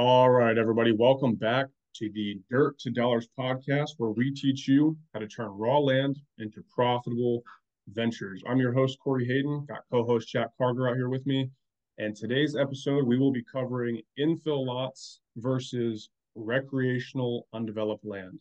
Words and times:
All 0.00 0.30
right, 0.30 0.56
everybody, 0.56 0.92
welcome 0.92 1.34
back 1.34 1.66
to 1.96 2.08
the 2.12 2.38
Dirt 2.48 2.78
to 2.78 2.90
Dollars 2.90 3.26
podcast, 3.36 3.94
where 3.96 4.12
we 4.12 4.32
teach 4.32 4.68
you 4.68 4.96
how 5.12 5.18
to 5.18 5.26
turn 5.26 5.48
raw 5.48 5.78
land 5.78 6.20
into 6.38 6.62
profitable 6.72 7.42
ventures. 7.88 8.40
I'm 8.48 8.60
your 8.60 8.72
host, 8.72 8.96
Corey 9.02 9.26
Hayden, 9.26 9.66
got 9.68 9.80
co 9.90 10.04
host 10.04 10.28
Jack 10.28 10.50
Carger 10.56 10.88
out 10.88 10.94
here 10.94 11.08
with 11.08 11.26
me. 11.26 11.50
And 11.98 12.14
today's 12.14 12.54
episode, 12.54 13.08
we 13.08 13.18
will 13.18 13.32
be 13.32 13.42
covering 13.42 14.00
infill 14.16 14.64
lots 14.64 15.18
versus 15.36 16.10
recreational 16.36 17.48
undeveloped 17.52 18.06
land. 18.06 18.38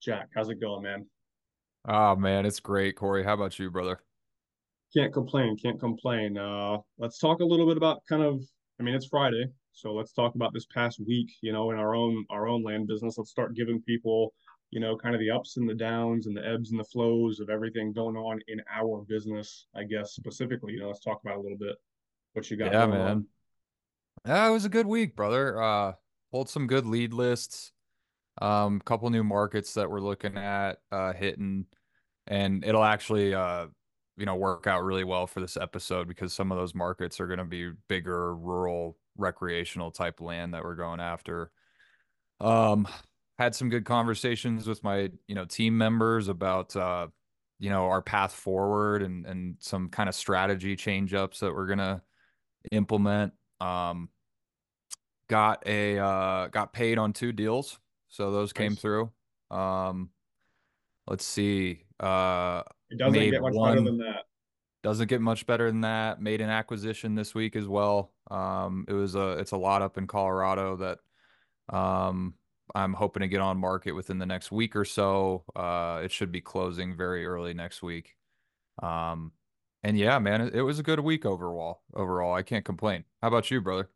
Jack, 0.00 0.28
how's 0.34 0.48
it 0.48 0.62
going, 0.62 0.84
man? 0.84 1.04
Oh, 1.86 2.16
man, 2.16 2.46
it's 2.46 2.58
great, 2.58 2.96
Corey. 2.96 3.22
How 3.22 3.34
about 3.34 3.58
you, 3.58 3.70
brother? 3.70 4.00
Can't 4.96 5.12
complain, 5.12 5.58
can't 5.58 5.78
complain. 5.78 6.38
Uh, 6.38 6.78
let's 6.96 7.18
talk 7.18 7.40
a 7.40 7.44
little 7.44 7.66
bit 7.66 7.76
about 7.76 8.00
kind 8.08 8.22
of, 8.22 8.40
I 8.80 8.82
mean, 8.82 8.94
it's 8.94 9.08
Friday, 9.08 9.44
so 9.76 9.92
let's 9.92 10.12
talk 10.12 10.34
about 10.36 10.54
this 10.54 10.64
past 10.64 10.98
week, 11.06 11.34
you 11.42 11.52
know, 11.52 11.70
in 11.70 11.76
our 11.76 11.94
own 11.94 12.24
our 12.30 12.48
own 12.48 12.64
land 12.64 12.86
business. 12.86 13.18
Let's 13.18 13.30
start 13.30 13.54
giving 13.54 13.82
people, 13.82 14.32
you 14.70 14.80
know, 14.80 14.96
kind 14.96 15.14
of 15.14 15.20
the 15.20 15.30
ups 15.30 15.58
and 15.58 15.68
the 15.68 15.74
downs 15.74 16.26
and 16.26 16.34
the 16.34 16.46
ebbs 16.46 16.70
and 16.70 16.80
the 16.80 16.84
flows 16.84 17.40
of 17.40 17.50
everything 17.50 17.92
going 17.92 18.16
on 18.16 18.40
in 18.48 18.62
our 18.74 19.02
business, 19.02 19.66
I 19.74 19.84
guess 19.84 20.12
specifically. 20.12 20.72
You 20.72 20.80
know, 20.80 20.88
let's 20.88 21.00
talk 21.00 21.20
about 21.22 21.36
a 21.36 21.40
little 21.40 21.58
bit 21.58 21.76
what 22.32 22.50
you 22.50 22.56
got. 22.56 22.72
Yeah, 22.72 22.86
man. 22.86 23.00
On. 23.00 23.26
Yeah, 24.26 24.48
it 24.48 24.50
was 24.50 24.64
a 24.64 24.70
good 24.70 24.86
week, 24.86 25.14
brother. 25.14 25.62
Uh 25.62 25.92
pulled 26.32 26.48
some 26.48 26.66
good 26.66 26.86
lead 26.86 27.12
lists. 27.12 27.72
Um, 28.40 28.80
couple 28.80 29.08
new 29.10 29.24
markets 29.24 29.74
that 29.74 29.90
we're 29.90 30.00
looking 30.00 30.38
at 30.38 30.78
uh 30.90 31.12
hitting 31.12 31.66
and 32.26 32.64
it'll 32.64 32.84
actually 32.84 33.34
uh 33.34 33.66
you 34.16 34.26
know 34.26 34.36
work 34.36 34.66
out 34.66 34.84
really 34.84 35.04
well 35.04 35.26
for 35.26 35.40
this 35.40 35.56
episode 35.56 36.08
because 36.08 36.32
some 36.32 36.50
of 36.50 36.58
those 36.58 36.74
markets 36.74 37.20
are 37.20 37.26
going 37.26 37.38
to 37.38 37.44
be 37.44 37.70
bigger 37.88 38.34
rural 38.34 38.96
recreational 39.18 39.90
type 39.90 40.20
land 40.20 40.54
that 40.54 40.64
we're 40.64 40.74
going 40.74 41.00
after. 41.00 41.50
Um, 42.40 42.86
had 43.38 43.54
some 43.54 43.68
good 43.68 43.84
conversations 43.84 44.66
with 44.66 44.82
my 44.82 45.10
you 45.26 45.34
know 45.34 45.44
team 45.44 45.76
members 45.76 46.28
about 46.28 46.74
uh, 46.76 47.08
you 47.58 47.70
know 47.70 47.86
our 47.86 48.02
path 48.02 48.32
forward 48.32 49.02
and 49.02 49.26
and 49.26 49.56
some 49.60 49.88
kind 49.88 50.08
of 50.08 50.14
strategy 50.14 50.76
change 50.76 51.14
ups 51.14 51.40
that 51.40 51.54
we're 51.54 51.66
gonna 51.66 52.02
implement. 52.72 53.32
Um, 53.60 54.08
got 55.28 55.66
a 55.66 55.98
uh, 55.98 56.46
got 56.48 56.72
paid 56.72 56.98
on 56.98 57.12
two 57.12 57.32
deals, 57.32 57.78
so 58.08 58.30
those 58.30 58.54
nice. 58.54 58.68
came 58.68 58.76
through. 58.76 59.10
Um, 59.50 60.10
let's 61.06 61.24
see. 61.24 61.84
Uh, 62.00 62.62
it 62.90 62.98
doesn't 62.98 63.30
get 63.30 63.40
much 63.40 63.54
one, 63.54 63.72
better 63.72 63.84
than 63.84 63.98
that. 63.98 64.24
Doesn't 64.86 65.08
get 65.08 65.20
much 65.20 65.46
better 65.46 65.66
than 65.66 65.80
that. 65.80 66.22
Made 66.22 66.40
an 66.40 66.48
acquisition 66.48 67.16
this 67.16 67.34
week 67.34 67.56
as 67.56 67.66
well. 67.66 68.12
Um, 68.30 68.84
it 68.86 68.92
was 68.92 69.16
a 69.16 69.30
it's 69.30 69.50
a 69.50 69.56
lot 69.56 69.82
up 69.82 69.98
in 69.98 70.06
Colorado 70.06 70.76
that 70.76 71.76
um, 71.76 72.34
I'm 72.72 72.92
hoping 72.92 73.22
to 73.22 73.26
get 73.26 73.40
on 73.40 73.58
market 73.58 73.90
within 73.90 74.18
the 74.18 74.26
next 74.26 74.52
week 74.52 74.76
or 74.76 74.84
so. 74.84 75.42
Uh, 75.56 76.02
it 76.04 76.12
should 76.12 76.30
be 76.30 76.40
closing 76.40 76.96
very 76.96 77.26
early 77.26 77.52
next 77.52 77.82
week. 77.82 78.14
Um, 78.80 79.32
and 79.82 79.98
yeah, 79.98 80.20
man, 80.20 80.40
it, 80.40 80.54
it 80.54 80.62
was 80.62 80.78
a 80.78 80.84
good 80.84 81.00
week 81.00 81.26
overall. 81.26 81.80
Overall, 81.92 82.32
I 82.32 82.42
can't 82.42 82.64
complain. 82.64 83.02
How 83.20 83.26
about 83.26 83.50
you, 83.50 83.60
brother? 83.60 83.90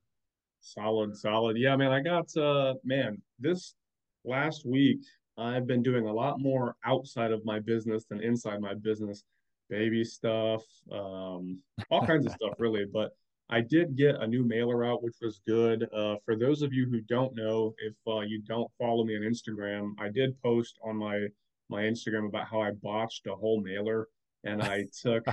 Solid, 0.60 1.16
solid. 1.16 1.56
Yeah, 1.56 1.76
man, 1.76 1.92
I 1.92 2.00
got 2.00 2.36
uh, 2.36 2.74
man, 2.82 3.22
this 3.38 3.76
last 4.24 4.66
week 4.66 5.02
I've 5.38 5.68
been 5.68 5.84
doing 5.84 6.08
a 6.08 6.12
lot 6.12 6.40
more 6.40 6.74
outside 6.84 7.30
of 7.30 7.44
my 7.44 7.60
business 7.60 8.06
than 8.10 8.20
inside 8.20 8.60
my 8.60 8.74
business 8.74 9.22
baby 9.70 10.04
stuff, 10.04 10.62
um, 10.92 11.60
all 11.90 12.04
kinds 12.06 12.26
of 12.26 12.32
stuff, 12.32 12.54
really. 12.58 12.84
But 12.84 13.12
I 13.48 13.60
did 13.60 13.96
get 13.96 14.16
a 14.16 14.26
new 14.26 14.44
mailer 14.44 14.84
out, 14.84 15.02
which 15.02 15.16
was 15.20 15.40
good. 15.46 15.88
Uh, 15.92 16.16
for 16.24 16.36
those 16.36 16.62
of 16.62 16.72
you 16.72 16.86
who 16.90 17.00
don't 17.00 17.34
know, 17.34 17.74
if 17.78 17.94
uh, 18.06 18.20
you 18.20 18.42
don't 18.42 18.70
follow 18.78 19.04
me 19.04 19.16
on 19.16 19.22
Instagram, 19.22 19.92
I 19.98 20.08
did 20.08 20.40
post 20.42 20.78
on 20.84 20.96
my 20.96 21.26
my 21.68 21.82
Instagram 21.82 22.26
about 22.26 22.48
how 22.48 22.60
I 22.60 22.72
botched 22.82 23.26
a 23.26 23.34
whole 23.34 23.60
mailer, 23.60 24.08
and 24.44 24.62
I 24.62 24.84
took, 25.02 25.26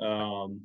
um, 0.00 0.60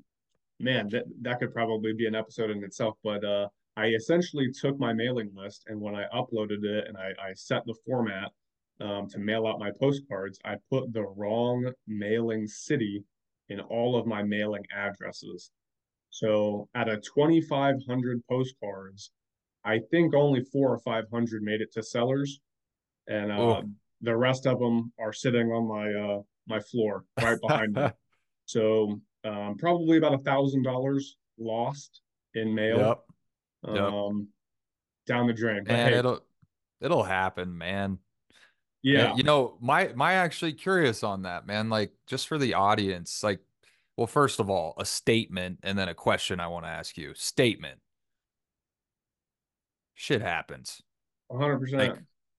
man, 0.60 0.90
that 0.90 1.06
that 1.22 1.40
could 1.40 1.54
probably 1.54 1.94
be 1.94 2.06
an 2.06 2.16
episode 2.16 2.52
in 2.52 2.64
itself. 2.64 2.98
But 3.04 3.24
uh, 3.26 3.48
I 3.76 3.88
essentially 3.88 4.52
took 4.52 4.80
my 4.80 4.94
mailing 4.94 5.32
list, 5.36 5.64
and 5.68 5.82
when 5.82 5.96
I 5.96 6.06
uploaded 6.16 6.64
it 6.64 6.88
and 6.88 6.98
I, 6.98 7.12
I 7.22 7.34
set 7.34 7.66
the 7.66 7.76
format 7.86 8.32
um, 8.80 9.10
to 9.10 9.20
mail 9.20 9.48
out 9.48 9.60
my 9.60 9.72
postcards, 9.80 10.40
I 10.46 10.56
put 10.70 10.94
the 10.94 11.04
wrong 11.04 11.72
mailing 11.88 12.48
city 12.48 13.04
in 13.50 13.60
all 13.60 13.98
of 13.98 14.06
my 14.06 14.24
mailing 14.24 14.64
addresses. 14.76 15.52
So 16.10 16.70
out 16.76 16.90
of 16.90 17.02
2,500 17.02 18.22
postcards, 18.30 19.12
I 19.66 19.80
think 19.92 20.14
only 20.14 20.42
four 20.52 20.74
or 20.74 20.80
500 20.80 21.42
made 21.42 21.62
it 21.62 21.74
to 21.74 21.84
sellers. 21.84 22.40
And 23.08 23.32
uh, 23.32 23.38
oh. 23.38 23.64
the 24.02 24.16
rest 24.16 24.46
of 24.46 24.60
them 24.60 24.92
are 25.00 25.14
sitting 25.14 25.48
on 25.52 25.68
my 25.68 25.92
uh, 25.94 26.22
my 26.48 26.60
floor 26.60 27.06
right 27.22 27.40
behind 27.42 27.74
me. 27.74 27.88
So 28.46 29.00
um, 29.24 29.56
probably 29.58 29.98
about 29.98 30.16
a 30.16 30.18
thousand 30.18 30.64
dollars 30.64 31.16
lost 31.40 32.02
in 32.36 32.54
mail. 32.54 32.78
Yep. 32.78 33.78
Um, 33.80 34.18
yep. 34.18 34.28
down 35.08 35.28
the 35.28 35.34
drain. 35.34 35.60
And 35.60 35.70
hey, 35.70 35.98
it'll 35.98 36.20
it'll 36.82 37.04
happen, 37.04 37.58
man. 37.58 38.00
Yeah. 38.84 39.16
You 39.16 39.24
know, 39.24 39.58
my 39.62 39.92
my 39.96 40.16
actually 40.16 40.54
curious 40.54 41.04
on 41.04 41.24
that, 41.24 41.48
man. 41.48 41.70
Like 41.70 41.94
just 42.06 42.28
for 42.28 42.38
the 42.38 42.54
audience, 42.54 43.24
like 43.24 43.40
well, 43.98 44.08
first 44.08 44.40
of 44.40 44.50
all, 44.50 44.74
a 44.78 44.86
statement 44.86 45.60
and 45.64 45.78
then 45.78 45.88
a 45.88 45.94
question 45.94 46.40
I 46.40 46.48
want 46.48 46.66
to 46.66 46.70
ask 46.70 46.98
you. 46.98 47.14
Statement. 47.16 47.80
Shit 49.94 50.22
happens. 50.22 50.82
100%. 51.32 51.74
Like, 51.74 51.96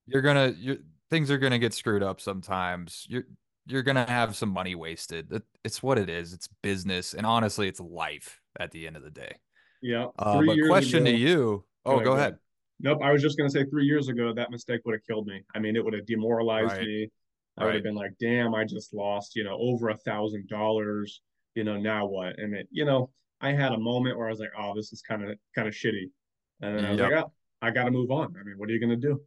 you're 0.07 0.23
going 0.23 0.53
to 0.53 0.59
you 0.61 0.79
things 1.11 1.31
are 1.31 1.39
going 1.39 1.53
to 1.53 1.59
get 1.59 1.73
screwed 1.73 2.03
up 2.03 2.21
sometimes. 2.21 3.07
You're 3.09 3.25
you're 3.67 3.83
going 3.83 3.97
to 3.97 4.05
have 4.05 4.37
some 4.37 4.51
money 4.51 4.75
wasted. 4.75 5.43
It's 5.65 5.83
what 5.83 5.99
it 5.99 6.11
is. 6.11 6.35
It's 6.35 6.49
business 6.63 7.15
and 7.15 7.25
honestly, 7.25 7.69
it's 7.69 7.81
life 7.81 8.41
at 8.61 8.71
the 8.71 8.87
end 8.87 8.97
of 8.97 9.03
the 9.03 9.11
day. 9.11 9.37
Yeah. 9.81 10.09
Uh, 10.19 10.43
but 10.45 10.59
question 10.67 11.07
ago, 11.07 11.13
to 11.13 11.17
you. 11.17 11.65
Oh, 11.87 11.99
go, 11.99 12.05
go 12.05 12.13
ahead. 12.13 12.21
ahead. 12.21 12.39
Nope, 12.81 13.01
I 13.03 13.13
was 13.13 13.23
just 13.23 13.39
gonna 13.39 13.51
say 13.51 13.65
three 13.65 13.85
years 13.85 14.09
ago 14.09 14.33
that 14.35 14.51
mistake 14.51 14.81
would 14.85 14.95
have 14.95 15.07
killed 15.07 15.27
me. 15.27 15.43
I 15.55 15.59
mean, 15.59 15.77
it 15.77 15.85
would 15.85 15.95
have 15.95 16.07
demoralized 16.07 16.77
right. 16.77 16.83
me. 16.83 17.11
I 17.57 17.63
right. 17.63 17.67
would 17.67 17.75
have 17.77 17.85
been 17.85 17.95
like, 17.95 18.13
"Damn, 18.21 18.55
I 18.55 18.65
just 18.65 18.93
lost, 18.93 19.37
you 19.37 19.45
know, 19.45 19.57
over 19.59 19.91
a 19.91 19.97
thousand 19.97 20.49
dollars. 20.49 21.21
You 21.55 21.65
know, 21.65 21.79
now 21.79 22.07
what?" 22.07 22.39
And 22.39 22.55
it, 22.55 22.69
you 22.71 22.85
know, 22.85 23.11
I 23.41 23.53
had 23.53 23.73
a 23.73 23.79
moment 23.79 24.19
where 24.19 24.27
I 24.27 24.31
was 24.31 24.41
like, 24.41 24.53
"Oh, 24.59 24.75
this 24.75 24.93
is 24.93 25.03
kind 25.03 25.23
of 25.25 25.39
kind 25.55 25.69
of 25.69 25.75
shitty," 25.75 26.11
and 26.61 26.77
then 26.79 26.85
I 26.85 26.91
was 26.91 26.99
yep. 26.99 27.11
like, 27.11 27.25
"Oh, 27.25 27.33
I 27.63 27.71
got 27.71 27.85
to 27.85 27.91
move 27.91 28.11
on." 28.11 28.35
I 28.39 28.43
mean, 28.43 28.59
what 28.59 28.69
are 28.69 28.73
you 28.73 28.81
gonna 28.81 28.97
do? 28.97 29.23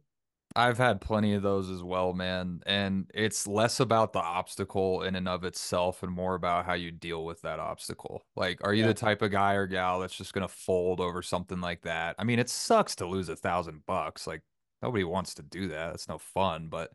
I've 0.56 0.78
had 0.78 1.00
plenty 1.00 1.34
of 1.34 1.42
those 1.42 1.70
as 1.70 1.82
well, 1.82 2.12
man. 2.12 2.62
And 2.66 3.10
it's 3.14 3.46
less 3.46 3.80
about 3.80 4.12
the 4.12 4.20
obstacle 4.20 5.02
in 5.02 5.14
and 5.14 5.28
of 5.28 5.44
itself 5.44 6.02
and 6.02 6.12
more 6.12 6.34
about 6.34 6.64
how 6.64 6.74
you 6.74 6.90
deal 6.90 7.24
with 7.24 7.42
that 7.42 7.60
obstacle. 7.60 8.24
Like, 8.34 8.60
are 8.64 8.72
you 8.72 8.82
yeah. 8.82 8.88
the 8.88 8.94
type 8.94 9.22
of 9.22 9.30
guy 9.30 9.54
or 9.54 9.66
gal 9.66 10.00
that's 10.00 10.16
just 10.16 10.32
going 10.32 10.46
to 10.46 10.52
fold 10.52 11.00
over 11.00 11.22
something 11.22 11.60
like 11.60 11.82
that? 11.82 12.16
I 12.18 12.24
mean, 12.24 12.38
it 12.38 12.48
sucks 12.48 12.96
to 12.96 13.06
lose 13.06 13.28
a 13.28 13.36
thousand 13.36 13.84
bucks. 13.86 14.26
Like, 14.26 14.42
nobody 14.82 15.04
wants 15.04 15.34
to 15.34 15.42
do 15.42 15.68
that. 15.68 15.94
It's 15.94 16.08
no 16.08 16.18
fun. 16.18 16.68
But 16.68 16.90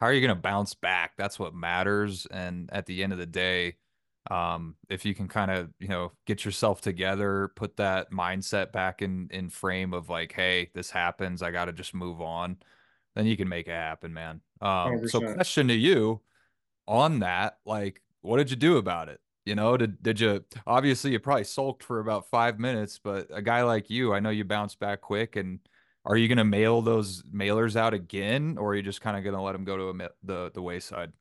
how 0.00 0.06
are 0.06 0.12
you 0.12 0.20
going 0.20 0.36
to 0.36 0.42
bounce 0.42 0.74
back? 0.74 1.12
That's 1.16 1.38
what 1.38 1.54
matters. 1.54 2.26
And 2.30 2.68
at 2.72 2.86
the 2.86 3.02
end 3.02 3.12
of 3.12 3.18
the 3.18 3.26
day, 3.26 3.76
um, 4.30 4.76
if 4.88 5.04
you 5.04 5.14
can 5.14 5.28
kind 5.28 5.50
of, 5.50 5.70
you 5.80 5.88
know, 5.88 6.12
get 6.26 6.44
yourself 6.44 6.80
together, 6.80 7.50
put 7.56 7.76
that 7.78 8.12
mindset 8.12 8.70
back 8.70 9.02
in 9.02 9.28
in 9.32 9.48
frame 9.48 9.94
of 9.94 10.08
like, 10.08 10.32
hey, 10.32 10.70
this 10.74 10.90
happens. 10.90 11.42
I 11.42 11.50
got 11.50 11.64
to 11.64 11.72
just 11.72 11.94
move 11.94 12.20
on 12.20 12.58
then 13.14 13.26
you 13.26 13.36
can 13.36 13.48
make 13.48 13.68
it 13.68 13.72
happen, 13.72 14.12
man. 14.12 14.40
Um, 14.60 15.06
so 15.08 15.20
question 15.34 15.68
to 15.68 15.74
you 15.74 16.20
on 16.86 17.20
that, 17.20 17.58
like, 17.64 18.00
what 18.20 18.38
did 18.38 18.50
you 18.50 18.56
do 18.56 18.76
about 18.76 19.08
it? 19.08 19.20
You 19.44 19.56
know, 19.56 19.76
did 19.76 20.02
did 20.02 20.20
you 20.20 20.44
obviously 20.66 21.10
you 21.12 21.18
probably 21.18 21.44
sulked 21.44 21.82
for 21.82 21.98
about 21.98 22.28
five 22.28 22.60
minutes, 22.60 23.00
but 23.02 23.26
a 23.32 23.42
guy 23.42 23.62
like 23.62 23.90
you, 23.90 24.14
I 24.14 24.20
know 24.20 24.30
you 24.30 24.44
bounce 24.44 24.76
back 24.76 25.00
quick. 25.00 25.34
And 25.34 25.58
are 26.04 26.16
you 26.16 26.28
gonna 26.28 26.44
mail 26.44 26.80
those 26.80 27.22
mailers 27.24 27.74
out 27.74 27.92
again, 27.92 28.56
or 28.56 28.70
are 28.70 28.76
you 28.76 28.82
just 28.82 29.00
kind 29.00 29.16
of 29.16 29.24
gonna 29.24 29.42
let 29.42 29.52
them 29.52 29.64
go 29.64 29.76
to 29.76 30.04
a, 30.04 30.08
the 30.22 30.50
the 30.54 30.62
wayside? 30.62 31.12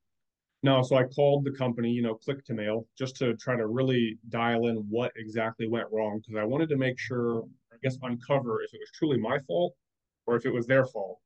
No, 0.63 0.83
so 0.83 0.95
I 0.95 1.05
called 1.05 1.43
the 1.43 1.51
company, 1.51 1.89
you 1.89 2.03
know, 2.03 2.15
Click2Mail, 2.15 2.85
just 2.95 3.15
to 3.17 3.35
try 3.38 3.55
to 3.55 3.65
really 3.65 4.19
dial 4.29 4.67
in 4.67 4.75
what 4.89 5.11
exactly 5.15 5.67
went 5.67 5.88
wrong 5.91 6.19
because 6.19 6.39
I 6.39 6.43
wanted 6.43 6.69
to 6.69 6.77
make 6.77 6.99
sure, 6.99 7.43
I 7.73 7.77
guess, 7.81 7.97
uncover 8.03 8.61
if 8.61 8.71
it 8.71 8.79
was 8.79 8.91
truly 8.93 9.17
my 9.17 9.39
fault 9.47 9.73
or 10.27 10.35
if 10.35 10.45
it 10.45 10.53
was 10.53 10.67
their 10.67 10.85
fault. 10.85 11.17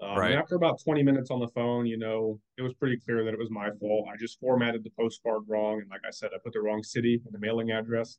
Um, 0.00 0.18
right. 0.18 0.34
after 0.34 0.56
about 0.56 0.82
20 0.82 1.02
minutes 1.02 1.30
on 1.30 1.40
the 1.40 1.48
phone, 1.48 1.86
you 1.86 1.96
know, 1.96 2.38
it 2.58 2.62
was 2.62 2.74
pretty 2.74 2.98
clear 2.98 3.24
that 3.24 3.32
it 3.32 3.38
was 3.38 3.50
my 3.50 3.70
fault. 3.80 4.06
I 4.12 4.16
just 4.16 4.38
formatted 4.38 4.84
the 4.84 4.90
postcard 4.90 5.42
wrong. 5.48 5.80
And 5.80 5.90
like 5.90 6.02
I 6.06 6.10
said, 6.10 6.30
I 6.34 6.38
put 6.44 6.52
the 6.52 6.60
wrong 6.60 6.82
city 6.82 7.22
in 7.24 7.32
the 7.32 7.38
mailing 7.38 7.70
address. 7.70 8.18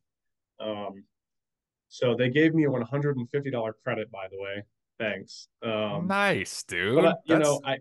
Um, 0.59 1.03
so 1.87 2.15
they 2.15 2.29
gave 2.29 2.55
me 2.55 2.65
a 2.65 2.69
$150 2.69 3.73
credit, 3.83 4.11
by 4.11 4.27
the 4.31 4.39
way. 4.39 4.63
Thanks. 4.99 5.47
Um, 5.61 6.07
nice, 6.07 6.63
dude. 6.63 7.05
Uh, 7.05 7.13
you 7.25 7.37
know, 7.37 7.61
I, 7.63 7.77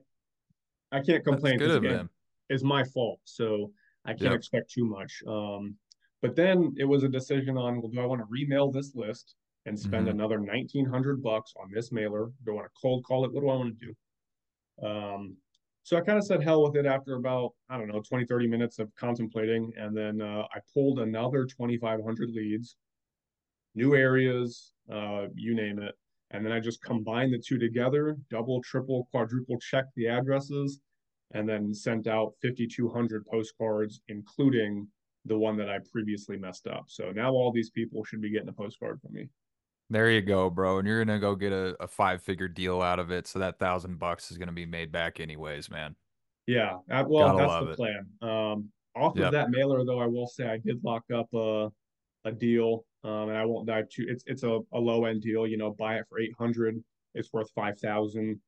I 0.92 1.00
can't 1.00 1.24
complain. 1.24 1.58
Good 1.58 1.82
again, 1.82 2.10
it's 2.50 2.62
my 2.62 2.84
fault. 2.84 3.20
So 3.24 3.72
I 4.04 4.10
can't 4.10 4.22
yep. 4.22 4.34
expect 4.34 4.70
too 4.70 4.84
much. 4.84 5.22
Um, 5.26 5.76
but 6.20 6.36
then 6.36 6.74
it 6.76 6.84
was 6.84 7.02
a 7.02 7.08
decision 7.08 7.56
on, 7.56 7.80
well, 7.80 7.90
do 7.90 8.00
I 8.00 8.06
want 8.06 8.20
to 8.20 8.26
remail 8.26 8.72
this 8.72 8.94
list 8.94 9.36
and 9.66 9.78
spend 9.78 10.06
Mhm. 10.06 10.12
another 10.12 10.40
1900 10.40 11.22
bucks 11.22 11.52
on 11.56 11.70
this 11.70 11.92
mailer. 11.92 12.32
Do 12.44 12.52
I 12.52 12.54
want 12.54 12.66
to 12.66 12.80
cold 12.80 13.04
call 13.04 13.24
it? 13.24 13.32
What 13.32 13.40
do 13.40 13.48
I 13.48 13.56
want 13.56 13.78
to 13.78 13.86
do? 13.86 14.86
Um, 14.86 15.36
so 15.82 15.96
I 15.96 16.00
kind 16.00 16.18
of 16.18 16.24
said 16.24 16.42
hell 16.42 16.62
with 16.62 16.76
it 16.76 16.86
after 16.86 17.14
about, 17.14 17.54
I 17.68 17.76
don't 17.76 17.88
know, 17.88 18.00
20, 18.00 18.26
30 18.26 18.46
minutes 18.46 18.78
of 18.78 18.94
contemplating. 18.94 19.72
And 19.76 19.96
then 19.96 20.20
uh, 20.20 20.46
I 20.54 20.60
pulled 20.72 21.00
another 21.00 21.44
2,500 21.44 22.30
leads, 22.30 22.76
new 23.74 23.94
areas, 23.94 24.72
uh, 24.90 25.26
you 25.34 25.54
name 25.54 25.80
it. 25.80 25.94
And 26.30 26.44
then 26.44 26.52
I 26.52 26.60
just 26.60 26.82
combined 26.82 27.32
the 27.32 27.38
two 27.38 27.58
together, 27.58 28.16
double, 28.30 28.60
triple, 28.62 29.06
quadruple 29.10 29.58
checked 29.60 29.94
the 29.94 30.08
addresses, 30.08 30.80
and 31.32 31.48
then 31.48 31.72
sent 31.72 32.06
out 32.06 32.34
5,200 32.42 33.26
postcards, 33.26 34.00
including 34.08 34.88
the 35.24 35.38
one 35.38 35.56
that 35.56 35.68
I 35.68 35.78
previously 35.90 36.36
messed 36.36 36.66
up. 36.66 36.84
So 36.88 37.10
now 37.12 37.32
all 37.32 37.52
these 37.52 37.70
people 37.70 38.04
should 38.04 38.20
be 38.20 38.30
getting 38.30 38.48
a 38.48 38.52
postcard 38.52 39.00
from 39.00 39.12
me. 39.12 39.28
There 39.88 40.10
you 40.10 40.20
go, 40.20 40.50
bro. 40.50 40.78
And 40.78 40.88
you're 40.88 41.04
gonna 41.04 41.20
go 41.20 41.36
get 41.36 41.52
a, 41.52 41.76
a 41.80 41.86
five 41.86 42.22
figure 42.22 42.48
deal 42.48 42.82
out 42.82 42.98
of 42.98 43.10
it. 43.12 43.26
So 43.26 43.38
that 43.38 43.58
thousand 43.58 43.98
bucks 43.98 44.30
is 44.30 44.38
gonna 44.38 44.52
be 44.52 44.66
made 44.66 44.90
back 44.90 45.20
anyways, 45.20 45.70
man. 45.70 45.94
Yeah, 46.46 46.78
uh, 46.90 47.04
well, 47.08 47.36
Gotta 47.36 47.36
that's 47.36 47.58
the 47.58 47.66
it. 47.70 47.76
plan. 47.76 48.10
Um, 48.22 48.72
off 48.94 49.16
Yep. 49.16 49.26
of 49.26 49.32
that 49.32 49.50
mailer, 49.50 49.84
though, 49.84 49.98
I 50.00 50.06
will 50.06 50.26
say 50.26 50.46
I 50.48 50.58
did 50.58 50.82
lock 50.84 51.04
up 51.12 51.28
a 51.34 51.70
a 52.24 52.32
deal, 52.32 52.84
um, 53.04 53.28
and 53.28 53.38
I 53.38 53.44
won't 53.44 53.66
dive 53.68 53.88
too. 53.88 54.06
It's 54.08 54.24
it's 54.26 54.42
a, 54.42 54.60
a 54.72 54.78
low 54.80 55.04
end 55.04 55.22
deal. 55.22 55.46
You 55.46 55.56
know, 55.56 55.72
buy 55.74 55.96
it 55.98 56.06
for 56.08 56.18
eight 56.20 56.34
hundred. 56.38 56.82
It's 57.14 57.32
worth 57.32 57.50
five 57.52 57.78
thousand. 57.78 58.40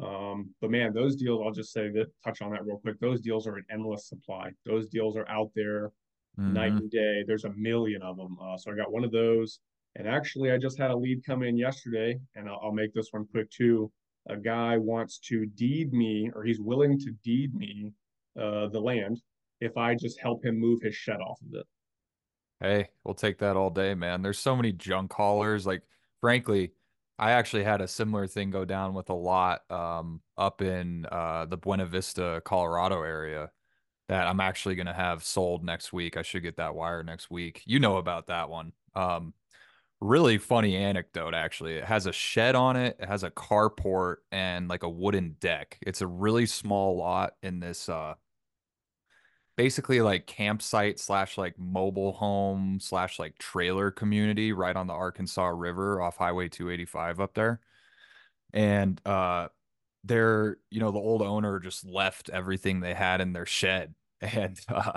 Um, 0.00 0.54
but 0.60 0.70
man, 0.70 0.92
those 0.94 1.16
deals. 1.16 1.42
I'll 1.44 1.52
just 1.52 1.72
say 1.72 1.88
that 1.90 2.06
touch 2.24 2.40
on 2.42 2.52
that 2.52 2.64
real 2.66 2.78
quick. 2.78 2.98
Those 3.00 3.20
deals 3.20 3.46
are 3.46 3.56
an 3.56 3.64
endless 3.70 4.08
supply. 4.08 4.52
Those 4.64 4.88
deals 4.88 5.16
are 5.16 5.28
out 5.28 5.50
there 5.54 5.92
night 6.44 6.72
Mhm. 6.74 6.78
and 6.78 6.90
day. 6.90 7.24
There's 7.26 7.44
a 7.44 7.52
million 7.54 8.02
of 8.02 8.16
them. 8.18 8.38
Uh, 8.40 8.56
so 8.58 8.72
I 8.72 8.76
got 8.76 8.92
one 8.92 9.04
of 9.04 9.12
those. 9.12 9.60
And 9.96 10.06
actually, 10.06 10.52
I 10.52 10.58
just 10.58 10.78
had 10.78 10.90
a 10.90 10.96
lead 10.96 11.24
come 11.24 11.42
in 11.42 11.56
yesterday, 11.56 12.18
and 12.34 12.48
I'll, 12.48 12.60
I'll 12.64 12.72
make 12.72 12.92
this 12.92 13.08
one 13.12 13.26
quick 13.30 13.50
too. 13.50 13.90
A 14.28 14.36
guy 14.36 14.76
wants 14.76 15.18
to 15.28 15.46
deed 15.46 15.92
me, 15.92 16.30
or 16.34 16.44
he's 16.44 16.60
willing 16.60 16.98
to 16.98 17.12
deed 17.24 17.54
me 17.54 17.92
uh, 18.40 18.68
the 18.68 18.80
land 18.80 19.20
if 19.60 19.76
I 19.78 19.94
just 19.94 20.20
help 20.20 20.44
him 20.44 20.60
move 20.60 20.80
his 20.82 20.94
shed 20.94 21.20
off 21.20 21.40
of 21.40 21.60
it. 21.60 21.66
Hey, 22.60 22.88
we'll 23.04 23.14
take 23.14 23.38
that 23.38 23.56
all 23.56 23.70
day, 23.70 23.94
man. 23.94 24.22
There's 24.22 24.38
so 24.38 24.54
many 24.54 24.72
junk 24.72 25.12
haulers. 25.12 25.66
Like, 25.66 25.82
frankly, 26.20 26.72
I 27.18 27.32
actually 27.32 27.64
had 27.64 27.80
a 27.80 27.88
similar 27.88 28.26
thing 28.26 28.50
go 28.50 28.64
down 28.66 28.92
with 28.92 29.08
a 29.08 29.14
lot 29.14 29.70
um, 29.70 30.20
up 30.36 30.60
in 30.60 31.06
uh, 31.10 31.46
the 31.46 31.56
Buena 31.56 31.86
Vista, 31.86 32.42
Colorado 32.44 33.02
area 33.02 33.50
that 34.08 34.26
I'm 34.26 34.40
actually 34.40 34.74
going 34.74 34.86
to 34.86 34.92
have 34.92 35.24
sold 35.24 35.64
next 35.64 35.92
week. 35.92 36.16
I 36.16 36.22
should 36.22 36.42
get 36.42 36.56
that 36.56 36.74
wire 36.74 37.02
next 37.02 37.30
week. 37.30 37.62
You 37.64 37.78
know 37.78 37.96
about 37.96 38.26
that 38.26 38.50
one. 38.50 38.72
Um, 38.94 39.34
really 40.00 40.38
funny 40.38 40.76
anecdote, 40.76 41.34
actually. 41.34 41.74
It 41.76 41.84
has 41.84 42.06
a 42.06 42.12
shed 42.12 42.54
on 42.54 42.76
it, 42.76 42.96
it 43.00 43.08
has 43.08 43.22
a 43.22 43.30
carport, 43.30 44.16
and 44.30 44.68
like 44.68 44.82
a 44.82 44.88
wooden 44.88 45.36
deck. 45.40 45.78
It's 45.82 46.00
a 46.00 46.06
really 46.06 46.46
small 46.46 46.96
lot 46.96 47.34
in 47.42 47.60
this 47.60 47.88
uh, 47.88 48.14
basically 49.56 50.00
like 50.00 50.26
campsite 50.26 50.98
slash 50.98 51.38
like 51.38 51.58
mobile 51.58 52.12
home 52.12 52.78
slash 52.80 53.18
like 53.18 53.38
trailer 53.38 53.90
community 53.90 54.52
right 54.52 54.76
on 54.76 54.86
the 54.86 54.92
Arkansas 54.92 55.48
River 55.48 56.00
off 56.02 56.16
Highway 56.18 56.48
285 56.48 57.20
up 57.20 57.34
there. 57.34 57.60
And 58.52 59.00
uh 59.06 59.48
they're, 60.04 60.58
you 60.70 60.80
know, 60.80 60.92
the 60.92 60.98
old 60.98 61.22
owner 61.22 61.60
just 61.60 61.86
left 61.86 62.30
everything 62.30 62.80
they 62.80 62.94
had 62.94 63.20
in 63.20 63.32
their 63.32 63.46
shed. 63.46 63.94
And 64.22 64.58
uh 64.68 64.92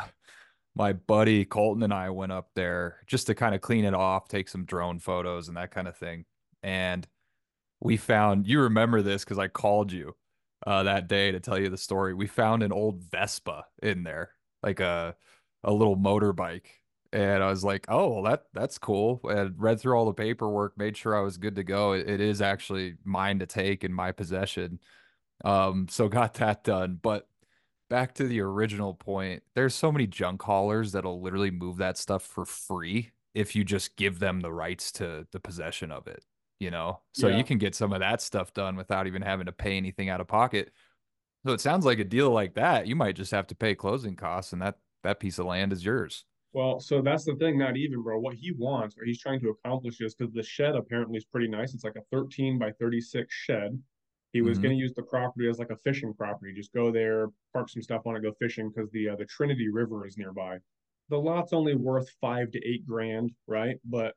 my 0.75 0.93
buddy 0.93 1.45
Colton 1.45 1.83
and 1.83 1.93
I 1.93 2.09
went 2.09 2.31
up 2.31 2.49
there 2.55 2.99
just 3.07 3.27
to 3.27 3.35
kind 3.35 3.55
of 3.55 3.61
clean 3.61 3.85
it 3.85 3.93
off, 3.93 4.27
take 4.27 4.47
some 4.47 4.65
drone 4.65 4.99
photos 4.99 5.47
and 5.47 5.57
that 5.57 5.71
kind 5.71 5.87
of 5.87 5.97
thing. 5.97 6.25
And 6.63 7.07
we 7.79 7.97
found 7.97 8.47
you 8.47 8.61
remember 8.61 9.01
this 9.01 9.23
because 9.23 9.39
I 9.39 9.47
called 9.47 9.91
you 9.91 10.15
uh, 10.65 10.83
that 10.83 11.07
day 11.07 11.31
to 11.31 11.39
tell 11.39 11.59
you 11.59 11.69
the 11.69 11.77
story. 11.77 12.13
We 12.13 12.27
found 12.27 12.63
an 12.63 12.71
old 12.71 13.01
Vespa 13.11 13.65
in 13.81 14.03
there, 14.03 14.31
like 14.63 14.79
a 14.79 15.15
a 15.63 15.73
little 15.73 15.97
motorbike, 15.97 16.65
and 17.13 17.43
I 17.43 17.49
was 17.49 17.63
like, 17.63 17.85
"Oh, 17.89 18.09
well, 18.09 18.23
that 18.23 18.45
that's 18.53 18.77
cool." 18.77 19.21
And 19.23 19.55
read 19.57 19.79
through 19.79 19.95
all 19.95 20.05
the 20.05 20.13
paperwork, 20.13 20.77
made 20.77 20.97
sure 20.97 21.15
I 21.17 21.21
was 21.21 21.37
good 21.37 21.55
to 21.55 21.63
go. 21.63 21.93
It, 21.93 22.09
it 22.09 22.21
is 22.21 22.41
actually 22.41 22.95
mine 23.03 23.39
to 23.39 23.45
take 23.45 23.83
in 23.83 23.93
my 23.93 24.11
possession. 24.11 24.79
Um, 25.45 25.87
so 25.89 26.09
got 26.09 26.35
that 26.35 26.63
done. 26.63 26.99
But 27.01 27.27
back 27.89 28.13
to 28.15 28.27
the 28.27 28.39
original 28.41 28.93
point, 28.93 29.43
there's 29.55 29.75
so 29.75 29.91
many 29.91 30.07
junk 30.07 30.41
haulers 30.43 30.91
that'll 30.91 31.21
literally 31.21 31.51
move 31.51 31.77
that 31.77 31.97
stuff 31.97 32.23
for 32.23 32.45
free 32.45 33.11
if 33.33 33.55
you 33.55 33.63
just 33.63 33.95
give 33.97 34.19
them 34.19 34.41
the 34.41 34.51
rights 34.51 34.91
to 34.93 35.27
the 35.31 35.39
possession 35.39 35.91
of 35.91 36.07
it, 36.07 36.25
you 36.59 36.71
know? 36.71 37.01
So 37.13 37.27
Yeah. 37.27 37.37
you 37.37 37.43
can 37.43 37.57
get 37.57 37.75
some 37.75 37.93
of 37.93 37.99
that 37.99 38.21
stuff 38.21 38.53
done 38.53 38.75
without 38.75 39.07
even 39.07 39.21
having 39.21 39.45
to 39.47 39.51
pay 39.51 39.77
anything 39.77 40.09
out 40.09 40.21
of 40.21 40.27
pocket. 40.27 40.71
So 41.45 41.53
it 41.53 41.61
sounds 41.61 41.85
like 41.85 41.99
a 41.99 42.03
deal 42.05 42.31
like 42.31 42.55
that, 42.55 42.87
you 42.87 42.95
might 42.95 43.15
just 43.15 43.31
have 43.31 43.47
to 43.47 43.55
pay 43.55 43.75
closing 43.75 44.15
costs 44.15 44.53
and 44.53 44.61
that 44.61 44.79
that 45.03 45.19
piece 45.21 45.39
of 45.39 45.45
land 45.47 45.71
is 45.73 45.85
yours. 45.85 46.25
Well, 46.51 46.79
so 46.79 47.01
that's 47.01 47.25
the 47.25 47.35
thing, 47.35 47.57
not 47.59 47.77
even, 47.77 48.01
bro. 48.01 48.19
What 48.19 48.35
he 48.35 48.51
wants 48.51 48.97
or 48.97 49.05
he's 49.05 49.19
trying 49.21 49.39
to 49.41 49.49
accomplish 49.49 50.01
is 50.01 50.15
because 50.15 50.33
the 50.33 50.41
shed 50.43 50.75
apparently 50.75 51.17
is 51.17 51.25
pretty 51.25 51.47
nice. 51.47 51.73
It's 51.73 51.83
like 51.83 51.95
a 51.95 52.03
13 52.11 52.57
by 52.57 52.71
36 52.73 53.33
shed. 53.33 53.81
He 54.33 54.41
was 54.41 54.59
Mhm. 54.59 54.63
going 54.63 54.77
to 54.77 54.81
use 54.81 54.93
the 54.93 55.03
property 55.03 55.49
as 55.49 55.59
like 55.59 55.71
a 55.71 55.77
fishing 55.77 56.13
property. 56.13 56.53
Just 56.53 56.73
go 56.73 56.91
there, 56.91 57.29
park 57.53 57.69
some 57.69 57.81
stuff 57.81 58.05
on 58.05 58.15
it, 58.15 58.21
go 58.21 58.31
fishing 58.33 58.69
because 58.69 58.89
the 58.91 59.09
uh, 59.09 59.15
the 59.15 59.25
Trinity 59.25 59.69
River 59.69 60.05
is 60.05 60.17
nearby. 60.17 60.59
The 61.09 61.17
lot's 61.19 61.53
only 61.53 61.75
worth 61.75 62.09
five 62.21 62.51
to 62.51 62.59
eight 62.67 62.85
grand, 62.85 63.33
right? 63.47 63.77
But 63.83 64.15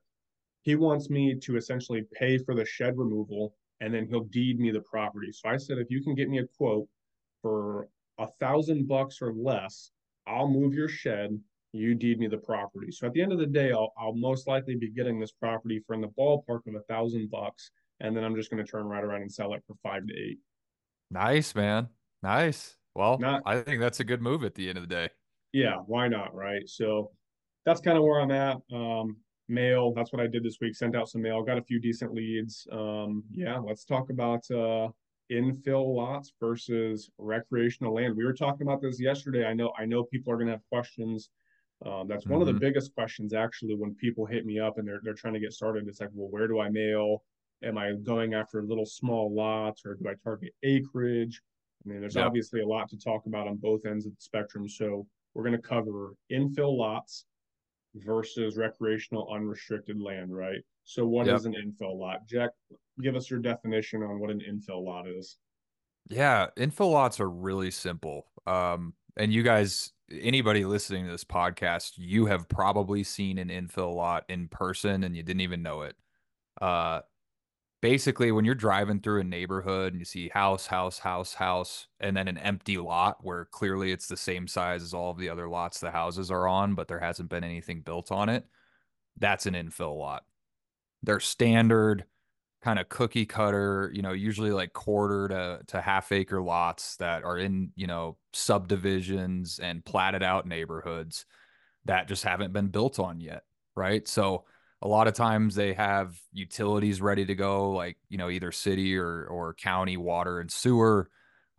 he 0.62 0.76
wants 0.76 1.10
me 1.10 1.34
to 1.40 1.56
essentially 1.56 2.02
pay 2.12 2.38
for 2.38 2.54
the 2.54 2.64
shed 2.64 2.96
removal 2.98 3.56
and 3.80 3.92
then 3.92 4.06
he'll 4.06 4.24
deed 4.24 4.60
me 4.60 4.70
the 4.70 4.82
property. 4.82 5.32
So 5.32 5.48
I 5.48 5.56
said, 5.56 5.78
if 5.78 5.90
you 5.90 6.02
can 6.02 6.14
get 6.14 6.28
me 6.28 6.38
a 6.38 6.46
quote 6.46 6.88
for 7.40 7.88
a 8.18 8.28
thousand 8.40 8.86
bucks 8.86 9.20
or 9.22 9.32
less, 9.34 9.92
I'll 10.26 10.48
move 10.48 10.74
your 10.74 10.88
shed. 10.88 11.42
You 11.72 11.94
deed 11.94 12.18
me 12.18 12.28
the 12.28 12.38
property. 12.38 12.92
So 12.92 13.06
at 13.06 13.14
the 13.14 13.22
end 13.22 13.32
of 13.32 13.38
the 13.38 13.46
day, 13.46 13.72
I'll, 13.72 13.92
I'll 13.98 14.14
most 14.14 14.46
likely 14.46 14.76
be 14.76 14.90
getting 14.90 15.18
this 15.18 15.32
property 15.32 15.80
for 15.86 15.94
in 15.94 16.00
the 16.02 16.08
ballpark 16.08 16.66
of 16.66 16.74
a 16.74 16.82
thousand 16.82 17.30
bucks. 17.30 17.70
And 18.02 18.16
then 18.16 18.24
I'm 18.24 18.34
just 18.34 18.50
going 18.50 18.62
to 18.62 18.68
turn 18.70 18.84
right 18.86 19.02
around 19.02 19.22
and 19.22 19.32
sell 19.32 19.54
it 19.54 19.62
for 19.66 19.74
five 19.82 20.06
to 20.08 20.12
eight. 20.14 20.38
Nice, 21.10 21.54
man. 21.54 21.88
Nice. 22.22 22.76
Well, 22.94 23.18
Not, 23.18 23.42
I 23.46 23.60
think 23.60 23.80
that's 23.80 24.00
a 24.00 24.04
good 24.04 24.20
move 24.20 24.44
at 24.44 24.54
the 24.54 24.68
end 24.68 24.76
of 24.76 24.82
the 24.86 24.94
day. 24.94 25.08
yeah, 25.52 25.76
why 25.76 26.08
not? 26.08 26.34
Right. 26.34 26.68
So 26.68 27.12
that's 27.64 27.80
kind 27.80 27.96
of 27.96 28.02
where 28.04 28.20
I'm 28.20 28.32
at. 28.32 28.56
Um, 28.72 29.16
mail, 29.48 29.92
that's 29.94 30.12
what 30.12 30.20
I 30.20 30.26
did 30.26 30.42
this 30.42 30.58
week. 30.60 30.74
Sent 30.74 30.96
out 30.96 31.08
some 31.08 31.22
mail, 31.22 31.42
got 31.42 31.58
a 31.58 31.62
few 31.62 31.78
decent 31.80 32.12
leads. 32.12 32.66
Um, 32.72 33.22
yeah, 33.32 33.56
let's 33.58 33.84
talk 33.84 34.10
about 34.10 34.50
uh 34.50 34.88
infill 35.30 35.94
lots 35.94 36.32
versus 36.40 37.08
recreational 37.18 37.94
land. 37.94 38.16
We 38.16 38.24
were 38.24 38.34
talking 38.34 38.66
about 38.66 38.82
this 38.82 39.00
yesterday. 39.00 39.46
I 39.46 39.54
know 39.54 39.72
I 39.78 39.84
know 39.86 40.04
people 40.04 40.32
are 40.32 40.36
gonna 40.38 40.50
have 40.50 40.66
questions. 40.70 41.30
Um, 41.86 42.08
that's 42.08 42.26
one 42.26 42.40
of 42.40 42.46
the 42.46 42.52
Mhm. 42.54 42.60
biggest 42.60 42.94
questions 42.94 43.32
actually 43.32 43.74
when 43.74 43.94
people 43.94 44.26
hit 44.26 44.44
me 44.44 44.58
up 44.58 44.78
and 44.78 44.86
they're 44.86 45.00
they're 45.02 45.14
trying 45.14 45.34
to 45.34 45.40
get 45.40 45.52
started. 45.52 45.86
It's 45.88 46.00
like, 46.00 46.10
well, 46.12 46.28
where 46.30 46.48
do 46.48 46.60
I 46.60 46.68
mail? 46.68 47.24
Am 47.64 47.78
I 47.78 47.92
going 48.02 48.34
after 48.34 48.62
little 48.62 48.86
small 48.86 49.32
lots 49.34 49.84
or 49.84 49.94
do 49.94 50.08
I 50.08 50.14
target 50.22 50.52
acreage? 50.62 51.40
I 51.84 51.88
mean, 51.88 52.00
there's 52.00 52.16
obviously 52.16 52.60
a 52.60 52.66
lot 52.66 52.88
to 52.90 52.98
talk 52.98 53.26
about 53.26 53.48
on 53.48 53.56
both 53.56 53.86
ends 53.86 54.06
of 54.06 54.12
the 54.12 54.20
spectrum. 54.20 54.68
So 54.68 55.06
we're 55.34 55.44
going 55.44 55.60
to 55.60 55.68
cover 55.68 56.14
infill 56.30 56.76
lots 56.76 57.24
versus 57.94 58.56
recreational 58.56 59.32
unrestricted 59.32 60.00
land, 60.00 60.34
right? 60.34 60.60
So 60.84 61.06
what 61.06 61.28
is 61.28 61.44
Yep. 61.44 61.54
an 61.54 61.72
infill 61.72 61.96
lot? 61.98 62.26
Jack, 62.26 62.50
give 63.00 63.16
us 63.16 63.30
your 63.30 63.40
definition 63.40 64.02
on 64.02 64.18
what 64.18 64.30
an 64.30 64.40
infill 64.40 64.84
lot 64.84 65.08
is. 65.08 65.38
Yeah, 66.08 66.48
infill 66.56 66.90
lots 66.92 67.20
are 67.20 67.30
really 67.30 67.70
simple. 67.70 68.26
Um, 68.46 68.94
and 69.16 69.32
you 69.32 69.42
guys, 69.42 69.92
anybody 70.10 70.64
listening 70.64 71.06
to 71.06 71.12
this 71.12 71.24
podcast, 71.24 71.92
you 71.96 72.26
have 72.26 72.48
probably 72.48 73.04
seen 73.04 73.38
an 73.38 73.48
infill 73.48 73.94
lot 73.94 74.24
in 74.28 74.48
person 74.48 75.04
and 75.04 75.16
you 75.16 75.22
didn't 75.22 75.42
even 75.42 75.62
know 75.62 75.82
it. 75.82 75.96
Uh, 76.60 77.00
basically, 77.82 78.32
when 78.32 78.46
you're 78.46 78.54
driving 78.54 79.00
through 79.00 79.20
a 79.20 79.24
neighborhood 79.24 79.92
and 79.92 80.00
you 80.00 80.06
see 80.06 80.30
house, 80.30 80.66
house, 80.66 80.98
house, 80.98 81.34
house, 81.34 81.88
and 82.00 82.16
then 82.16 82.28
an 82.28 82.38
empty 82.38 82.78
lot 82.78 83.18
where 83.22 83.44
clearly 83.46 83.92
it's 83.92 84.06
the 84.06 84.16
same 84.16 84.48
size 84.48 84.82
as 84.82 84.94
all 84.94 85.10
of 85.10 85.18
the 85.18 85.28
other 85.28 85.48
lots 85.48 85.80
the 85.80 85.90
houses 85.90 86.30
are 86.30 86.48
on, 86.48 86.74
but 86.74 86.88
there 86.88 87.00
hasn't 87.00 87.28
been 87.28 87.44
anything 87.44 87.82
built 87.82 88.10
on 88.10 88.30
it, 88.30 88.46
that's 89.18 89.44
an 89.46 89.54
infill 89.54 89.98
lot. 89.98 90.24
They're 91.02 91.20
standard 91.20 92.06
kind 92.62 92.78
of 92.78 92.88
cookie 92.88 93.26
cutter, 93.26 93.90
you 93.92 94.02
know, 94.02 94.12
usually 94.12 94.52
like 94.52 94.72
quarter 94.72 95.28
to 95.28 95.60
to 95.66 95.80
half 95.80 96.12
acre 96.12 96.40
lots 96.40 96.96
that 96.96 97.24
are 97.24 97.36
in, 97.36 97.72
you 97.74 97.88
know, 97.88 98.16
subdivisions 98.32 99.58
and 99.58 99.84
platted 99.84 100.22
out 100.22 100.46
neighborhoods 100.46 101.26
that 101.84 102.06
just 102.06 102.22
haven't 102.22 102.52
been 102.52 102.68
built 102.68 103.00
on 103.00 103.20
yet, 103.20 103.42
right? 103.74 104.06
So 104.06 104.44
a 104.82 104.88
lot 104.88 105.06
of 105.08 105.14
times 105.14 105.54
they 105.54 105.72
have 105.74 106.18
utilities 106.32 107.00
ready 107.00 107.24
to 107.24 107.34
go, 107.34 107.70
like, 107.70 107.96
you 108.08 108.18
know, 108.18 108.28
either 108.30 108.52
city 108.52 108.96
or 108.96 109.26
or 109.26 109.54
county 109.54 109.96
water 109.96 110.40
and 110.40 110.50
sewer. 110.50 111.08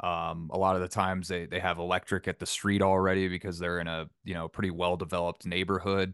Um, 0.02 0.50
a 0.54 0.58
lot 0.58 0.76
of 0.76 0.82
the 0.82 0.88
times 0.90 1.28
they 1.30 1.46
they 1.46 1.60
have 1.60 1.80
electric 1.80 2.28
at 2.28 2.40
the 2.40 2.46
street 2.46 2.82
already 2.82 3.30
because 3.30 3.60
they're 3.60 3.80
in 3.80 3.88
a, 3.88 4.08
you 4.26 4.34
know, 4.34 4.48
pretty 4.50 4.72
well 4.72 4.98
developed 4.98 5.46
neighborhood. 5.46 6.14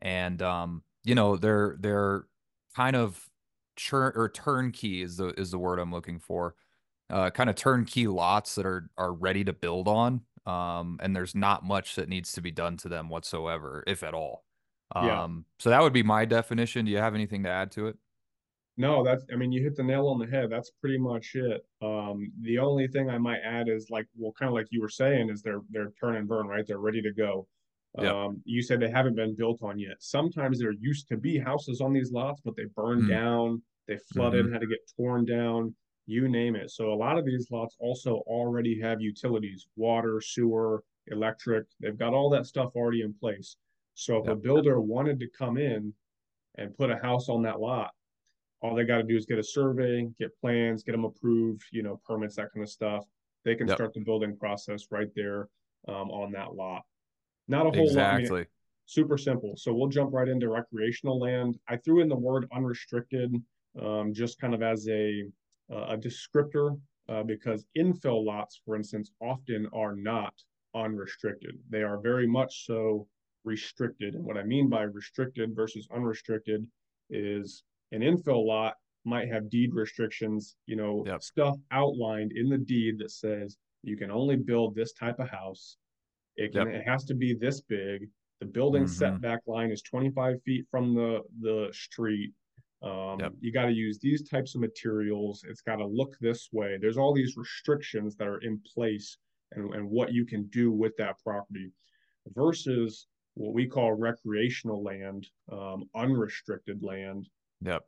And 0.00 0.42
um, 0.42 0.82
you 1.04 1.14
know, 1.14 1.36
they're 1.36 1.76
they're 1.78 2.24
kind 2.76 2.96
of 2.96 3.24
churn 3.76 4.12
or 4.16 4.28
turnkey 4.28 5.02
is 5.02 5.16
the 5.16 5.28
is 5.40 5.50
the 5.52 5.58
word 5.58 5.78
I'm 5.78 5.92
looking 5.92 6.18
for. 6.18 6.54
Uh, 7.08 7.30
kind 7.30 7.50
of 7.50 7.56
turnkey 7.56 8.06
lots 8.08 8.54
that 8.56 8.66
are 8.66 8.90
are 8.98 9.12
ready 9.12 9.44
to 9.44 9.52
build 9.52 9.88
on. 9.88 10.22
Um, 10.46 10.98
and 11.02 11.14
there's 11.14 11.34
not 11.34 11.64
much 11.64 11.96
that 11.96 12.08
needs 12.08 12.32
to 12.32 12.40
be 12.40 12.50
done 12.50 12.76
to 12.78 12.88
them 12.88 13.08
whatsoever, 13.08 13.84
if 13.86 14.02
at 14.02 14.14
all. 14.14 14.44
Yeah. 14.98 15.22
Um, 15.24 15.46
so 15.58 15.70
that 15.70 15.82
would 15.82 15.92
be 15.92 16.02
my 16.02 16.24
definition. 16.24 16.84
Do 16.84 16.90
you 16.90 16.98
have 16.98 17.14
anything 17.14 17.42
to 17.44 17.48
add 17.50 17.70
to 17.72 17.86
it? 17.88 17.96
No, 18.76 19.04
that's, 19.04 19.24
I 19.32 19.36
mean, 19.36 19.52
you 19.52 19.62
hit 19.62 19.76
the 19.76 19.82
nail 19.82 20.06
on 20.08 20.18
the 20.18 20.26
head. 20.26 20.48
That's 20.50 20.70
pretty 20.70 20.98
much 20.98 21.34
it. 21.34 21.62
Um, 21.82 22.32
the 22.40 22.58
only 22.58 22.88
thing 22.88 23.10
I 23.10 23.18
might 23.18 23.40
add 23.44 23.68
is 23.68 23.90
like, 23.90 24.06
well, 24.16 24.32
kind 24.32 24.48
of 24.48 24.54
like 24.54 24.68
you 24.70 24.80
were 24.80 24.88
saying, 24.88 25.28
is 25.28 25.42
they're 25.42 25.60
they're 25.70 25.92
turn 26.00 26.16
and 26.16 26.26
burn, 26.28 26.46
right? 26.46 26.66
They're 26.66 26.78
ready 26.78 27.02
to 27.02 27.12
go. 27.12 27.46
Yep. 27.98 28.14
Um, 28.14 28.42
you 28.44 28.62
said 28.62 28.80
they 28.80 28.88
haven't 28.90 29.16
been 29.16 29.34
built 29.36 29.62
on 29.62 29.78
yet. 29.78 29.96
Sometimes 30.00 30.58
there 30.58 30.72
used 30.72 31.08
to 31.08 31.16
be 31.16 31.38
houses 31.38 31.80
on 31.80 31.92
these 31.92 32.12
lots, 32.12 32.40
but 32.44 32.56
they 32.56 32.66
burned 32.76 33.04
Mm. 33.04 33.08
down, 33.08 33.62
they 33.88 33.98
flooded, 34.12 34.46
Mhm. 34.46 34.52
had 34.52 34.60
to 34.60 34.66
get 34.68 34.78
torn 34.96 35.24
down, 35.24 35.74
you 36.06 36.28
name 36.28 36.54
it. 36.56 36.70
So 36.70 36.92
a 36.92 36.94
lot 36.94 37.18
of 37.18 37.24
these 37.26 37.50
lots 37.50 37.76
also 37.80 38.18
already 38.26 38.78
have 38.80 39.00
utilities, 39.00 39.66
water, 39.76 40.20
sewer, 40.20 40.84
electric. 41.08 41.66
They've 41.80 41.98
got 41.98 42.14
all 42.14 42.30
that 42.30 42.46
stuff 42.46 42.72
already 42.76 43.02
in 43.02 43.12
place. 43.12 43.56
So 44.00 44.16
if 44.16 44.28
a 44.28 44.34
builder 44.34 44.80
wanted 44.80 45.20
to 45.20 45.28
come 45.28 45.58
in 45.58 45.92
and 46.56 46.74
put 46.74 46.90
a 46.90 46.96
house 46.96 47.28
on 47.28 47.42
that 47.42 47.60
lot, 47.60 47.90
all 48.62 48.74
they 48.74 48.84
got 48.84 48.96
to 48.96 49.02
do 49.02 49.14
is 49.14 49.26
get 49.26 49.38
a 49.38 49.42
survey, 49.42 50.08
get 50.18 50.30
plans, 50.40 50.82
get 50.82 50.92
them 50.92 51.04
approved, 51.04 51.64
you 51.70 51.82
know, 51.82 52.00
permits, 52.06 52.36
that 52.36 52.50
kind 52.54 52.62
of 52.62 52.70
stuff. 52.70 53.04
They 53.44 53.54
can 53.54 53.68
Yep. 53.68 53.76
start 53.76 53.92
the 53.92 54.00
building 54.00 54.38
process 54.38 54.86
right 54.90 55.08
there 55.14 55.48
um, 55.86 56.10
on 56.10 56.32
that 56.32 56.54
lot. 56.54 56.82
Not 57.46 57.66
a 57.66 57.70
whole 57.70 57.92
lot. 57.94 58.06
I 58.06 58.12
mean, 58.12 58.20
Exactly. 58.20 58.46
super 58.86 59.18
simple. 59.18 59.54
So 59.56 59.74
we'll 59.74 59.88
jump 59.88 60.14
right 60.14 60.28
into 60.28 60.48
recreational 60.48 61.18
land. 61.18 61.58
I 61.68 61.76
threw 61.76 62.00
in 62.00 62.08
the 62.08 62.16
word 62.16 62.46
unrestricted 62.54 63.34
um, 63.80 64.14
just 64.14 64.40
kind 64.40 64.54
of 64.54 64.62
as 64.62 64.88
a 64.88 65.24
a 65.68 65.96
descriptor 65.96 66.80
uh, 67.08 67.22
because 67.22 67.64
infill 67.78 68.24
lots, 68.24 68.60
for 68.64 68.74
instance, 68.74 69.12
often 69.20 69.68
are 69.72 69.94
not 69.94 70.34
unrestricted. 70.74 71.56
They 71.68 71.82
are 71.82 72.00
very 72.00 72.26
much 72.26 72.66
so 72.66 73.06
restricted. 73.44 74.14
And 74.14 74.24
what 74.24 74.36
I 74.36 74.42
mean 74.42 74.68
by 74.68 74.82
restricted 74.82 75.54
versus 75.54 75.88
unrestricted 75.94 76.66
is 77.08 77.62
an 77.92 78.00
infill 78.02 78.44
lot 78.46 78.74
might 79.04 79.28
have 79.28 79.48
deed 79.50 79.72
restrictions, 79.74 80.56
you 80.66 80.76
know, 80.76 81.04
Yep. 81.06 81.22
stuff 81.22 81.56
outlined 81.70 82.32
in 82.32 82.48
the 82.48 82.58
deed 82.58 82.98
that 82.98 83.10
says 83.10 83.56
you 83.82 83.96
can 83.96 84.10
only 84.10 84.36
build 84.36 84.74
this 84.74 84.92
type 84.92 85.18
of 85.18 85.28
house. 85.28 85.78
It 86.36 86.52
can 86.52 86.66
Yep. 86.68 86.76
it 86.82 86.84
has 86.86 87.04
to 87.06 87.14
be 87.14 87.34
this 87.34 87.60
big. 87.62 88.10
The 88.40 88.46
building 88.46 88.84
Mhm. 88.84 88.88
setback 88.88 89.46
line 89.46 89.70
is 89.70 89.82
25 89.82 90.42
feet 90.42 90.66
from 90.70 90.94
the 90.94 91.22
the 91.40 91.70
street. 91.72 92.32
Um, 92.82 93.20
Yep. 93.20 93.34
You 93.40 93.52
got 93.52 93.66
to 93.66 93.72
use 93.72 93.98
these 93.98 94.22
types 94.28 94.54
of 94.54 94.60
materials. 94.62 95.44
It's 95.48 95.60
got 95.60 95.76
to 95.76 95.86
look 95.86 96.16
this 96.20 96.50
way. 96.52 96.78
There's 96.78 96.96
all 96.96 97.12
these 97.14 97.36
restrictions 97.36 98.16
that 98.16 98.28
are 98.28 98.38
in 98.38 98.58
place 98.60 99.18
and, 99.52 99.74
and 99.74 99.90
what 99.90 100.12
you 100.12 100.24
can 100.24 100.46
do 100.48 100.70
with 100.72 100.96
that 100.96 101.18
property 101.22 101.72
versus 102.28 103.06
what 103.40 103.54
we 103.54 103.66
call 103.66 103.94
recreational 103.94 104.82
land, 104.82 105.26
um, 105.50 105.88
unrestricted 105.94 106.82
land. 106.82 107.26
Yep. 107.62 107.82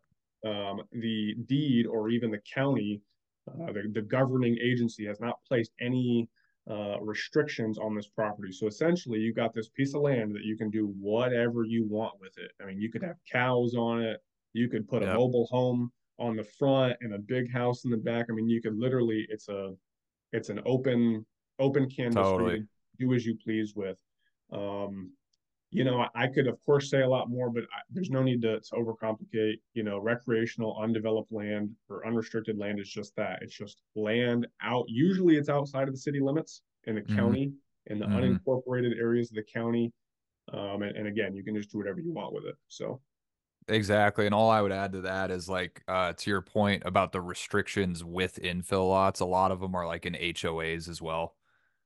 Um, 0.44 0.82
the 0.92 1.34
deed 1.46 1.86
or 1.86 2.08
even 2.08 2.30
the 2.30 2.40
county, 2.52 3.02
uh, 3.48 3.70
the, 3.72 3.90
the 3.92 4.02
governing 4.02 4.56
agency 4.62 5.04
has 5.06 5.20
not 5.20 5.36
placed 5.46 5.72
any 5.78 6.28
uh, 6.70 6.98
restrictions 7.00 7.78
on 7.78 7.94
this 7.94 8.06
property. 8.06 8.50
So 8.50 8.66
essentially, 8.66 9.18
you 9.18 9.34
got 9.34 9.52
this 9.52 9.68
piece 9.68 9.94
of 9.94 10.00
land 10.00 10.34
that 10.34 10.44
you 10.44 10.56
can 10.56 10.70
do 10.70 10.94
whatever 10.98 11.64
you 11.64 11.84
want 11.86 12.14
with 12.18 12.36
it. 12.38 12.52
I 12.60 12.64
mean, 12.64 12.80
you 12.80 12.90
could 12.90 13.02
have 13.02 13.16
cows 13.30 13.74
on 13.74 14.00
it. 14.00 14.20
You 14.54 14.68
could 14.68 14.88
put 14.88 15.02
a 15.02 15.06
mobile 15.06 15.46
home 15.50 15.92
on 16.18 16.36
the 16.36 16.44
front 16.44 16.96
and 17.02 17.14
a 17.14 17.18
big 17.18 17.52
house 17.52 17.84
in 17.84 17.90
the 17.90 17.96
back. 17.96 18.26
I 18.30 18.32
mean, 18.32 18.48
you 18.48 18.62
could 18.62 18.78
literally 18.78 19.26
it's 19.28 19.48
a 19.48 19.74
it's 20.32 20.48
an 20.48 20.60
open 20.64 21.26
open 21.58 21.90
canvas 21.90 22.26
Totally. 22.26 22.64
do 22.98 23.12
as 23.12 23.26
you 23.26 23.36
please 23.42 23.74
with. 23.74 23.98
Um, 24.52 25.10
you 25.72 25.84
know, 25.84 26.06
I, 26.14 26.28
could 26.28 26.46
of 26.46 26.60
course 26.64 26.90
say 26.90 27.00
a 27.02 27.08
lot 27.08 27.30
more, 27.30 27.50
but 27.50 27.64
I, 27.64 27.80
there's 27.90 28.10
no 28.10 28.22
need 28.22 28.42
to, 28.42 28.60
to 28.60 28.74
overcomplicate. 28.76 29.56
You 29.74 29.82
know, 29.84 29.98
recreational 29.98 30.78
undeveloped 30.80 31.32
land 31.32 31.74
or 31.88 32.06
unrestricted 32.06 32.58
land 32.58 32.78
is 32.78 32.88
just 32.90 33.16
that. 33.16 33.42
It's 33.42 33.54
just 33.54 33.82
land 33.96 34.46
out. 34.60 34.84
Usually, 34.88 35.36
it's 35.36 35.48
outside 35.48 35.88
of 35.88 35.94
the 35.94 36.00
city 36.00 36.20
limits 36.20 36.62
in 36.84 36.94
the 36.96 37.02
Mhm. 37.08 37.14
county, 37.16 37.54
in 37.86 37.98
the 37.98 38.06
Mhm. 38.06 38.44
unincorporated 38.46 38.96
areas 38.98 39.30
of 39.30 39.36
the 39.36 39.44
county. 39.44 39.92
Um, 40.52 40.82
and, 40.82 40.96
and 40.96 41.08
again, 41.08 41.34
you 41.34 41.44
can 41.44 41.56
just 41.56 41.70
do 41.70 41.78
whatever 41.78 42.00
you 42.00 42.12
want 42.12 42.34
with 42.34 42.44
it. 42.46 42.56
So 42.68 43.02
Exactly. 43.68 44.26
And 44.26 44.34
all 44.34 44.50
I 44.50 44.60
would 44.60 44.72
add 44.72 44.92
to 44.92 45.00
that 45.02 45.30
is 45.30 45.48
like 45.48 45.84
uh 45.86 46.12
to 46.14 46.30
your 46.30 46.42
point 46.42 46.82
about 46.84 47.12
the 47.12 47.20
restrictions 47.20 48.02
with 48.02 48.36
infill 48.42 48.88
lots, 48.88 49.20
a 49.20 49.24
lot 49.24 49.52
of 49.52 49.60
them 49.60 49.74
are 49.74 49.86
like 49.86 50.04
in 50.04 50.16
HOAs 50.16 50.88
as 50.88 51.00
well. 51.00 51.36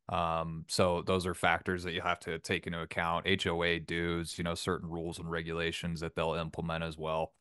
Um, 0.09 0.65
so 0.69 1.03
those 1.03 1.27
are 1.27 1.35
factors 1.35 1.83
that 1.85 1.93
you 1.93 2.01
have 2.01 2.21
to 2.21 2.39
take 2.39 2.67
into 2.67 2.81
account. 2.81 3.27
HOA 3.27 3.81
dues, 3.81 4.39
you 4.39 4.45
know, 4.45 4.55
certain 4.55 4.89
rules 4.89 5.19
and 5.19 5.31
regulations 5.31 6.01
that 6.01 6.15
they'll 6.15 6.35
implement 6.35 6.85
as 6.85 6.97
well. 6.97 7.35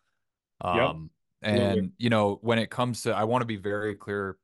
Yep, 0.72 0.96
Um, 0.96 1.12
absolutely. 1.42 1.82
and 1.82 1.94
you 1.98 2.10
know, 2.10 2.38
when 2.42 2.60
it 2.60 2.70
comes 2.72 3.04
to 3.04 3.14
I 3.16 3.26
want 3.26 3.42
to 3.44 3.46
be 3.48 3.58
very 3.58 3.96
clear, 3.96 4.38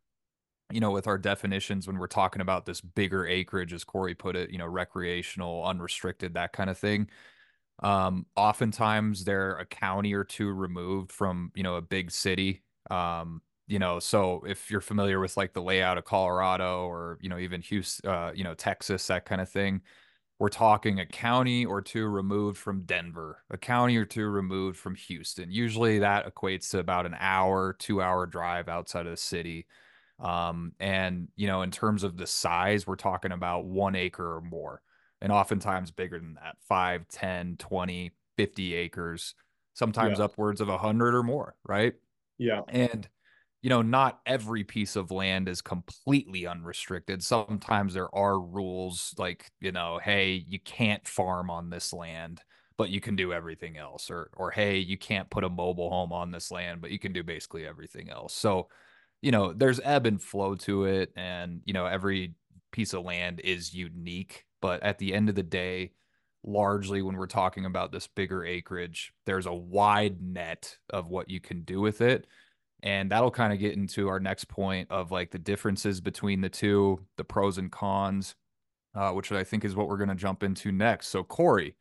you 0.72 0.80
know, 0.80 0.92
with 0.92 1.08
our 1.08 1.18
definitions 1.18 1.88
when 1.88 1.98
we're 1.98 2.08
talking 2.08 2.42
about 2.42 2.66
this 2.66 2.82
bigger 2.82 3.26
acreage, 3.28 3.74
as 3.74 3.84
Corey 3.84 4.16
put 4.16 4.36
it, 4.36 4.52
you 4.52 4.58
know, 4.58 4.68
recreational, 4.68 5.66
unrestricted, 5.66 6.36
that 6.36 6.54
kind 6.54 6.70
of 6.70 6.78
thing. 6.78 7.10
Um, 7.84 8.28
oftentimes 8.36 9.26
they're 9.26 9.58
a 9.58 9.66
county 9.66 10.14
or 10.14 10.24
two 10.24 10.50
removed 10.52 11.12
from, 11.12 11.52
you 11.56 11.64
know, 11.64 11.76
a 11.76 11.82
big 11.82 12.12
city. 12.12 12.64
Um, 12.92 13.42
you 13.68 13.80
know, 13.80 14.00
so 14.00 14.44
if 14.46 14.70
you're 14.72 14.82
familiar 14.82 15.20
with 15.20 15.38
like 15.38 15.54
the 15.54 15.62
layout 15.62 15.98
of 15.98 16.06
Colorado 16.06 16.86
or, 16.88 17.18
you 17.22 17.30
know, 17.30 17.38
even 17.38 17.62
Houston, 17.62 18.10
uh, 18.10 18.32
you 18.36 18.44
know, 18.44 18.54
Texas, 18.56 19.08
that 19.08 19.26
kind 19.26 19.42
of 19.42 19.50
thing, 19.50 19.82
we're 20.40 20.50
talking 20.50 21.00
a 21.00 21.06
county 21.06 21.66
or 21.66 21.82
two 21.82 22.08
removed 22.08 22.58
from 22.58 22.84
Denver, 22.84 23.44
a 23.52 23.58
county 23.58 23.98
or 23.98 24.06
two 24.06 24.28
removed 24.28 24.78
from 24.78 24.96
Houston. 24.96 25.52
Usually 25.52 26.00
that 26.00 26.26
equates 26.34 26.72
to 26.72 26.80
about 26.80 27.06
an 27.06 27.16
hour, 27.20 27.74
two 27.74 28.02
hour 28.02 28.26
drive 28.26 28.68
outside 28.68 29.06
of 29.06 29.12
the 29.12 29.18
city. 29.18 29.68
Um, 30.20 30.74
and, 30.80 31.30
you 31.36 31.48
know, 31.48 31.62
in 31.64 31.72
terms 31.72 32.04
of 32.04 32.18
the 32.18 32.28
size, 32.28 32.86
we're 32.86 32.96
talking 32.96 33.32
about 33.32 33.66
one 33.66 33.96
acre 33.96 34.36
or 34.38 34.42
more, 34.42 34.82
and 35.20 35.32
oftentimes 35.32 35.92
bigger 35.92 36.20
than 36.20 36.36
that 36.36 36.58
5, 36.62 37.08
10, 37.08 37.58
20, 37.58 38.12
50 38.38 38.74
acres, 38.76 39.36
sometimes 39.74 40.20
Yeah, 40.20 40.22
upwards 40.22 40.62
of 40.62 40.68
100 40.70 41.16
or 41.16 41.24
more, 41.24 41.56
right? 41.64 41.96
yeah, 42.38 42.64
And, 42.68 43.10
you 43.62 43.70
know, 43.70 43.82
not 43.82 44.22
every 44.26 44.64
piece 44.64 44.96
of 44.96 45.12
land 45.12 45.48
is 45.48 45.62
completely 45.62 46.48
unrestricted. 46.48 47.24
Sometimes 47.24 47.94
there 47.94 48.14
are 48.16 48.40
rules 48.40 49.14
like, 49.18 49.52
you 49.60 49.72
know, 49.72 50.00
hey, 50.04 50.44
you 50.48 50.60
can't 50.60 51.08
farm 51.08 51.50
on 51.52 51.70
this 51.70 51.94
land, 51.94 52.42
but 52.78 52.90
you 52.90 53.00
can 53.00 53.16
do 53.16 53.34
everything 53.34 53.78
else. 53.78 54.10
Or 54.10 54.32
or 54.36 54.52
hey, 54.52 54.80
you 54.80 54.98
can't 54.98 55.30
put 55.30 55.44
a 55.44 55.50
mobile 55.50 55.90
home 55.92 56.12
on 56.12 56.32
this 56.32 56.50
land, 56.52 56.82
but 56.82 56.92
you 56.92 57.00
can 57.00 57.14
do 57.14 57.24
basically 57.24 57.66
everything 57.68 58.10
else. 58.10 58.34
So, 58.34 58.68
you 59.22 59.32
know, 59.32 59.54
there's 59.54 59.80
ebb 59.84 60.06
and 60.08 60.22
flow 60.22 60.56
to 60.56 60.86
it, 60.86 61.12
and 61.16 61.62
you 61.66 61.74
know, 61.74 61.86
every 61.86 62.34
piece 62.72 62.94
of 62.94 63.04
land 63.04 63.40
is 63.42 63.74
unique. 63.74 64.46
But 64.62 64.82
at 64.84 64.98
the 64.98 65.14
end 65.14 65.30
of 65.30 65.36
the 65.36 65.44
day, 65.44 65.92
largely 66.44 67.02
when 67.02 67.16
we're 67.16 67.28
talking 67.28 67.66
about 67.66 67.92
this 67.92 68.08
bigger 68.08 68.44
acreage, 68.46 69.14
there's 69.26 69.46
a 69.46 69.54
wide 69.54 70.22
net 70.22 70.78
of 70.90 71.08
what 71.08 71.30
you 71.30 71.40
can 71.40 71.64
do 71.64 71.80
with 71.82 72.02
it. 72.02 72.28
And 72.84 73.12
that'll 73.12 73.32
kind 73.32 73.54
of 73.54 73.60
get 73.60 73.74
into 73.74 74.08
our 74.08 74.20
next 74.20 74.46
point 74.46 74.90
of 74.90 75.12
like 75.12 75.32
the 75.32 75.40
differences 75.40 76.02
between 76.02 76.42
the 76.42 76.50
two, 76.50 77.00
the 77.18 77.24
pros 77.24 77.58
and 77.58 77.72
cons, 77.72 78.36
uh, 78.96 79.12
which 79.12 79.32
I 79.32 79.44
think 79.44 79.64
is 79.64 79.76
what 79.76 79.88
we're 79.88 79.98
going 79.98 80.10
to 80.10 80.16
jump 80.16 80.42
into 80.44 80.72
next. 80.72 81.08
So, 81.08 81.24
Corey, 81.24 81.76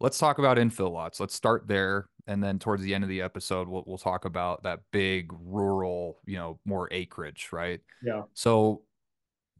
let's 0.00 0.18
talk 0.18 0.38
about 0.38 0.56
infill 0.56 0.92
lots. 0.92 1.20
Let's 1.20 1.34
start 1.34 1.68
there. 1.68 2.08
And 2.26 2.42
then 2.42 2.58
towards 2.58 2.82
the 2.82 2.94
end 2.94 3.04
of 3.04 3.10
the 3.10 3.22
episode, 3.22 3.68
we'll, 3.68 3.84
we'll 3.86 3.96
talk 3.98 4.24
about 4.24 4.62
that 4.64 4.80
big 4.92 5.30
rural, 5.32 6.18
you 6.26 6.36
know, 6.36 6.58
more 6.64 6.88
acreage, 6.90 7.48
right? 7.52 7.80
yeah. 8.02 8.22
So, 8.34 8.82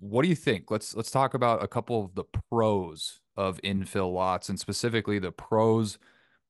what 0.00 0.22
do 0.22 0.28
you 0.28 0.36
think? 0.36 0.70
Let's 0.70 0.94
let's 0.94 1.10
talk 1.10 1.34
about 1.34 1.62
a 1.62 1.66
couple 1.66 2.04
of 2.04 2.14
the 2.14 2.24
pros 2.50 3.20
of 3.36 3.60
infill 3.62 4.12
lots 4.12 4.48
and 4.48 4.58
specifically 4.58 5.18
the 5.18 5.32
pros 5.32 5.98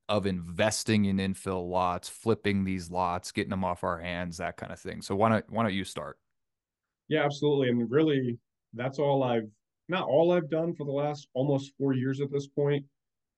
of 0.08 0.26
investing 0.26 1.04
in 1.04 1.18
infill 1.18 1.68
lots, 1.68 2.08
flipping 2.08 2.64
these 2.64 2.90
lots, 2.90 3.30
getting 3.32 3.50
them 3.50 3.64
off 3.64 3.84
our 3.84 3.98
hands, 3.98 4.38
that 4.38 4.56
kind 4.56 4.72
of 4.72 4.80
thing. 4.80 5.02
So 5.02 5.14
why 5.14 5.28
don't 5.28 5.44
why 5.50 5.62
don't 5.62 5.74
you 5.74 5.84
start? 5.84 6.18
Yeah, 7.08 7.24
absolutely. 7.24 7.68
And 7.68 7.90
really, 7.90 8.38
that's 8.74 8.98
all 8.98 9.22
I've 9.22 9.48
not 9.88 10.06
all 10.06 10.32
I've 10.32 10.50
done 10.50 10.74
for 10.74 10.84
the 10.84 10.92
last 10.92 11.28
almost 11.34 11.72
four 11.78 11.94
years 11.94 12.20
at 12.20 12.30
this 12.32 12.46
point. 12.46 12.84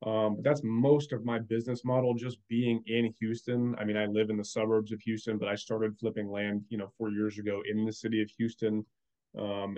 Um, 0.06 0.36
but 0.36 0.44
that's 0.44 0.62
most 0.64 1.12
of 1.12 1.26
my 1.26 1.38
business 1.38 1.84
model 1.84 2.14
just 2.14 2.38
being 2.48 2.82
in 2.86 3.12
Houston. 3.20 3.74
I 3.78 3.84
mean, 3.84 3.98
I 3.98 4.06
live 4.06 4.30
in 4.30 4.38
the 4.38 4.44
suburbs 4.44 4.92
of 4.92 5.00
Houston, 5.02 5.36
but 5.36 5.48
I 5.48 5.54
started 5.54 5.98
flipping 5.98 6.30
land, 6.30 6.62
you 6.70 6.78
know, 6.78 6.90
four 6.96 7.10
years 7.10 7.38
ago 7.38 7.60
in 7.70 7.84
the 7.84 7.92
city 7.92 8.22
of 8.22 8.30
Houston. 8.38 8.84
Um, 9.38 9.76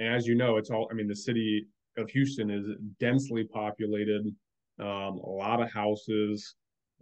and 0.00 0.14
as 0.14 0.26
you 0.26 0.34
know, 0.34 0.56
it's 0.56 0.70
all, 0.70 0.88
I 0.90 0.94
mean, 0.94 1.06
the 1.06 1.14
city 1.14 1.66
of 1.96 2.10
Houston 2.10 2.50
is 2.50 2.66
densely 2.98 3.44
populated, 3.44 4.34
um, 4.80 5.18
a 5.18 5.30
lot 5.30 5.62
of 5.62 5.70
houses, 5.72 6.54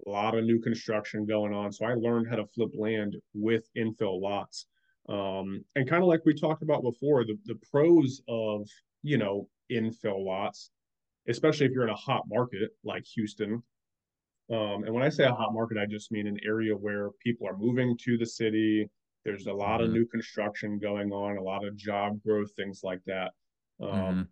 a 0.06 0.10
lot 0.10 0.36
of 0.36 0.44
new 0.44 0.60
construction 0.60 1.26
going 1.26 1.52
on. 1.52 1.72
So 1.72 1.84
I 1.84 1.94
learned 1.94 2.28
how 2.28 2.36
to 2.36 2.46
flip 2.46 2.70
land 2.74 3.16
with 3.34 3.64
infill 3.76 4.20
lots. 4.20 4.66
Um, 5.08 5.64
and 5.74 5.88
kind 5.88 6.02
of 6.02 6.08
like 6.08 6.20
we 6.24 6.34
talked 6.34 6.62
about 6.62 6.82
before, 6.82 7.24
the, 7.24 7.36
the 7.46 7.58
pros 7.70 8.22
of, 8.28 8.68
you 9.02 9.18
know, 9.18 9.48
infill 9.70 10.24
lots, 10.24 10.70
especially 11.28 11.66
if 11.66 11.72
you're 11.72 11.84
in 11.84 11.90
a 11.90 11.96
hot 11.96 12.22
market 12.28 12.70
like 12.84 13.04
Houston. 13.14 13.62
Um, 14.50 14.84
and 14.84 14.92
when 14.92 15.02
I 15.02 15.08
say 15.08 15.24
a 15.24 15.32
hot 15.32 15.52
market, 15.52 15.78
I 15.78 15.86
just 15.86 16.10
mean 16.10 16.26
an 16.26 16.38
area 16.44 16.74
where 16.74 17.10
people 17.22 17.46
are 17.46 17.56
moving 17.56 17.96
to 18.04 18.18
the 18.18 18.26
city. 18.26 18.88
There's 19.24 19.46
a 19.46 19.52
lot 19.52 19.80
mm-hmm. 19.80 19.90
of 19.90 19.92
new 19.92 20.06
construction 20.06 20.78
going 20.78 21.12
on, 21.12 21.36
a 21.36 21.42
lot 21.42 21.64
of 21.64 21.76
job 21.76 22.20
growth, 22.22 22.50
things 22.56 22.80
like 22.82 23.00
that. 23.06 23.30
Um, 23.80 23.90
mm-hmm. 23.90 24.22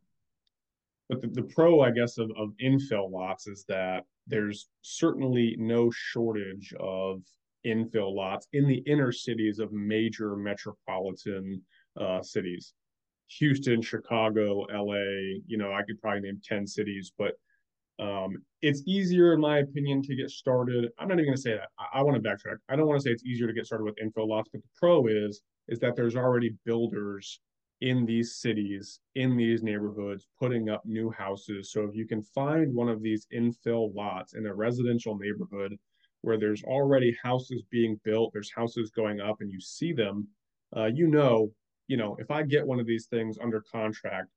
But 1.08 1.22
the, 1.22 1.28
the 1.28 1.42
pro, 1.42 1.80
I 1.80 1.90
guess, 1.90 2.18
of, 2.18 2.30
of 2.36 2.50
infill 2.62 3.10
lots 3.10 3.46
is 3.46 3.64
that 3.68 4.04
there's 4.26 4.68
certainly 4.82 5.56
no 5.58 5.90
shortage 5.90 6.74
of 6.78 7.22
infill 7.66 8.14
lots 8.14 8.46
in 8.52 8.66
the 8.66 8.82
inner 8.86 9.12
cities 9.12 9.58
of 9.58 9.72
major 9.72 10.36
metropolitan 10.36 11.62
uh, 11.98 12.22
cities. 12.22 12.74
Houston, 13.38 13.82
Chicago, 13.82 14.66
LA, 14.72 15.40
you 15.46 15.58
know, 15.58 15.72
I 15.72 15.82
could 15.82 16.00
probably 16.00 16.20
name 16.20 16.40
10 16.44 16.66
cities, 16.66 17.12
but 17.18 17.34
um, 17.98 18.36
it's 18.62 18.82
easier, 18.86 19.34
in 19.34 19.40
my 19.40 19.58
opinion, 19.58 20.02
to 20.02 20.14
get 20.14 20.30
started. 20.30 20.88
I'm 20.98 21.08
not 21.08 21.14
even 21.14 21.26
going 21.26 21.36
to 21.36 21.42
say 21.42 21.54
that. 21.54 21.68
I, 21.78 21.98
I 21.98 22.02
want 22.02 22.22
to 22.22 22.28
backtrack. 22.28 22.58
I 22.68 22.76
don't 22.76 22.86
want 22.86 23.00
to 23.00 23.04
say 23.04 23.10
it's 23.10 23.24
easier 23.24 23.46
to 23.46 23.52
get 23.52 23.66
started 23.66 23.84
with 23.84 23.96
infill 23.96 24.28
lots, 24.28 24.48
but 24.52 24.62
the 24.62 24.68
pro 24.76 25.06
is 25.06 25.42
is 25.68 25.78
that 25.80 25.96
there's 25.96 26.16
already 26.16 26.54
builders 26.64 27.40
in 27.80 28.04
these 28.04 28.36
cities, 28.36 29.00
in 29.14 29.36
these 29.36 29.62
neighborhoods, 29.62 30.26
putting 30.38 30.68
up 30.68 30.84
new 30.84 31.10
houses. 31.10 31.70
So 31.70 31.84
if 31.84 31.94
you 31.94 32.06
can 32.06 32.22
find 32.22 32.74
one 32.74 32.88
of 32.88 33.02
these 33.02 33.26
infill 33.32 33.94
lots 33.94 34.34
in 34.34 34.46
a 34.46 34.54
residential 34.54 35.16
neighborhood 35.16 35.76
where 36.22 36.38
there's 36.38 36.64
already 36.64 37.16
houses 37.22 37.62
being 37.70 38.00
built, 38.04 38.32
there's 38.32 38.50
houses 38.54 38.90
going 38.90 39.20
up, 39.20 39.36
and 39.40 39.50
you 39.50 39.60
see 39.60 39.92
them, 39.92 40.26
uh, 40.76 40.86
you 40.86 41.06
know, 41.06 41.52
you 41.86 41.96
know, 41.96 42.16
if 42.18 42.30
I 42.30 42.42
get 42.42 42.66
one 42.66 42.80
of 42.80 42.86
these 42.86 43.06
things 43.06 43.38
under 43.40 43.62
contract 43.72 44.28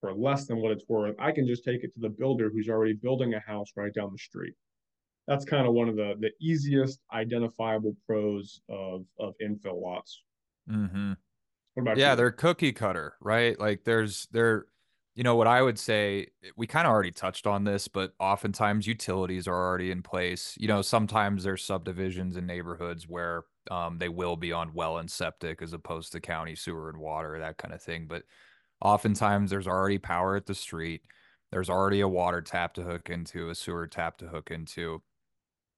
for 0.00 0.12
less 0.12 0.46
than 0.46 0.58
what 0.58 0.70
it's 0.70 0.84
worth, 0.86 1.16
I 1.18 1.32
can 1.32 1.46
just 1.46 1.64
take 1.64 1.82
it 1.82 1.94
to 1.94 2.00
the 2.00 2.10
builder 2.10 2.50
who's 2.50 2.68
already 2.68 2.92
building 2.92 3.32
a 3.34 3.40
house 3.40 3.72
right 3.76 3.92
down 3.94 4.12
the 4.12 4.18
street. 4.18 4.52
That's 5.26 5.46
kind 5.46 5.66
of 5.66 5.72
one 5.72 5.88
of 5.88 5.96
the 5.96 6.14
the 6.20 6.32
easiest 6.38 7.00
identifiable 7.12 7.96
pros 8.06 8.60
of 8.68 9.06
of 9.18 9.32
infill 9.42 9.80
lots. 9.80 10.22
Mm-hmm 10.70 11.14
yeah, 11.76 12.10
you? 12.10 12.16
they're 12.16 12.30
cookie 12.30 12.72
cutter, 12.72 13.14
right? 13.20 13.58
Like 13.58 13.84
there's 13.84 14.28
there, 14.30 14.66
you 15.14 15.22
know, 15.24 15.36
what 15.36 15.46
I 15.46 15.62
would 15.62 15.78
say, 15.78 16.28
we 16.56 16.66
kind 16.66 16.86
of 16.86 16.92
already 16.92 17.12
touched 17.12 17.46
on 17.46 17.64
this, 17.64 17.88
but 17.88 18.12
oftentimes 18.18 18.86
utilities 18.86 19.46
are 19.46 19.54
already 19.54 19.90
in 19.90 20.02
place. 20.02 20.54
You 20.58 20.68
know, 20.68 20.82
sometimes 20.82 21.44
there's 21.44 21.64
subdivisions 21.64 22.36
and 22.36 22.46
neighborhoods 22.46 23.08
where 23.08 23.44
um, 23.70 23.98
they 23.98 24.08
will 24.08 24.36
be 24.36 24.52
on 24.52 24.74
well 24.74 24.98
and 24.98 25.10
septic 25.10 25.62
as 25.62 25.72
opposed 25.72 26.12
to 26.12 26.20
county 26.20 26.54
sewer 26.54 26.90
and 26.90 26.98
water, 26.98 27.38
that 27.38 27.58
kind 27.58 27.72
of 27.72 27.82
thing. 27.82 28.06
But 28.08 28.24
oftentimes 28.80 29.50
there's 29.50 29.68
already 29.68 29.98
power 29.98 30.36
at 30.36 30.46
the 30.46 30.54
street. 30.54 31.02
There's 31.52 31.70
already 31.70 32.00
a 32.00 32.08
water 32.08 32.42
tap 32.42 32.74
to 32.74 32.82
hook 32.82 33.10
into, 33.10 33.50
a 33.50 33.54
sewer 33.54 33.86
tap 33.86 34.18
to 34.18 34.26
hook 34.26 34.50
into. 34.50 35.02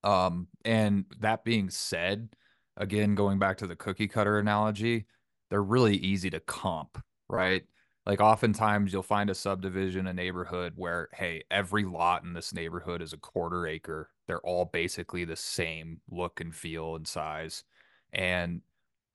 Um, 0.03 0.49
and 0.65 1.05
that 1.21 1.45
being 1.45 1.69
said, 1.69 2.31
again, 2.77 3.15
going 3.15 3.39
back 3.39 3.59
to 3.59 3.67
the 3.67 3.77
cookie 3.77 4.09
cutter 4.09 4.39
analogy, 4.39 5.07
they're 5.51 5.63
really 5.63 5.97
easy 5.97 6.31
to 6.31 6.41
comp, 6.41 7.03
right? 7.29 7.65
Like 8.05 8.21
oftentimes 8.21 8.93
you'll 8.93 9.03
find 9.03 9.31
a 9.31 9.35
subdivision, 9.35 10.07
a 10.07 10.13
neighborhood 10.13 10.75
where, 10.77 11.09
hey, 11.13 11.43
every 11.51 11.85
lot 11.85 12.23
in 12.23 12.33
this 12.33 12.55
neighborhood 12.55 13.03
is 13.03 13.13
a 13.13 13.19
quarter 13.19 13.67
acre. 13.67 14.11
They're 14.27 14.41
all 14.41 14.65
basically 14.65 15.25
the 15.25 15.37
same 15.37 16.01
look 16.09 16.41
and 16.41 16.55
feel 16.55 16.95
and 16.95 17.07
size. 17.07 17.65
And 18.13 18.61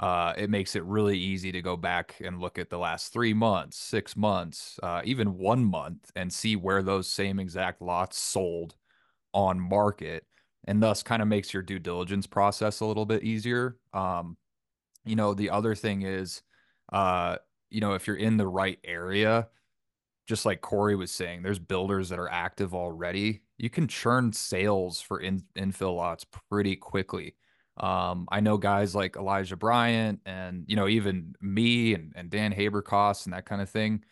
uh, 0.02 0.34
it 0.36 0.50
makes 0.50 0.76
it 0.76 0.84
really 0.84 1.18
easy 1.18 1.52
to 1.52 1.62
go 1.62 1.78
back 1.78 2.16
and 2.24 2.42
look 2.42 2.58
at 2.58 2.70
the 2.70 2.80
last 2.80 3.14
three 3.14 3.34
months, 3.34 3.78
six 3.78 4.18
months, 4.18 4.80
uh, 4.82 5.02
even 5.06 5.38
one 5.38 5.64
month, 5.64 6.12
and 6.16 6.34
see 6.34 6.56
where 6.56 6.82
those 6.82 7.08
same 7.08 7.40
exact 7.40 7.82
lots 7.82 8.20
sold 8.20 8.76
on 9.34 9.60
market, 9.60 10.26
and 10.66 10.82
thus 10.82 11.04
kind 11.04 11.22
of 11.22 11.28
makes 11.28 11.54
your 11.54 11.64
due 11.64 11.80
diligence 11.80 12.26
process 12.26 12.80
a 12.80 12.86
little 12.86 13.06
bit 13.06 13.24
easier. 13.24 13.78
Um, 13.94 14.38
you 15.06 15.16
know, 15.16 15.34
the 15.34 15.50
other 15.50 15.76
thing 15.76 16.02
is, 16.04 16.42
uh, 16.92 17.38
you 17.70 17.82
know, 17.82 17.94
if 17.94 18.08
you're 18.08 18.16
in 18.16 18.38
the 18.38 18.48
right 18.48 18.80
area, 18.84 19.48
just 20.28 20.46
like 20.46 20.62
Corey 20.62 20.96
was 20.96 21.12
saying, 21.12 21.42
there's 21.42 21.60
builders 21.60 22.10
that 22.10 22.20
are 22.20 22.30
active 22.30 22.74
already. 22.74 23.42
You 23.58 23.70
can 23.70 23.88
churn 23.88 24.34
sales 24.34 25.02
for 25.02 25.20
in, 25.20 25.44
infill 25.58 25.96
lots 25.96 26.26
pretty 26.50 26.76
quickly. 26.76 27.36
Um, 27.78 28.28
I 28.32 28.42
know 28.42 28.58
guys 28.58 28.94
like 28.94 29.16
Elijah 29.16 29.56
Bryant 29.56 30.20
and, 30.26 30.66
you 30.68 30.76
know, 30.76 30.88
even 30.88 31.36
me 31.42 31.94
and, 31.94 32.14
and 32.16 32.30
Dan 32.30 32.54
Haberkost 32.54 33.26
and 33.26 33.34
that 33.34 33.46
kind 33.46 33.62
of 33.62 33.70
thing 33.70 34.04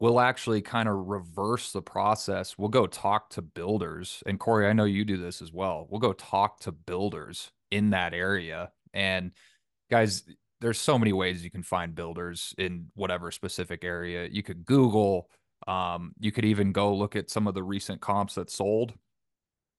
we'll 0.00 0.20
actually 0.20 0.62
kind 0.62 0.88
of 0.88 0.94
reverse 1.08 1.72
the 1.72 1.82
process. 1.82 2.56
We'll 2.56 2.68
go 2.68 2.86
talk 2.86 3.30
to 3.30 3.42
builders. 3.42 4.22
And 4.26 4.38
Corey, 4.38 4.68
I 4.68 4.72
know 4.72 4.84
you 4.84 5.04
do 5.04 5.16
this 5.16 5.42
as 5.42 5.52
well. 5.52 5.86
We'll 5.90 6.00
go 6.00 6.12
talk 6.12 6.60
to 6.60 6.72
builders 6.72 7.50
in 7.70 7.90
that 7.90 8.14
area 8.14 8.70
and 8.94 9.32
guys, 9.90 10.24
there's 10.60 10.80
so 10.80 10.98
many 10.98 11.12
ways 11.12 11.44
you 11.44 11.50
can 11.50 11.62
find 11.62 11.94
builders 11.94 12.54
in 12.58 12.86
whatever 12.94 13.30
specific 13.30 13.84
area. 13.84 14.28
You 14.30 14.42
could 14.42 14.64
Google, 14.64 15.30
um, 15.66 16.12
you 16.18 16.32
could 16.32 16.44
even 16.44 16.72
go 16.72 16.94
look 16.94 17.16
at 17.16 17.30
some 17.30 17.46
of 17.46 17.54
the 17.54 17.62
recent 17.62 18.00
comps 18.00 18.34
that 18.34 18.50
sold. 18.50 18.94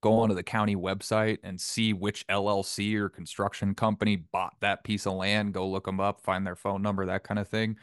Go 0.02 0.20
onto 0.20 0.34
the 0.34 0.44
county 0.44 0.78
website 0.78 1.40
and 1.44 1.60
see 1.60 1.92
which 1.92 2.26
LLC 2.28 2.96
or 2.96 3.10
construction 3.10 3.76
company 3.76 4.16
bought 4.16 4.54
that 4.62 4.84
piece 4.86 5.06
of 5.06 5.14
land. 5.14 5.54
Go 5.54 5.68
look 5.68 5.86
them 5.86 6.00
up, 6.00 6.22
find 6.22 6.48
their 6.48 6.56
phone 6.56 6.82
number, 6.82 7.06
that 7.06 7.24
kind 7.26 7.38
of 7.40 7.50
thing. 7.50 7.76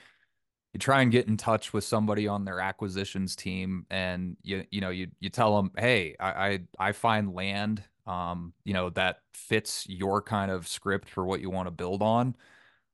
You 0.72 0.78
try 0.78 1.02
and 1.02 1.12
get 1.12 1.28
in 1.28 1.36
touch 1.36 1.74
with 1.74 1.84
somebody 1.84 2.26
on 2.26 2.44
their 2.44 2.60
acquisitions 2.60 3.36
team, 3.36 3.84
and 3.90 4.36
you 4.42 4.64
you 4.70 4.80
know 4.80 4.90
you 4.90 5.08
you 5.20 5.28
tell 5.28 5.56
them, 5.56 5.70
hey, 5.76 6.16
I 6.18 6.28
I, 6.28 6.60
I 6.88 6.92
find 6.92 7.34
land 7.34 7.82
um, 8.06 8.52
you 8.64 8.72
know, 8.72 8.90
that 8.90 9.20
fits 9.34 9.86
your 9.88 10.22
kind 10.22 10.50
of 10.50 10.68
script 10.68 11.08
for 11.08 11.24
what 11.24 11.40
you 11.40 11.50
want 11.50 11.66
to 11.66 11.72
build 11.72 12.02
on. 12.02 12.36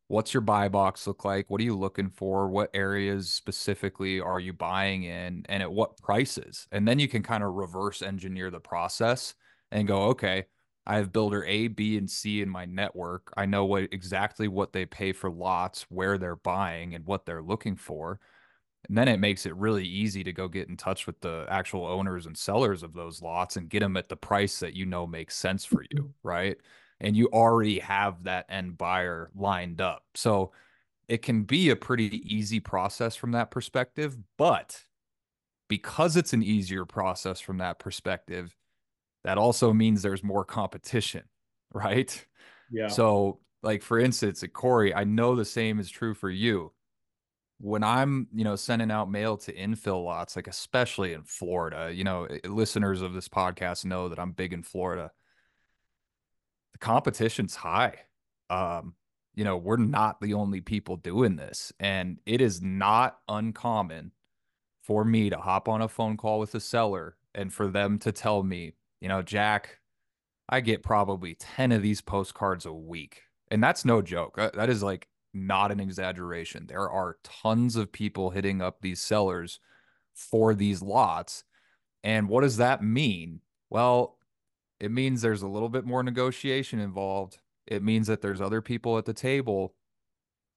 What's 0.08 0.34
your 0.34 0.42
buy 0.42 0.68
box 0.68 1.06
look 1.06 1.24
like? 1.24 1.48
What 1.48 1.60
are 1.60 1.64
you 1.64 1.76
looking 1.76 2.10
for? 2.10 2.48
What 2.48 2.70
areas 2.74 3.32
specifically 3.32 4.20
are 4.20 4.40
you 4.40 4.52
buying 4.52 5.04
in 5.04 5.46
and 5.48 5.62
at 5.62 5.72
what 5.72 5.96
prices? 5.98 6.66
And 6.70 6.86
then 6.86 6.98
you 6.98 7.08
can 7.08 7.22
kind 7.22 7.42
of 7.42 7.54
reverse 7.54 8.02
engineer 8.02 8.50
the 8.50 8.60
process 8.60 9.34
and 9.70 9.88
go, 9.88 10.02
okay, 10.08 10.44
I 10.84 10.96
have 10.96 11.12
builder 11.12 11.44
A, 11.44 11.68
B, 11.68 11.96
and 11.96 12.10
C 12.10 12.42
in 12.42 12.48
my 12.48 12.64
network. 12.64 13.32
I 13.36 13.46
know 13.46 13.64
what 13.64 13.84
exactly 13.92 14.48
what 14.48 14.72
they 14.72 14.84
pay 14.84 15.12
for 15.12 15.30
lots, 15.30 15.82
where 15.88 16.18
they're 16.18 16.36
buying, 16.36 16.94
and 16.94 17.06
what 17.06 17.24
they're 17.24 17.42
looking 17.42 17.76
for. 17.76 18.20
And 18.88 18.98
then 18.98 19.08
it 19.08 19.20
makes 19.20 19.46
it 19.46 19.54
really 19.56 19.86
easy 19.86 20.24
to 20.24 20.32
go 20.32 20.48
get 20.48 20.68
in 20.68 20.76
touch 20.76 21.06
with 21.06 21.20
the 21.20 21.46
actual 21.48 21.86
owners 21.86 22.26
and 22.26 22.36
sellers 22.36 22.82
of 22.82 22.94
those 22.94 23.22
lots 23.22 23.56
and 23.56 23.68
get 23.68 23.80
them 23.80 23.96
at 23.96 24.08
the 24.08 24.16
price 24.16 24.58
that 24.58 24.74
you 24.74 24.86
know 24.86 25.06
makes 25.06 25.36
sense 25.36 25.64
for 25.64 25.82
you, 25.90 26.02
mm-hmm. 26.02 26.28
right? 26.28 26.56
And 27.00 27.16
you 27.16 27.28
already 27.32 27.78
have 27.78 28.24
that 28.24 28.46
end 28.48 28.76
buyer 28.78 29.30
lined 29.34 29.80
up. 29.80 30.04
So 30.14 30.52
it 31.08 31.22
can 31.22 31.44
be 31.44 31.70
a 31.70 31.76
pretty 31.76 32.22
easy 32.34 32.58
process 32.58 33.14
from 33.14 33.32
that 33.32 33.50
perspective, 33.50 34.16
but 34.36 34.84
because 35.68 36.16
it's 36.16 36.32
an 36.32 36.42
easier 36.42 36.84
process 36.84 37.40
from 37.40 37.58
that 37.58 37.78
perspective, 37.78 38.54
that 39.24 39.38
also 39.38 39.72
means 39.72 40.02
there's 40.02 40.24
more 40.24 40.44
competition, 40.44 41.22
right? 41.72 42.26
Yeah. 42.70 42.88
So, 42.88 43.38
like 43.62 43.82
for 43.82 44.00
instance, 44.00 44.42
at 44.42 44.52
Corey, 44.52 44.92
I 44.92 45.04
know 45.04 45.36
the 45.36 45.44
same 45.44 45.78
is 45.78 45.88
true 45.88 46.14
for 46.14 46.30
you 46.30 46.72
when 47.62 47.84
I'm, 47.84 48.26
you 48.34 48.42
know, 48.42 48.56
sending 48.56 48.90
out 48.90 49.08
mail 49.08 49.36
to 49.36 49.52
infill 49.52 50.04
lots, 50.04 50.34
like 50.34 50.48
especially 50.48 51.12
in 51.12 51.22
Florida, 51.22 51.92
you 51.94 52.02
know, 52.02 52.26
listeners 52.44 53.02
of 53.02 53.14
this 53.14 53.28
podcast 53.28 53.84
know 53.84 54.08
that 54.08 54.18
I'm 54.18 54.32
big 54.32 54.52
in 54.52 54.64
Florida. 54.64 55.12
The 56.72 56.78
competition's 56.78 57.54
high. 57.54 57.94
Um, 58.50 58.94
you 59.36 59.44
know, 59.44 59.56
we're 59.56 59.76
not 59.76 60.20
the 60.20 60.34
only 60.34 60.60
people 60.60 60.96
doing 60.96 61.36
this, 61.36 61.72
and 61.78 62.18
it 62.26 62.40
is 62.40 62.60
not 62.60 63.18
uncommon 63.28 64.10
for 64.82 65.04
me 65.04 65.30
to 65.30 65.38
hop 65.38 65.68
on 65.68 65.82
a 65.82 65.88
phone 65.88 66.16
call 66.16 66.40
with 66.40 66.56
a 66.56 66.60
seller 66.60 67.16
and 67.32 67.52
for 67.52 67.68
them 67.68 67.96
to 68.00 68.10
tell 68.10 68.42
me, 68.42 68.72
you 69.00 69.08
know, 69.08 69.22
Jack, 69.22 69.78
I 70.48 70.62
get 70.62 70.82
probably 70.82 71.36
10 71.36 71.70
of 71.70 71.80
these 71.80 72.00
postcards 72.00 72.66
a 72.66 72.72
week. 72.72 73.22
And 73.52 73.62
that's 73.62 73.84
no 73.84 74.02
joke. 74.02 74.36
Uh, 74.36 74.50
that 74.54 74.68
is 74.68 74.82
like 74.82 75.06
not 75.34 75.72
an 75.72 75.80
exaggeration. 75.80 76.66
There 76.66 76.88
are 76.88 77.18
tons 77.22 77.76
of 77.76 77.92
people 77.92 78.30
hitting 78.30 78.60
up 78.60 78.80
these 78.80 79.00
sellers 79.00 79.60
for 80.14 80.54
these 80.54 80.82
lots. 80.82 81.44
And 82.04 82.28
what 82.28 82.42
does 82.42 82.58
that 82.58 82.82
mean? 82.82 83.40
Well, 83.70 84.18
it 84.80 84.90
means 84.90 85.22
there's 85.22 85.42
a 85.42 85.48
little 85.48 85.68
bit 85.68 85.84
more 85.84 86.02
negotiation 86.02 86.80
involved. 86.80 87.38
It 87.66 87.82
means 87.82 88.08
that 88.08 88.20
there's 88.20 88.40
other 88.40 88.60
people 88.60 88.98
at 88.98 89.04
the 89.04 89.14
table. 89.14 89.74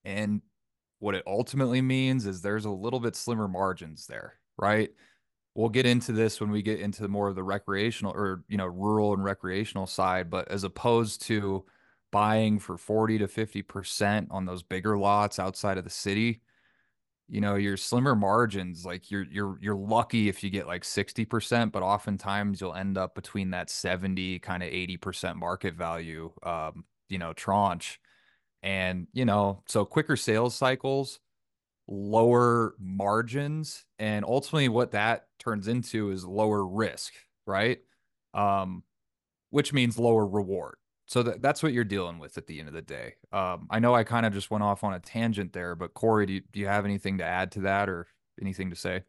And 0.03 0.41
what 0.99 1.15
it 1.15 1.23
ultimately 1.27 1.81
means 1.81 2.25
is 2.25 2.41
there's 2.41 2.65
a 2.65 2.69
little 2.69 2.99
bit 2.99 3.15
slimmer 3.15 3.47
margins 3.47 4.07
there, 4.07 4.35
right? 4.57 4.89
we'll 5.55 5.69
get 5.69 5.85
into 5.85 6.11
this 6.11 6.39
when 6.39 6.51
we 6.51 6.61
get 6.61 6.79
into 6.79 7.07
more 7.07 7.29
of 7.29 7.35
the 7.35 7.43
recreational 7.43 8.13
or 8.13 8.43
you 8.47 8.57
know 8.57 8.67
rural 8.67 9.13
and 9.13 9.23
recreational 9.23 9.87
side 9.87 10.29
but 10.29 10.47
as 10.49 10.63
opposed 10.63 11.21
to 11.21 11.65
buying 12.15 12.59
for 12.59 12.77
40 12.77 13.17
to 13.17 13.27
50% 13.27 14.27
on 14.31 14.45
those 14.45 14.63
bigger 14.63 14.97
lots 14.97 15.37
outside 15.37 15.77
of 15.77 15.83
the 15.83 15.89
city 15.89 16.39
you 17.27 17.41
know 17.41 17.55
your 17.55 17.75
slimmer 17.75 18.15
margins 18.15 18.85
like 18.85 19.11
you're 19.11 19.25
you're 19.29 19.57
you're 19.59 19.75
lucky 19.75 20.29
if 20.29 20.41
you 20.41 20.49
get 20.49 20.65
like 20.65 20.83
60% 20.83 21.73
but 21.73 21.83
oftentimes 21.83 22.61
you'll 22.61 22.73
end 22.73 22.97
up 22.97 23.15
between 23.15 23.49
that 23.49 23.69
70 23.69 24.39
kind 24.39 24.63
of 24.63 24.69
80% 24.69 25.35
market 25.35 25.73
value 25.73 26.31
um 26.43 26.85
you 27.09 27.17
know 27.17 27.33
tranche. 27.33 27.99
And 28.63 29.07
you 29.11 29.25
know 29.25 29.63
so 29.67 29.83
quicker 29.83 30.15
sales 30.15 30.55
cycles 30.55 31.19
lower 31.85 32.75
margins 32.79 33.83
and 33.99 34.23
ultimately 34.23 34.69
what 34.69 34.91
that 34.91 35.27
turns 35.37 35.67
into 35.67 36.11
is 36.11 36.23
lower 36.23 36.65
risk 36.65 37.11
right? 37.45 37.79
Um 38.33 38.83
which 39.49 39.73
means 39.73 39.99
lower 39.99 40.25
reward 40.25 40.77
so 41.05 41.21
that, 41.23 41.41
that's 41.41 41.61
what 41.61 41.73
you're 41.73 41.83
dealing 41.83 42.19
with 42.19 42.37
at 42.37 42.47
the 42.47 42.59
end 42.59 42.67
of 42.67 42.73
the 42.73 42.81
day 42.81 43.13
um 43.31 43.67
i 43.69 43.79
know 43.79 43.93
i 43.93 44.03
kind 44.03 44.25
of 44.25 44.33
just 44.33 44.51
went 44.51 44.63
off 44.63 44.83
on 44.83 44.93
a 44.93 44.99
tangent 44.99 45.53
there 45.53 45.75
but 45.75 45.93
corey 45.93 46.25
do 46.25 46.33
you, 46.33 46.41
do 46.51 46.59
you 46.59 46.67
have 46.67 46.85
anything 46.85 47.17
to 47.17 47.23
add 47.23 47.51
to 47.51 47.61
that 47.61 47.89
or 47.89 48.07
anything 48.41 48.69
to 48.69 48.75
say 48.75 49.03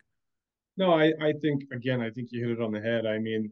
no 0.77 0.93
i 0.93 1.13
i 1.21 1.33
think 1.41 1.63
again 1.73 2.01
i 2.01 2.11
think 2.11 2.29
you 2.31 2.47
hit 2.47 2.59
it 2.59 2.63
on 2.63 2.73
the 2.73 2.81
head 2.81 3.07
i 3.07 3.19
mean 3.19 3.51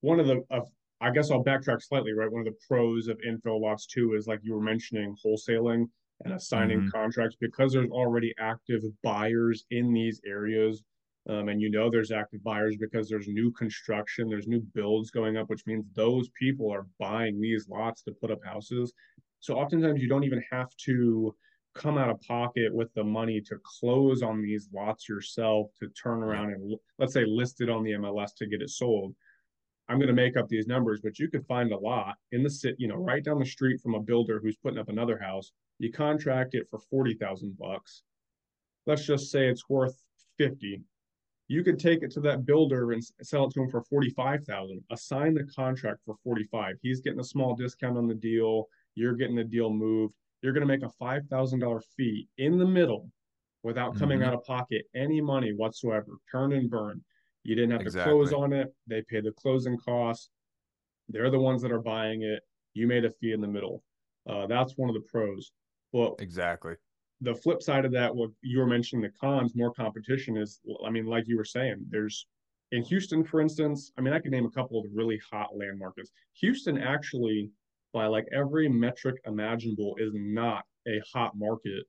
one 0.00 0.20
of 0.20 0.26
the 0.26 0.42
uh, 0.50 0.60
i 1.00 1.10
guess 1.10 1.30
i'll 1.30 1.44
backtrack 1.44 1.82
slightly 1.82 2.12
right 2.12 2.30
one 2.30 2.40
of 2.40 2.46
the 2.46 2.58
pros 2.68 3.08
of 3.08 3.18
infill 3.26 3.60
lots 3.60 3.86
too 3.86 4.14
is 4.14 4.26
like 4.26 4.40
you 4.42 4.54
were 4.54 4.60
mentioning 4.60 5.14
wholesaling 5.24 5.86
and 6.24 6.34
assigning 6.34 6.80
mm-hmm. 6.80 6.88
contracts 6.90 7.36
because 7.40 7.72
there's 7.72 7.90
already 7.90 8.34
active 8.38 8.82
buyers 9.02 9.64
in 9.70 9.92
these 9.92 10.20
areas. 10.26 10.82
Um, 11.28 11.48
and 11.48 11.60
you 11.60 11.70
know 11.70 11.90
there's 11.90 12.12
active 12.12 12.42
buyers 12.44 12.76
because 12.76 13.08
there's 13.08 13.26
new 13.26 13.50
construction, 13.52 14.28
there's 14.28 14.46
new 14.46 14.60
builds 14.74 15.10
going 15.10 15.36
up, 15.36 15.48
which 15.48 15.66
means 15.66 15.84
those 15.94 16.28
people 16.38 16.70
are 16.70 16.86
buying 17.00 17.40
these 17.40 17.68
lots 17.68 18.02
to 18.02 18.12
put 18.12 18.30
up 18.30 18.44
houses. 18.44 18.92
So 19.40 19.54
oftentimes 19.56 20.00
you 20.00 20.08
don't 20.08 20.24
even 20.24 20.42
have 20.50 20.68
to 20.84 21.34
come 21.74 21.98
out 21.98 22.10
of 22.10 22.20
pocket 22.22 22.72
with 22.72 22.92
the 22.94 23.04
money 23.04 23.40
to 23.40 23.56
close 23.64 24.22
on 24.22 24.40
these 24.40 24.68
lots 24.72 25.08
yourself 25.08 25.70
to 25.80 25.88
turn 25.88 26.22
around 26.22 26.52
and 26.52 26.74
let's 26.98 27.12
say 27.12 27.24
list 27.26 27.60
it 27.60 27.68
on 27.68 27.82
the 27.82 27.92
MLS 27.92 28.34
to 28.36 28.46
get 28.46 28.62
it 28.62 28.70
sold. 28.70 29.14
I'm 29.88 29.98
going 29.98 30.08
to 30.08 30.14
make 30.14 30.36
up 30.36 30.48
these 30.48 30.66
numbers, 30.66 31.00
but 31.02 31.18
you 31.18 31.28
could 31.28 31.46
find 31.46 31.72
a 31.72 31.78
lot 31.78 32.14
in 32.32 32.42
the 32.42 32.50
city, 32.50 32.76
you 32.78 32.88
know, 32.88 32.96
right 32.96 33.22
down 33.22 33.38
the 33.38 33.46
street 33.46 33.80
from 33.80 33.94
a 33.94 34.00
builder 34.00 34.40
who's 34.42 34.56
putting 34.56 34.78
up 34.78 34.88
another 34.88 35.18
house 35.18 35.52
you 35.78 35.92
contract 35.92 36.54
it 36.54 36.68
for 36.68 36.78
40,000 36.78 37.56
bucks. 37.58 38.02
Let's 38.86 39.04
just 39.04 39.30
say 39.30 39.48
it's 39.48 39.68
worth 39.68 39.96
50. 40.38 40.80
You 41.48 41.62
could 41.62 41.78
take 41.78 42.02
it 42.02 42.10
to 42.12 42.20
that 42.20 42.44
builder 42.44 42.92
and 42.92 43.02
sell 43.22 43.44
it 43.46 43.52
to 43.52 43.62
him 43.62 43.70
for 43.70 43.82
45,000. 43.82 44.82
Assign 44.90 45.34
the 45.34 45.44
contract 45.44 46.00
for 46.04 46.16
45. 46.24 46.76
He's 46.82 47.00
getting 47.00 47.20
a 47.20 47.24
small 47.24 47.54
discount 47.54 47.96
on 47.96 48.08
the 48.08 48.14
deal. 48.14 48.66
You're 48.94 49.14
getting 49.14 49.36
the 49.36 49.44
deal 49.44 49.70
moved. 49.70 50.14
You're 50.42 50.52
going 50.52 50.66
to 50.66 50.72
make 50.72 50.82
a 50.82 51.02
$5,000 51.02 51.82
fee 51.96 52.28
in 52.38 52.58
the 52.58 52.66
middle 52.66 53.08
without 53.62 53.96
coming 53.96 54.20
mm-hmm. 54.20 54.28
out 54.28 54.34
of 54.34 54.44
pocket 54.44 54.86
any 54.94 55.20
money 55.20 55.52
whatsoever. 55.52 56.18
Turn 56.30 56.52
and 56.52 56.68
burn. 56.70 57.02
You 57.44 57.54
didn't 57.54 57.72
have 57.72 57.80
exactly. 57.80 58.12
to 58.12 58.16
close 58.16 58.32
on 58.32 58.52
it. 58.52 58.74
They 58.86 59.02
pay 59.02 59.20
the 59.20 59.32
closing 59.32 59.76
costs. 59.78 60.30
They're 61.08 61.30
the 61.30 61.38
ones 61.38 61.62
that 61.62 61.70
are 61.70 61.80
buying 61.80 62.22
it. 62.22 62.42
You 62.74 62.86
made 62.86 63.04
a 63.04 63.10
fee 63.10 63.32
in 63.32 63.40
the 63.40 63.46
middle. 63.48 63.82
Uh, 64.28 64.46
that's 64.46 64.76
one 64.76 64.88
of 64.88 64.94
the 64.94 65.02
pros. 65.02 65.52
Well, 65.92 66.16
exactly. 66.18 66.74
The 67.22 67.34
flip 67.34 67.62
side 67.62 67.84
of 67.84 67.92
that, 67.92 68.14
what 68.14 68.30
you 68.42 68.58
were 68.58 68.66
mentioning, 68.66 69.02
the 69.02 69.12
cons, 69.18 69.54
more 69.54 69.72
competition 69.72 70.36
is, 70.36 70.60
I 70.84 70.90
mean, 70.90 71.06
like 71.06 71.26
you 71.26 71.36
were 71.36 71.44
saying, 71.44 71.86
there's 71.88 72.26
in 72.72 72.82
Houston, 72.82 73.24
for 73.24 73.40
instance, 73.40 73.92
I 73.96 74.00
mean, 74.00 74.12
I 74.12 74.18
could 74.18 74.32
name 74.32 74.44
a 74.44 74.50
couple 74.50 74.78
of 74.78 74.86
really 74.92 75.20
hot 75.30 75.56
land 75.56 75.78
markets. 75.78 76.10
Houston 76.40 76.78
actually, 76.78 77.50
by 77.92 78.06
like 78.06 78.26
every 78.32 78.68
metric 78.68 79.16
imaginable, 79.24 79.94
is 79.98 80.12
not 80.14 80.64
a 80.86 81.00
hot 81.12 81.32
market 81.36 81.84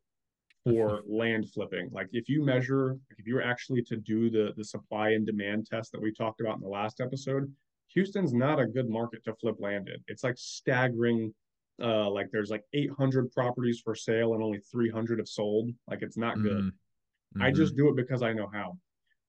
for 0.63 1.01
land 1.07 1.49
flipping. 1.51 1.89
Like 1.91 2.09
if 2.11 2.29
you 2.29 2.43
measure, 2.43 2.97
if 3.17 3.25
you 3.25 3.35
were 3.35 3.43
actually 3.43 3.81
to 3.83 3.97
do 3.97 4.29
the 4.29 4.53
the 4.55 4.63
supply 4.63 5.09
and 5.09 5.25
demand 5.25 5.65
test 5.65 5.91
that 5.91 6.01
we 6.01 6.13
talked 6.13 6.41
about 6.41 6.55
in 6.55 6.61
the 6.61 6.69
last 6.69 7.01
episode, 7.01 7.51
Houston's 7.89 8.33
not 8.33 8.59
a 8.59 8.65
good 8.65 8.89
market 8.89 9.23
to 9.25 9.33
flip 9.35 9.55
land 9.59 9.89
in. 9.89 9.97
It's 10.07 10.23
like 10.23 10.37
staggering 10.37 11.33
uh 11.81 12.09
like 12.09 12.29
there's 12.31 12.49
like 12.49 12.63
800 12.73 13.31
properties 13.31 13.81
for 13.83 13.95
sale 13.95 14.33
and 14.33 14.43
only 14.43 14.59
300 14.71 15.19
have 15.19 15.27
sold. 15.27 15.69
Like 15.87 16.01
it's 16.01 16.17
not 16.17 16.41
good. 16.41 16.63
Mm-hmm. 16.65 17.41
i 17.41 17.51
just 17.51 17.75
do 17.75 17.89
it 17.89 17.95
because 17.95 18.23
i 18.23 18.33
know 18.33 18.49
how. 18.51 18.77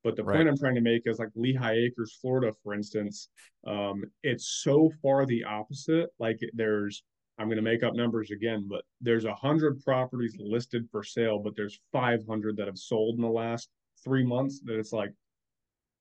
But 0.05 0.17
the 0.17 0.25
right. 0.25 0.37
point 0.37 0.49
i'm 0.49 0.57
trying 0.57 0.77
to 0.77 0.81
make 0.81 1.03
is 1.07 1.19
like 1.19 1.31
lehigh 1.35 1.75
acres 1.75 2.17
florida 2.21 2.53
for 2.63 2.73
instance 2.75 3.29
um 3.67 4.05
it's 4.23 4.63
so 4.63 4.91
far 5.03 5.27
the 5.27 5.45
opposite. 5.45 6.09
Like 6.19 6.39
there's 6.55 7.03
i'm 7.39 7.49
going 7.49 7.57
to 7.57 7.63
make 7.63 7.83
up 7.83 7.95
numbers 7.95 8.31
again 8.31 8.67
but 8.69 8.83
there's 9.01 9.25
100 9.25 9.83
properties 9.85 10.37
listed 10.39 10.89
for 10.91 11.03
sale 11.03 11.39
but 11.39 11.55
there's 11.57 11.81
500 11.93 12.57
that 12.57 12.67
have 12.67 12.79
sold 12.79 13.17
in 13.17 13.23
the 13.23 13.29
last 13.29 13.69
three 14.03 14.25
months 14.25 14.61
that 14.65 14.79
it's 14.79 14.93
like 14.93 15.13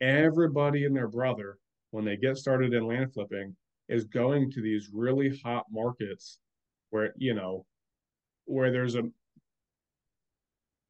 everybody 0.02 0.86
and 0.86 0.96
their 0.96 1.08
brother 1.08 1.58
when 1.92 2.06
they 2.06 2.18
get 2.18 2.38
started 2.38 2.74
in 2.74 2.86
land 2.86 3.14
flipping 3.14 3.56
is 3.90 4.06
going 4.06 4.52
to 4.52 4.62
these 4.62 4.90
really 4.94 5.40
hot 5.44 5.66
markets 5.72 6.40
where 6.90 7.14
you 7.18 7.34
know 7.34 7.66
where 8.46 8.72
there's 8.72 8.96
a 8.96 9.04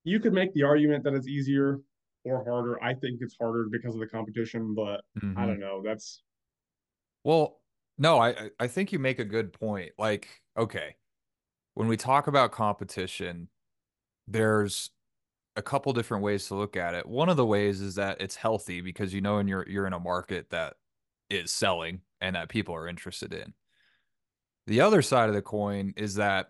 you 0.04 0.20
could 0.20 0.34
make 0.34 0.54
the 0.54 0.64
argument 0.64 1.04
that 1.04 1.14
it's 1.14 1.28
easier 1.28 1.82
or 2.24 2.44
harder. 2.44 2.82
I 2.84 2.94
think 2.94 3.20
it's 3.22 3.36
harder 3.40 3.68
because 3.70 3.94
of 3.94 4.00
the 4.00 4.08
competition, 4.08 4.74
but 4.74 5.02
mm-hmm. 5.22 5.38
I 5.38 5.46
don't 5.46 5.60
know. 5.60 5.82
That's 5.84 6.24
well, 7.24 7.60
no, 7.98 8.20
I 8.20 8.50
I 8.60 8.68
think 8.68 8.92
you 8.92 9.00
make 9.00 9.20
a 9.20 9.26
good 9.26 9.54
point. 9.54 9.92
Like, 9.98 10.28
okay, 10.58 10.96
when 11.74 11.88
we 11.88 11.98
talk 11.98 12.28
about 12.28 12.52
competition, 12.52 13.50
there's 14.28 14.92
a 15.56 15.62
couple 15.62 15.92
different 15.92 16.24
ways 16.24 16.48
to 16.48 16.56
look 16.56 16.78
at 16.78 16.94
it. 16.94 17.06
One 17.06 17.30
of 17.30 17.38
the 17.38 17.46
ways 17.46 17.82
is 17.82 17.96
that 17.96 18.22
it's 18.22 18.36
healthy 18.36 18.82
because 18.82 19.14
you 19.14 19.22
know, 19.22 19.40
and 19.40 19.50
you're 19.50 19.68
you're 19.68 19.88
in 19.88 19.94
a 19.94 20.00
market 20.00 20.50
that 20.52 20.76
is 21.30 21.52
selling 21.52 22.02
and 22.22 22.36
that 22.36 22.50
people 22.50 22.76
are 22.76 22.88
interested 22.88 23.34
in. 23.34 23.54
The 24.68 24.82
other 24.82 25.02
side 25.02 25.30
of 25.30 25.36
the 25.36 25.42
coin 25.42 25.94
is 25.96 26.16
that 26.16 26.48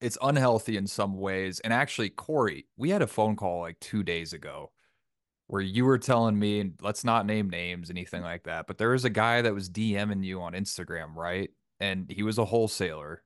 it's 0.00 0.18
unhealthy 0.22 0.76
in 0.76 0.86
some 0.86 1.18
ways. 1.18 1.60
And 1.60 1.72
actually, 1.72 2.10
Corey, 2.10 2.66
we 2.76 2.90
had 2.90 3.02
a 3.02 3.06
phone 3.06 3.36
call 3.36 3.60
like 3.60 3.78
two 3.80 4.02
days 4.02 4.32
ago 4.32 4.72
where 5.46 5.60
you 5.60 5.84
were 5.84 5.98
telling 5.98 6.38
me, 6.38 6.60
and 6.60 6.74
let's 6.80 7.04
not 7.04 7.26
name 7.26 7.50
names, 7.50 7.90
anything 7.90 8.22
like 8.22 8.44
that, 8.44 8.66
but 8.66 8.78
there 8.78 8.90
was 8.90 9.04
a 9.04 9.10
guy 9.10 9.42
that 9.42 9.54
was 9.54 9.68
DMing 9.68 10.24
you 10.24 10.40
on 10.42 10.52
Instagram, 10.52 11.14
right? 11.14 11.50
And 11.80 12.10
he 12.10 12.22
was 12.22 12.38
a 12.38 12.44
wholesaler. 12.44 13.22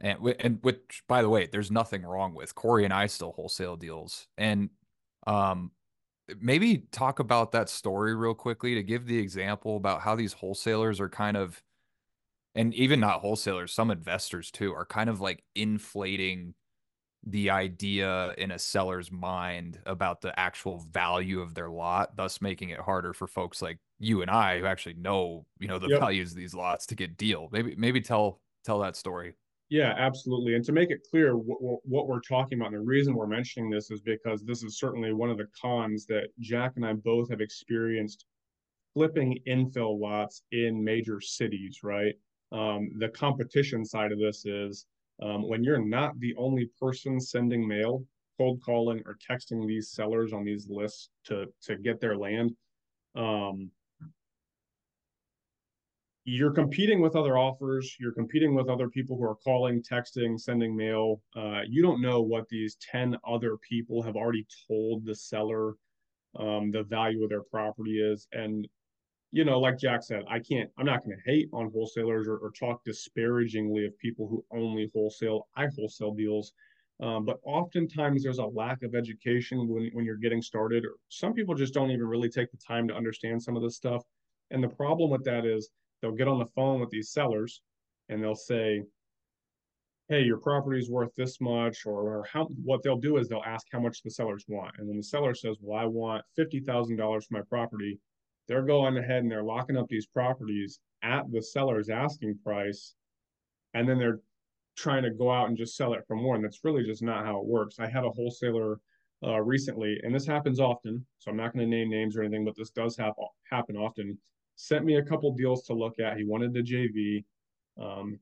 And, 0.00 0.18
and 0.38 0.58
which, 0.62 1.02
by 1.08 1.22
the 1.22 1.28
way, 1.28 1.48
there's 1.50 1.70
nothing 1.70 2.02
wrong 2.02 2.34
with 2.34 2.54
Corey 2.54 2.84
and 2.84 2.92
I 2.92 3.06
still 3.06 3.32
wholesale 3.32 3.76
deals. 3.76 4.28
And 4.36 4.70
um, 5.26 5.72
maybe 6.40 6.84
talk 6.92 7.18
about 7.18 7.52
that 7.52 7.68
story 7.68 8.14
real 8.14 8.34
quickly 8.34 8.74
to 8.74 8.82
give 8.82 9.06
the 9.06 9.18
example 9.18 9.76
about 9.76 10.02
how 10.02 10.14
these 10.14 10.32
wholesalers 10.32 11.00
are 11.00 11.08
kind 11.08 11.36
of 11.36 11.62
and 12.54 12.74
even 12.74 13.00
not 13.00 13.20
wholesalers 13.20 13.72
some 13.72 13.90
investors 13.90 14.50
too 14.50 14.72
are 14.72 14.84
kind 14.84 15.08
of 15.08 15.20
like 15.20 15.42
inflating 15.54 16.54
the 17.24 17.50
idea 17.50 18.32
in 18.38 18.50
a 18.50 18.58
seller's 18.58 19.10
mind 19.10 19.80
about 19.86 20.20
the 20.20 20.38
actual 20.38 20.78
value 20.92 21.40
of 21.40 21.54
their 21.54 21.68
lot 21.68 22.14
thus 22.16 22.40
making 22.40 22.70
it 22.70 22.80
harder 22.80 23.12
for 23.12 23.26
folks 23.26 23.60
like 23.60 23.78
you 23.98 24.22
and 24.22 24.30
I 24.30 24.58
who 24.58 24.66
actually 24.66 24.94
know 24.94 25.44
you 25.58 25.68
know 25.68 25.78
the 25.78 25.88
yep. 25.88 26.00
values 26.00 26.30
of 26.30 26.36
these 26.36 26.54
lots 26.54 26.86
to 26.86 26.94
get 26.94 27.16
deal 27.16 27.48
maybe 27.50 27.74
maybe 27.76 28.00
tell 28.00 28.40
tell 28.64 28.78
that 28.80 28.96
story 28.96 29.34
yeah, 29.68 29.94
absolutely. 29.98 30.54
And 30.54 30.64
to 30.64 30.72
make 30.72 30.90
it 30.90 31.06
clear, 31.10 31.36
what, 31.36 31.80
what, 31.84 32.08
we're 32.08 32.20
talking 32.20 32.58
about, 32.58 32.72
and 32.72 32.80
the 32.80 32.86
reason 32.86 33.14
we're 33.14 33.26
mentioning 33.26 33.68
this 33.68 33.90
is 33.90 34.00
because 34.00 34.42
this 34.42 34.62
is 34.62 34.78
certainly 34.78 35.12
one 35.12 35.30
of 35.30 35.36
the 35.36 35.48
cons 35.60 36.06
that 36.06 36.28
Jack 36.40 36.72
and 36.76 36.86
I 36.86 36.94
both 36.94 37.28
have 37.30 37.40
experienced 37.40 38.24
flipping 38.94 39.38
infill 39.46 40.00
lots 40.00 40.42
in 40.52 40.82
major 40.82 41.20
cities, 41.20 41.80
right? 41.82 42.14
Um, 42.50 42.90
the 42.98 43.10
competition 43.10 43.84
side 43.84 44.10
of 44.10 44.18
this 44.18 44.46
is 44.46 44.86
um, 45.22 45.46
when 45.46 45.62
you're 45.62 45.84
not 45.84 46.18
the 46.18 46.34
only 46.36 46.70
person 46.80 47.20
sending 47.20 47.66
mail, 47.66 48.04
cold 48.38 48.62
calling, 48.62 49.02
or 49.04 49.18
texting 49.30 49.66
these 49.66 49.90
sellers 49.90 50.32
on 50.32 50.44
these 50.44 50.66
lists 50.68 51.10
to 51.24 51.46
to 51.62 51.76
get 51.76 52.00
their 52.00 52.16
land. 52.16 52.52
Um, 53.14 53.70
you're 56.28 56.52
competing 56.52 57.00
with 57.00 57.16
other 57.16 57.38
offers 57.38 57.96
you're 57.98 58.12
competing 58.12 58.54
with 58.54 58.68
other 58.68 58.88
people 58.90 59.16
who 59.16 59.24
are 59.24 59.36
calling 59.36 59.82
texting 59.82 60.38
sending 60.38 60.76
mail. 60.76 61.22
Uh, 61.34 61.60
you 61.66 61.80
don't 61.80 62.02
know 62.02 62.20
what 62.20 62.46
these 62.50 62.76
10 62.92 63.16
other 63.26 63.56
people 63.56 64.02
have 64.02 64.14
already 64.14 64.46
told 64.68 65.06
the 65.06 65.14
seller 65.14 65.72
um, 66.38 66.70
the 66.70 66.82
value 66.82 67.22
of 67.24 67.30
their 67.30 67.42
property 67.42 67.98
is. 67.98 68.28
And 68.32 68.68
you 69.30 69.44
know 69.44 69.60
like 69.60 69.78
jack 69.78 70.02
said 70.02 70.22
i 70.30 70.38
can't 70.38 70.70
i'm 70.78 70.86
not 70.86 71.04
going 71.04 71.14
to 71.14 71.30
hate 71.30 71.50
on 71.52 71.70
wholesalers 71.70 72.26
or, 72.26 72.38
or 72.38 72.50
talk 72.58 72.82
disparagingly 72.82 73.84
of 73.84 73.98
people 73.98 74.26
who 74.26 74.42
only 74.58 74.90
wholesale 74.94 75.48
i 75.56 75.66
wholesale 75.76 76.14
deals. 76.14 76.52
Um, 77.00 77.24
but 77.24 77.38
oftentimes 77.44 78.22
there's 78.22 78.38
a 78.38 78.46
lack 78.46 78.82
of 78.82 78.94
education 78.94 79.68
when, 79.68 79.90
when 79.92 80.04
you're 80.04 80.16
getting 80.16 80.42
started, 80.42 80.84
or 80.84 80.94
some 81.08 81.32
people 81.32 81.54
just 81.54 81.72
don't 81.72 81.90
even 81.90 82.06
really 82.06 82.28
take 82.28 82.50
the 82.50 82.58
time 82.58 82.88
to 82.88 82.94
understand 82.94 83.40
some 83.40 83.56
of 83.56 83.62
this 83.62 83.76
stuff. 83.76 84.02
And 84.50 84.64
the 84.64 84.68
problem 84.68 85.10
with 85.10 85.24
that 85.24 85.46
is 85.46 85.70
they'll 86.00 86.12
get 86.12 86.28
on 86.28 86.38
the 86.38 86.46
phone 86.46 86.80
with 86.80 86.90
these 86.90 87.10
sellers 87.10 87.62
and 88.08 88.22
they'll 88.22 88.34
say, 88.34 88.82
hey, 90.08 90.22
your 90.22 90.38
property 90.38 90.78
is 90.78 90.90
worth 90.90 91.14
this 91.16 91.40
much, 91.40 91.84
or, 91.84 92.00
or, 92.00 92.24
how 92.32 92.46
what 92.64 92.82
they'll 92.82 92.96
do 92.96 93.18
is 93.18 93.28
they'll 93.28 93.42
ask 93.44 93.66
how 93.70 93.80
much 93.80 94.02
the 94.02 94.10
sellers 94.10 94.44
want. 94.48 94.74
And 94.78 94.88
when 94.88 94.96
the 94.96 95.02
seller 95.02 95.34
says, 95.34 95.56
Well, 95.60 95.78
I 95.78 95.84
want 95.84 96.24
fifty 96.34 96.60
thousand 96.60 96.96
dollars 96.96 97.26
for 97.26 97.34
my 97.34 97.42
property, 97.48 97.98
they're 98.46 98.62
going 98.62 98.96
ahead 98.96 99.22
and 99.22 99.30
they're 99.30 99.42
locking 99.44 99.76
up 99.76 99.88
these 99.88 100.06
properties 100.06 100.80
at 101.02 101.30
the 101.30 101.42
seller's 101.42 101.90
asking 101.90 102.38
price, 102.42 102.94
and 103.74 103.88
then 103.88 103.98
they're 103.98 104.20
trying 104.76 105.02
to 105.02 105.10
go 105.10 105.30
out 105.30 105.48
and 105.48 105.58
just 105.58 105.76
sell 105.76 105.92
it 105.92 106.04
for 106.06 106.16
more. 106.16 106.36
And 106.36 106.44
that's 106.44 106.64
really 106.64 106.84
just 106.84 107.02
not 107.02 107.26
how 107.26 107.40
it 107.40 107.46
works. 107.46 107.78
I 107.78 107.88
had 107.88 108.04
a 108.04 108.10
wholesaler 108.10 108.80
uh, 109.22 109.40
recently, 109.40 109.98
and 110.02 110.14
this 110.14 110.26
happens 110.26 110.60
often. 110.60 111.04
So 111.18 111.30
I'm 111.30 111.36
not 111.36 111.52
going 111.52 111.68
to 111.68 111.76
name 111.76 111.90
names 111.90 112.16
or 112.16 112.22
anything, 112.22 112.44
but 112.44 112.56
this 112.56 112.70
does 112.70 112.96
happen 112.96 113.24
happen 113.50 113.76
often. 113.76 114.16
Sent 114.60 114.84
me 114.84 114.96
a 114.96 115.04
couple 115.04 115.32
deals 115.36 115.62
to 115.62 115.72
look 115.72 116.00
at. 116.00 116.16
He 116.16 116.24
wanted 116.24 116.52
the 116.52 116.62
JV. 116.62 117.24
Um, 117.80 118.18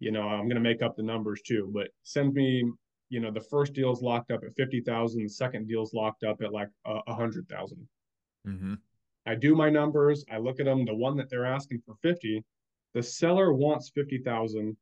you 0.00 0.10
know, 0.10 0.22
I'm 0.28 0.48
going 0.48 0.56
to 0.56 0.60
make 0.60 0.82
up 0.82 0.96
the 0.96 1.02
numbers 1.04 1.42
too, 1.42 1.70
but 1.72 1.88
send 2.02 2.34
me, 2.34 2.64
you 3.08 3.20
know, 3.20 3.30
the 3.30 3.40
first 3.40 3.72
deal's 3.72 4.02
locked 4.02 4.32
up 4.32 4.42
at 4.42 4.56
50,000, 4.56 5.22
the 5.22 5.28
second 5.28 5.68
deal's 5.68 5.94
locked 5.94 6.24
up 6.24 6.42
at 6.42 6.52
like 6.52 6.68
a 6.86 6.98
uh, 7.06 7.14
hundred 7.14 7.48
thousand. 7.48 7.86
Mm-hmm. 8.46 8.74
I 9.26 9.36
do 9.36 9.54
my 9.54 9.70
numbers. 9.70 10.24
I 10.28 10.38
look 10.38 10.58
at 10.58 10.66
them. 10.66 10.84
The 10.84 10.94
one 10.94 11.16
that 11.18 11.30
they're 11.30 11.46
asking 11.46 11.82
for 11.86 11.94
50, 12.02 12.44
the 12.94 13.02
seller 13.02 13.52
wants 13.52 13.90
50,000. 13.90 14.76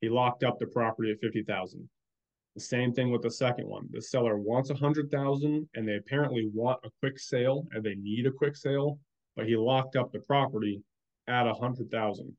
He 0.00 0.08
locked 0.08 0.42
up 0.42 0.58
the 0.58 0.66
property 0.66 1.12
at 1.12 1.20
50,000. 1.20 1.88
The 2.56 2.60
same 2.60 2.92
thing 2.92 3.12
with 3.12 3.22
the 3.22 3.30
second 3.30 3.68
one. 3.68 3.88
The 3.92 4.02
seller 4.02 4.38
wants 4.38 4.70
a 4.70 4.74
hundred 4.74 5.10
thousand 5.10 5.68
and 5.76 5.86
they 5.86 5.94
apparently 5.94 6.50
want 6.52 6.80
a 6.84 6.90
quick 7.00 7.18
sale 7.18 7.68
and 7.70 7.84
they 7.84 7.94
need 7.94 8.26
a 8.26 8.32
quick 8.32 8.56
sale, 8.56 8.98
but 9.38 9.46
he 9.46 9.56
locked 9.56 9.94
up 9.94 10.10
the 10.12 10.18
property 10.18 10.82
at 11.28 11.46
a 11.46 11.54
hundred 11.54 11.88
thousand. 11.92 12.36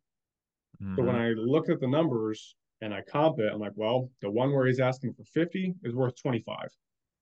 Mm-hmm. 0.83 0.95
So 0.97 1.03
when 1.03 1.15
I 1.15 1.29
look 1.29 1.69
at 1.69 1.79
the 1.79 1.87
numbers 1.87 2.55
and 2.81 2.93
I 2.93 3.01
comp 3.09 3.39
it, 3.39 3.49
I'm 3.51 3.59
like, 3.59 3.71
well, 3.75 4.09
the 4.21 4.29
one 4.29 4.51
where 4.51 4.67
he's 4.67 4.81
asking 4.81 5.13
for 5.13 5.23
50 5.23 5.75
is 5.83 5.95
worth 5.95 6.21
25. 6.21 6.57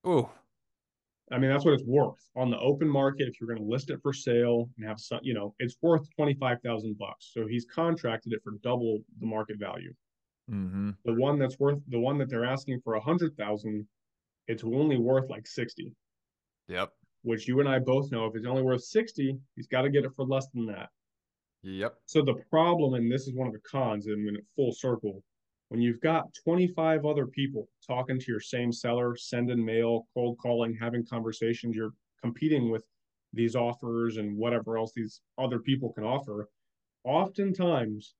Oh. 0.03 0.29
I 1.31 1.37
mean, 1.37 1.51
that's 1.51 1.63
what 1.63 1.75
it's 1.75 1.83
worth 1.83 2.27
on 2.35 2.49
the 2.49 2.57
open 2.57 2.87
market. 2.87 3.27
If 3.27 3.39
you're 3.39 3.53
going 3.53 3.63
to 3.63 3.71
list 3.71 3.91
it 3.91 3.99
for 4.01 4.13
sale 4.13 4.67
and 4.77 4.87
have 4.87 4.99
some, 4.99 5.19
you 5.21 5.35
know, 5.35 5.53
it's 5.59 5.75
worth 5.83 6.07
25,000 6.15 6.97
bucks. 6.97 7.31
So 7.33 7.45
he's 7.45 7.65
contracted 7.65 8.33
it 8.33 8.41
for 8.43 8.53
double 8.63 9.01
the 9.19 9.27
market 9.27 9.59
value. 9.59 9.93
Mm-hmm. 10.49 10.91
The 11.05 11.13
one 11.13 11.37
that's 11.37 11.59
worth, 11.59 11.77
the 11.89 11.99
one 11.99 12.17
that 12.17 12.29
they're 12.29 12.45
asking 12.45 12.81
for 12.83 12.95
a 12.95 13.01
hundred 13.01 13.37
thousand, 13.37 13.85
it's 14.47 14.63
only 14.63 14.97
worth 14.97 15.29
like 15.29 15.45
60. 15.45 15.93
Yep. 16.67 16.91
Which 17.27 17.45
you 17.45 17.59
and 17.59 17.67
I 17.67 17.79
both 17.79 18.09
know 18.09 18.25
if 18.25 18.35
it's 18.37 18.45
only 18.45 18.61
worth 18.61 18.85
60, 18.85 19.37
he's 19.57 19.67
got 19.67 19.81
to 19.81 19.89
get 19.89 20.05
it 20.05 20.15
for 20.15 20.23
less 20.23 20.47
than 20.53 20.65
that. 20.67 20.87
Yep. 21.61 21.95
So 22.05 22.21
the 22.21 22.35
problem, 22.49 22.93
and 22.93 23.11
this 23.11 23.27
is 23.27 23.33
one 23.33 23.47
of 23.47 23.53
the 23.53 23.59
cons, 23.69 24.07
and 24.07 24.25
when 24.25 24.37
full 24.55 24.71
circle, 24.71 25.21
when 25.67 25.81
you've 25.81 25.99
got 25.99 26.33
25 26.45 27.05
other 27.05 27.27
people 27.27 27.67
talking 27.85 28.17
to 28.17 28.25
your 28.29 28.39
same 28.39 28.71
seller, 28.71 29.17
sending 29.17 29.65
mail, 29.65 30.07
cold 30.13 30.37
calling, 30.41 30.73
having 30.73 31.05
conversations, 31.05 31.75
you're 31.75 31.91
competing 32.23 32.71
with 32.71 32.85
these 33.33 33.57
offers 33.57 34.15
and 34.15 34.37
whatever 34.37 34.77
else 34.77 34.93
these 34.95 35.19
other 35.37 35.59
people 35.59 35.91
can 35.91 36.05
offer. 36.05 36.47
Oftentimes, 37.03 38.15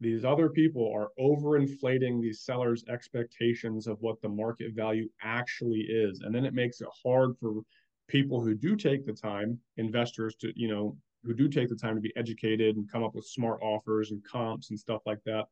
these 0.00 0.24
other 0.24 0.48
people 0.48 0.92
are 0.92 1.10
overinflating 1.20 2.20
these 2.20 2.40
sellers' 2.40 2.84
expectations 2.88 3.86
of 3.86 3.98
what 4.00 4.20
the 4.20 4.28
market 4.28 4.74
value 4.74 5.08
actually 5.22 5.82
is. 5.88 6.22
And 6.22 6.34
then 6.34 6.44
it 6.44 6.54
makes 6.54 6.80
it 6.80 6.88
hard 7.04 7.36
for 7.38 7.62
people 8.08 8.40
who 8.40 8.54
do 8.54 8.74
take 8.74 9.06
the 9.06 9.12
time, 9.12 9.58
investors 9.76 10.34
to, 10.40 10.52
you 10.56 10.68
know, 10.68 10.96
who 11.24 11.34
do 11.34 11.48
take 11.48 11.68
the 11.68 11.76
time 11.76 11.94
to 11.94 12.00
be 12.00 12.12
educated 12.16 12.76
and 12.76 12.90
come 12.90 13.02
up 13.02 13.14
with 13.14 13.26
smart 13.26 13.60
offers 13.62 14.10
and 14.10 14.24
comps 14.24 14.70
and 14.70 14.78
stuff 14.78 15.02
like 15.06 15.18
that 15.24 15.46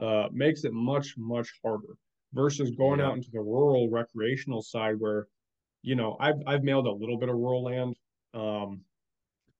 uh, 0.00 0.28
makes 0.32 0.64
it 0.64 0.72
much 0.72 1.14
much 1.16 1.52
harder 1.62 1.94
versus 2.32 2.70
going 2.70 3.00
yeah. 3.00 3.06
out 3.06 3.16
into 3.16 3.30
the 3.32 3.40
rural 3.40 3.88
recreational 3.90 4.62
side 4.62 4.94
where 4.98 5.26
you 5.82 5.96
know 5.96 6.16
I've 6.20 6.36
I've 6.46 6.62
mailed 6.62 6.86
a 6.86 6.92
little 6.92 7.18
bit 7.18 7.28
of 7.28 7.34
rural 7.34 7.64
land 7.64 7.96
um, 8.34 8.80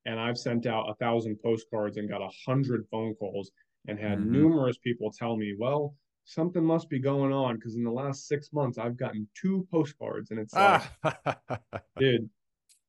and 0.06 0.18
I've 0.18 0.38
sent 0.38 0.66
out 0.66 0.88
a 0.88 0.94
thousand 0.94 1.38
postcards 1.42 1.96
and 1.96 2.08
got 2.08 2.22
a 2.22 2.30
hundred 2.46 2.86
phone 2.90 3.14
calls 3.14 3.50
and 3.88 3.98
had 3.98 4.18
mm-hmm. 4.18 4.32
numerous 4.32 4.78
people 4.78 5.10
tell 5.10 5.36
me 5.36 5.54
well 5.58 5.94
something 6.24 6.62
must 6.62 6.90
be 6.90 6.98
going 6.98 7.32
on 7.32 7.56
because 7.56 7.74
in 7.74 7.82
the 7.82 7.90
last 7.90 8.28
six 8.28 8.52
months 8.52 8.78
I've 8.78 8.96
gotten 8.96 9.26
two 9.34 9.66
postcards 9.72 10.30
and 10.30 10.38
it's 10.38 10.54
like 10.54 10.82
dude 11.98 12.28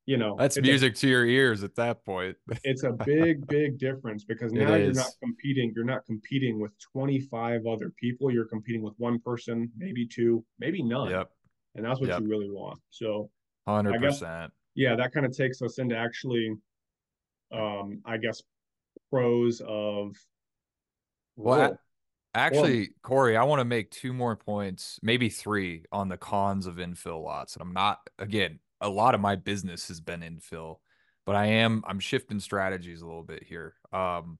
you 0.09 0.17
know 0.17 0.35
that's 0.39 0.59
music 0.59 0.93
a, 0.93 0.95
to 0.95 1.07
your 1.07 1.27
ears 1.27 1.63
at 1.63 1.75
that 1.75 2.03
point. 2.03 2.35
It's 2.63 2.83
a 2.83 2.91
big 2.91 3.45
big 3.45 3.77
difference 3.77 4.23
because 4.23 4.51
now 4.51 4.73
you're 4.73 4.91
not 4.91 5.11
competing 5.21 5.71
you're 5.75 5.85
not 5.85 6.03
competing 6.07 6.59
with 6.59 6.71
25 6.93 7.67
other 7.67 7.91
people. 7.91 8.31
You're 8.31 8.47
competing 8.47 8.81
with 8.81 8.95
one 8.97 9.19
person 9.19 9.71
maybe 9.77 10.07
two 10.07 10.43
maybe 10.57 10.81
none. 10.81 11.11
Yep. 11.11 11.29
And 11.75 11.85
that's 11.85 11.99
what 11.99 12.09
yep. 12.09 12.21
you 12.21 12.27
really 12.27 12.49
want. 12.49 12.79
So 12.89 13.29
100% 13.67 14.01
guess, 14.01 14.23
yeah 14.73 14.95
that 14.95 15.13
kind 15.13 15.27
of 15.27 15.37
takes 15.37 15.61
us 15.61 15.77
into 15.77 15.95
actually 15.95 16.55
um 17.51 18.01
i 18.05 18.17
guess 18.17 18.41
pros 19.11 19.61
of 19.67 20.15
well 21.35 21.77
actually 22.33 22.79
well, 22.79 22.87
corey 23.03 23.37
i 23.37 23.43
want 23.43 23.59
to 23.59 23.65
make 23.65 23.91
two 23.91 24.11
more 24.11 24.35
points 24.35 24.99
maybe 25.03 25.29
three 25.29 25.83
on 25.91 26.09
the 26.09 26.17
cons 26.17 26.65
of 26.65 26.77
infill 26.77 27.23
lots. 27.23 27.53
And 27.53 27.61
i'm 27.61 27.73
not 27.73 27.99
again 28.17 28.59
a 28.81 28.89
lot 28.89 29.15
of 29.15 29.21
my 29.21 29.35
business 29.35 29.87
has 29.87 29.99
been 29.99 30.21
infill, 30.21 30.77
but 31.25 31.35
I 31.35 31.47
am 31.47 31.83
I'm 31.87 31.99
shifting 31.99 32.39
strategies 32.39 33.01
a 33.01 33.05
little 33.05 33.23
bit 33.23 33.43
here. 33.43 33.75
Um, 33.91 34.39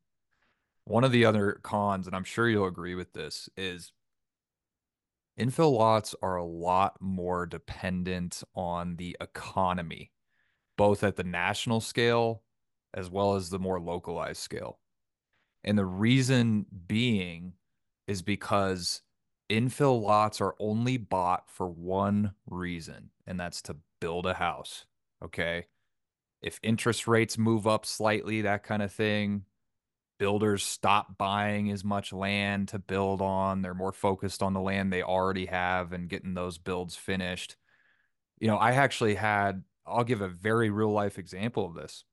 one 0.86 1.04
of 1.04 1.12
the 1.12 1.25
other 1.25 1.60
cons, 1.63 2.08
and 2.08 2.15
I'm 2.15 2.23
sure 2.23 2.49
you'll 2.49 2.65
agree 2.65 2.95
with 2.95 3.13
this, 3.13 3.49
is 3.56 3.91
infill 5.39 5.78
lots 5.78 6.15
are 6.21 6.36
a 6.36 6.45
lot 6.45 6.97
more 6.99 7.45
dependent 7.45 8.43
on 8.56 8.95
the 8.95 9.15
economy, 9.21 10.12
both 10.78 11.04
at 11.04 11.15
the 11.15 11.23
national 11.23 11.82
scale 11.82 12.43
as 12.93 13.10
well 13.10 13.36
as 13.36 13.49
the 13.49 13.60
more 13.60 13.80
localized 13.80 14.41
scale. 14.41 14.80
And 15.63 15.78
the 15.78 15.86
reason 15.86 16.65
being 16.88 17.54
is 18.08 18.21
because 18.21 19.02
infill 19.49 20.02
lots 20.02 20.41
are 20.41 20.56
only 20.60 20.97
bought 20.97 21.49
for 21.49 21.67
one 21.67 22.34
reason, 22.47 23.12
and 23.28 23.39
that's 23.39 23.62
to 23.63 23.75
build 23.99 24.25
a 24.25 24.33
house. 24.33 24.85
Okay. 25.23 25.65
If 26.41 26.59
interest 26.63 27.07
rates 27.07 27.38
move 27.38 27.67
up 27.67 27.85
slightly, 27.85 28.41
that 28.41 28.63
kind 28.63 28.81
of 28.81 28.93
thing, 28.93 29.43
builders 30.19 30.63
stop 30.63 31.17
buying 31.17 31.71
as 31.71 31.83
much 31.83 32.13
land 32.13 32.69
to 32.69 32.79
build 32.79 33.21
on. 33.21 33.62
They're 33.62 33.73
more 33.73 33.91
focused 33.91 34.41
on 34.41 34.53
the 34.53 34.62
land 34.62 34.91
they 34.91 35.03
already 35.03 35.47
have 35.47 35.91
and 35.91 36.09
getting 36.09 36.33
those 36.33 36.57
builds 36.57 36.95
finished. 36.95 37.57
You 38.39 38.47
know, 38.47 38.57
I 38.57 38.71
actually 38.71 39.15
had, 39.15 39.63
I'll 39.85 40.03
give 40.03 40.21
a 40.21 40.29
very 40.29 40.69
real 40.69 40.91
life 40.91 41.17
example 41.17 41.65
of 41.65 41.73
this. 41.73 42.05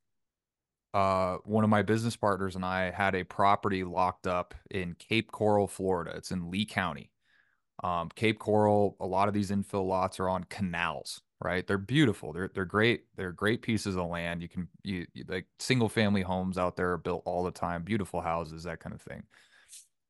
Uh, 0.92 1.36
one 1.44 1.62
of 1.62 1.70
my 1.70 1.82
business 1.82 2.16
partners 2.16 2.56
and 2.56 2.64
I 2.64 2.90
had 2.90 3.14
a 3.14 3.22
property 3.22 3.84
locked 3.84 4.26
up 4.26 4.54
in 4.70 4.94
Cape 4.94 5.30
Coral, 5.30 5.68
Florida. 5.68 6.12
It's 6.16 6.30
in 6.30 6.50
Lee 6.50 6.64
County. 6.64 7.10
Um, 7.84 8.08
Cape 8.14 8.38
Coral, 8.38 8.96
a 8.98 9.06
lot 9.06 9.28
of 9.28 9.34
these 9.34 9.50
infill 9.50 9.86
lots 9.86 10.18
are 10.18 10.28
on 10.28 10.44
canals 10.44 11.20
right? 11.40 11.66
They're 11.66 11.78
beautiful. 11.78 12.32
They're 12.32 12.50
they're 12.54 12.64
great. 12.64 13.04
They're 13.16 13.32
great 13.32 13.62
pieces 13.62 13.96
of 13.96 14.06
land. 14.06 14.42
You 14.42 14.48
can 14.48 14.68
you, 14.82 15.06
you 15.14 15.24
like 15.28 15.46
single 15.58 15.88
family 15.88 16.22
homes 16.22 16.58
out 16.58 16.76
there 16.76 16.92
are 16.92 16.98
built 16.98 17.22
all 17.24 17.44
the 17.44 17.50
time, 17.50 17.82
beautiful 17.82 18.20
houses, 18.20 18.64
that 18.64 18.80
kind 18.80 18.94
of 18.94 19.02
thing. 19.02 19.22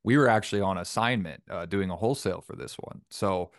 We 0.03 0.17
were 0.17 0.29
actually 0.29 0.61
on 0.61 0.77
assignment 0.77 1.43
uh, 1.49 1.65
doing 1.65 1.89
a 1.89 1.95
wholesale 1.95 2.41
for 2.41 2.55
this 2.55 2.75
one, 2.79 3.01
so 3.09 3.51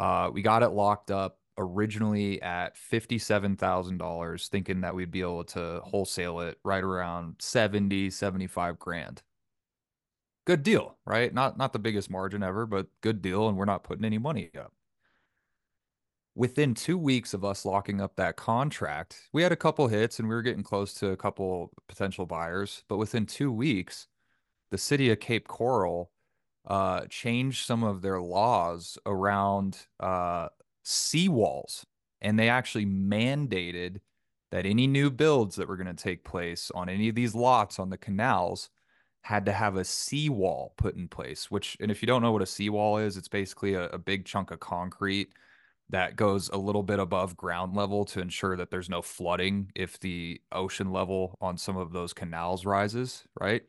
uh, 0.00 0.30
we 0.32 0.42
got 0.42 0.62
it 0.62 0.70
locked 0.70 1.10
up 1.10 1.38
originally 1.58 2.40
at 2.40 2.76
$57,000 2.76 4.48
thinking 4.48 4.80
that 4.80 4.94
we'd 4.94 5.10
be 5.10 5.20
able 5.20 5.44
to 5.44 5.80
wholesale 5.84 6.40
it 6.40 6.58
right 6.64 6.82
around 6.82 7.36
70 7.40 8.08
75 8.10 8.78
grand 8.78 9.22
good 10.46 10.62
deal 10.62 10.96
right 11.04 11.34
not 11.34 11.58
not 11.58 11.72
the 11.72 11.78
biggest 11.78 12.10
margin 12.10 12.42
ever 12.42 12.64
but 12.66 12.86
good 13.02 13.20
deal 13.20 13.48
and 13.48 13.56
we're 13.56 13.64
not 13.64 13.84
putting 13.84 14.04
any 14.04 14.18
money 14.18 14.50
up 14.58 14.72
within 16.34 16.74
two 16.74 16.96
weeks 16.96 17.34
of 17.34 17.44
us 17.44 17.64
locking 17.64 18.00
up 18.00 18.16
that 18.16 18.36
contract, 18.36 19.28
we 19.32 19.42
had 19.42 19.52
a 19.52 19.56
couple 19.56 19.88
hits 19.88 20.18
and 20.18 20.28
we 20.28 20.34
were 20.34 20.42
getting 20.42 20.62
close 20.62 20.94
to 20.94 21.10
a 21.10 21.16
couple 21.16 21.70
potential 21.88 22.26
buyers. 22.26 22.84
But 22.88 22.96
within 22.96 23.26
two 23.26 23.52
weeks, 23.52 24.06
the 24.70 24.78
city 24.78 25.10
of 25.10 25.20
Cape 25.20 25.46
Coral 25.46 26.10
uh, 26.66 27.02
changed 27.10 27.66
some 27.66 27.82
of 27.82 28.02
their 28.02 28.20
laws 28.20 28.96
around 29.04 29.78
uh, 30.00 30.48
seawalls. 30.84 31.84
And 32.20 32.38
they 32.38 32.48
actually 32.48 32.86
mandated 32.86 34.00
that 34.52 34.64
any 34.64 34.86
new 34.86 35.10
builds 35.10 35.56
that 35.56 35.68
were 35.68 35.76
going 35.76 35.94
to 35.94 36.02
take 36.02 36.24
place 36.24 36.70
on 36.74 36.88
any 36.88 37.08
of 37.08 37.14
these 37.14 37.34
lots 37.34 37.78
on 37.78 37.90
the 37.90 37.98
canals 37.98 38.70
had 39.22 39.46
to 39.46 39.52
have 39.52 39.76
a 39.76 39.84
seawall 39.84 40.74
put 40.76 40.96
in 40.96 41.08
place, 41.08 41.50
which, 41.50 41.76
and 41.80 41.90
if 41.90 42.02
you 42.02 42.06
don't 42.06 42.22
know 42.22 42.32
what 42.32 42.42
a 42.42 42.46
seawall 42.46 42.98
is, 42.98 43.16
it's 43.16 43.28
basically 43.28 43.74
a, 43.74 43.84
a 43.88 43.98
big 43.98 44.24
chunk 44.24 44.50
of 44.50 44.60
concrete 44.60 45.32
that 45.92 46.16
goes 46.16 46.48
a 46.48 46.56
little 46.56 46.82
bit 46.82 46.98
above 46.98 47.36
ground 47.36 47.76
level 47.76 48.04
to 48.06 48.20
ensure 48.20 48.56
that 48.56 48.70
there's 48.70 48.88
no 48.88 49.02
flooding 49.02 49.70
if 49.74 50.00
the 50.00 50.40
ocean 50.50 50.90
level 50.90 51.36
on 51.40 51.56
some 51.58 51.76
of 51.76 51.92
those 51.92 52.12
canals 52.14 52.64
rises, 52.64 53.24
right? 53.38 53.62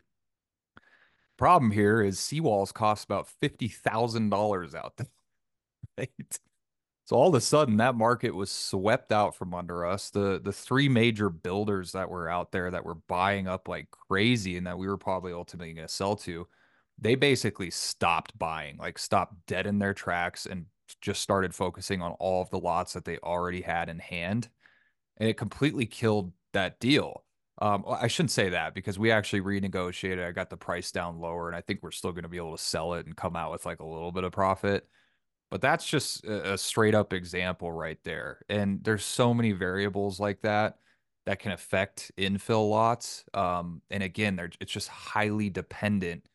Problem 1.37 1.71
here 1.71 2.01
is 2.01 2.17
seawalls 2.17 2.73
cost 2.73 3.05
about 3.05 3.27
$50,000 3.41 4.75
out 4.75 4.97
there. 4.97 5.07
Right? 5.97 6.09
So 7.05 7.17
all 7.17 7.27
of 7.27 7.35
a 7.35 7.41
sudden 7.41 7.77
that 7.77 7.95
market 7.95 8.33
was 8.33 8.49
swept 8.49 9.11
out 9.11 9.35
from 9.35 9.53
under 9.53 9.85
us. 9.85 10.09
The 10.09 10.39
the 10.41 10.53
three 10.53 10.87
major 10.89 11.29
builders 11.29 11.91
that 11.91 12.09
were 12.09 12.29
out 12.29 12.51
there 12.51 12.71
that 12.71 12.85
were 12.85 12.95
buying 12.95 13.47
up 13.47 13.67
like 13.67 13.91
crazy 13.91 14.57
and 14.57 14.65
that 14.65 14.77
we 14.77 14.87
were 14.87 14.97
probably 14.97 15.33
ultimately 15.33 15.73
going 15.73 15.87
to 15.87 15.93
sell 15.93 16.15
to, 16.17 16.47
they 16.97 17.15
basically 17.15 17.69
stopped 17.69 18.37
buying, 18.39 18.77
like 18.77 18.97
stopped 18.97 19.35
dead 19.45 19.67
in 19.67 19.79
their 19.79 19.93
tracks 19.93 20.45
and 20.45 20.65
just 21.01 21.21
started 21.21 21.53
focusing 21.55 22.01
on 22.01 22.11
all 22.19 22.41
of 22.41 22.49
the 22.49 22.59
lots 22.59 22.93
that 22.93 23.05
they 23.05 23.17
already 23.19 23.61
had 23.61 23.89
in 23.89 23.99
hand. 23.99 24.49
And 25.17 25.29
it 25.29 25.37
completely 25.37 25.85
killed 25.85 26.33
that 26.53 26.79
deal. 26.79 27.23
Um, 27.61 27.85
I 27.87 28.07
shouldn't 28.07 28.31
say 28.31 28.49
that 28.49 28.73
because 28.73 28.97
we 28.97 29.11
actually 29.11 29.41
renegotiated. 29.41 30.25
I 30.25 30.31
got 30.31 30.49
the 30.49 30.57
price 30.57 30.91
down 30.91 31.19
lower, 31.19 31.47
and 31.47 31.55
I 31.55 31.61
think 31.61 31.81
we're 31.81 31.91
still 31.91 32.11
going 32.11 32.23
to 32.23 32.29
be 32.29 32.37
able 32.37 32.57
to 32.57 32.63
sell 32.63 32.95
it 32.95 33.05
and 33.05 33.15
come 33.15 33.35
out 33.35 33.51
with 33.51 33.65
like 33.65 33.79
a 33.79 33.85
little 33.85 34.11
bit 34.11 34.23
of 34.23 34.31
profit. 34.31 34.87
But 35.51 35.61
that's 35.61 35.87
just 35.87 36.25
a, 36.25 36.57
straight 36.57 36.95
up 36.95 37.13
example 37.13 37.71
right 37.71 37.99
there. 38.03 38.39
And 38.49 38.83
there's 38.83 39.05
so 39.05 39.35
many 39.35 39.51
variables 39.51 40.19
like 40.19 40.41
that 40.41 40.77
that 41.27 41.39
can 41.39 41.51
affect 41.51 42.11
infill 42.17 42.69
lots. 42.71 43.23
Um, 43.35 43.83
and 43.91 44.01
again, 44.01 44.39
it's 44.59 44.71
just 44.71 44.87
highly 44.87 45.51
dependent 45.51 46.27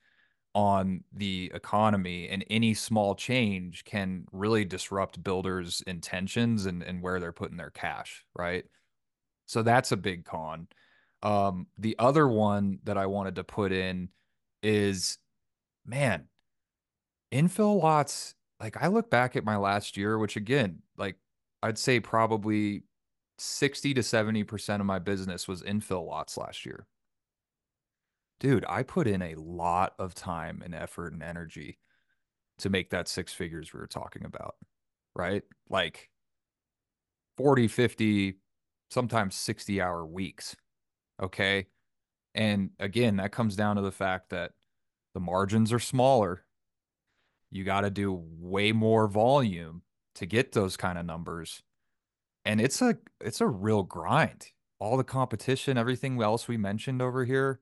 on 0.58 1.04
the 1.12 1.52
economy, 1.54 2.28
and 2.28 2.44
any 2.50 2.74
small 2.74 3.14
change 3.14 3.84
can 3.84 4.24
really 4.32 4.64
disrupt 4.64 5.22
builders' 5.22 5.84
intentions 5.86 6.66
and, 6.66 6.82
and 6.82 7.00
where 7.00 7.20
they're 7.20 7.30
putting 7.30 7.56
their 7.56 7.70
cash, 7.70 8.24
right? 8.36 8.64
So 9.46 9.62
that's 9.62 9.92
a 9.92 9.96
big 9.96 10.24
con. 10.24 10.66
Um, 11.22 11.68
the 11.78 11.94
other 12.00 12.26
one 12.26 12.80
that 12.82 12.98
I 12.98 13.06
wanted 13.06 13.36
to 13.36 13.44
put 13.44 13.70
in 13.70 14.08
is 14.60 15.18
man, 15.86 16.24
infill 17.32 17.80
lots 17.80 18.34
like 18.58 18.82
I 18.82 18.88
look 18.88 19.10
back 19.10 19.36
at 19.36 19.44
my 19.44 19.56
last 19.58 19.96
year, 19.96 20.18
which 20.18 20.34
again, 20.34 20.82
like 20.96 21.14
I'd 21.62 21.78
say 21.78 22.00
probably 22.00 22.82
60 23.38 23.94
to 23.94 24.00
70% 24.00 24.80
of 24.80 24.86
my 24.86 24.98
business 24.98 25.46
was 25.46 25.62
infill 25.62 26.04
lots 26.04 26.36
last 26.36 26.66
year. 26.66 26.88
Dude, 28.40 28.64
I 28.68 28.82
put 28.82 29.08
in 29.08 29.22
a 29.22 29.34
lot 29.34 29.94
of 29.98 30.14
time 30.14 30.62
and 30.64 30.74
effort 30.74 31.12
and 31.12 31.22
energy 31.22 31.78
to 32.58 32.70
make 32.70 32.90
that 32.90 33.08
six 33.08 33.32
figures 33.32 33.72
we 33.72 33.80
were 33.80 33.86
talking 33.86 34.24
about, 34.24 34.54
right? 35.14 35.42
Like 35.68 36.08
40, 37.36 37.68
50, 37.68 38.34
sometimes 38.90 39.34
60 39.34 39.80
hour 39.80 40.06
weeks. 40.06 40.56
Okay. 41.20 41.66
And 42.34 42.70
again, 42.78 43.16
that 43.16 43.32
comes 43.32 43.56
down 43.56 43.76
to 43.76 43.82
the 43.82 43.90
fact 43.90 44.30
that 44.30 44.52
the 45.14 45.20
margins 45.20 45.72
are 45.72 45.80
smaller 45.80 46.44
you 47.50 47.64
got 47.64 47.82
to 47.82 47.90
do 47.90 48.22
way 48.38 48.72
more 48.72 49.08
volume 49.08 49.82
to 50.16 50.26
get 50.26 50.52
those 50.52 50.76
kind 50.76 50.98
of 50.98 51.06
numbers. 51.06 51.62
And 52.44 52.60
it's 52.60 52.82
a 52.82 52.96
it's 53.20 53.40
a 53.40 53.46
real 53.46 53.82
grind. 53.82 54.48
All 54.80 54.96
the 54.96 55.04
competition, 55.04 55.76
everything 55.76 56.22
else 56.22 56.46
we 56.46 56.56
mentioned 56.56 57.02
over 57.02 57.24
here, 57.24 57.60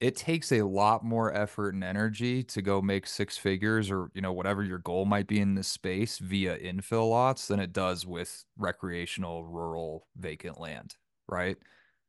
it 0.00 0.14
takes 0.14 0.52
a 0.52 0.62
lot 0.62 1.04
more 1.04 1.34
effort 1.34 1.74
and 1.74 1.82
energy 1.82 2.42
to 2.44 2.62
go 2.62 2.80
make 2.80 3.06
six 3.06 3.36
figures 3.36 3.90
or 3.90 4.10
you 4.14 4.20
know 4.20 4.32
whatever 4.32 4.62
your 4.62 4.78
goal 4.78 5.04
might 5.04 5.26
be 5.26 5.40
in 5.40 5.54
this 5.54 5.68
space 5.68 6.18
via 6.18 6.58
infill 6.58 7.10
lots 7.10 7.48
than 7.48 7.60
it 7.60 7.72
does 7.72 8.06
with 8.06 8.44
recreational 8.56 9.44
rural 9.44 10.06
vacant 10.16 10.60
land 10.60 10.94
right 11.28 11.56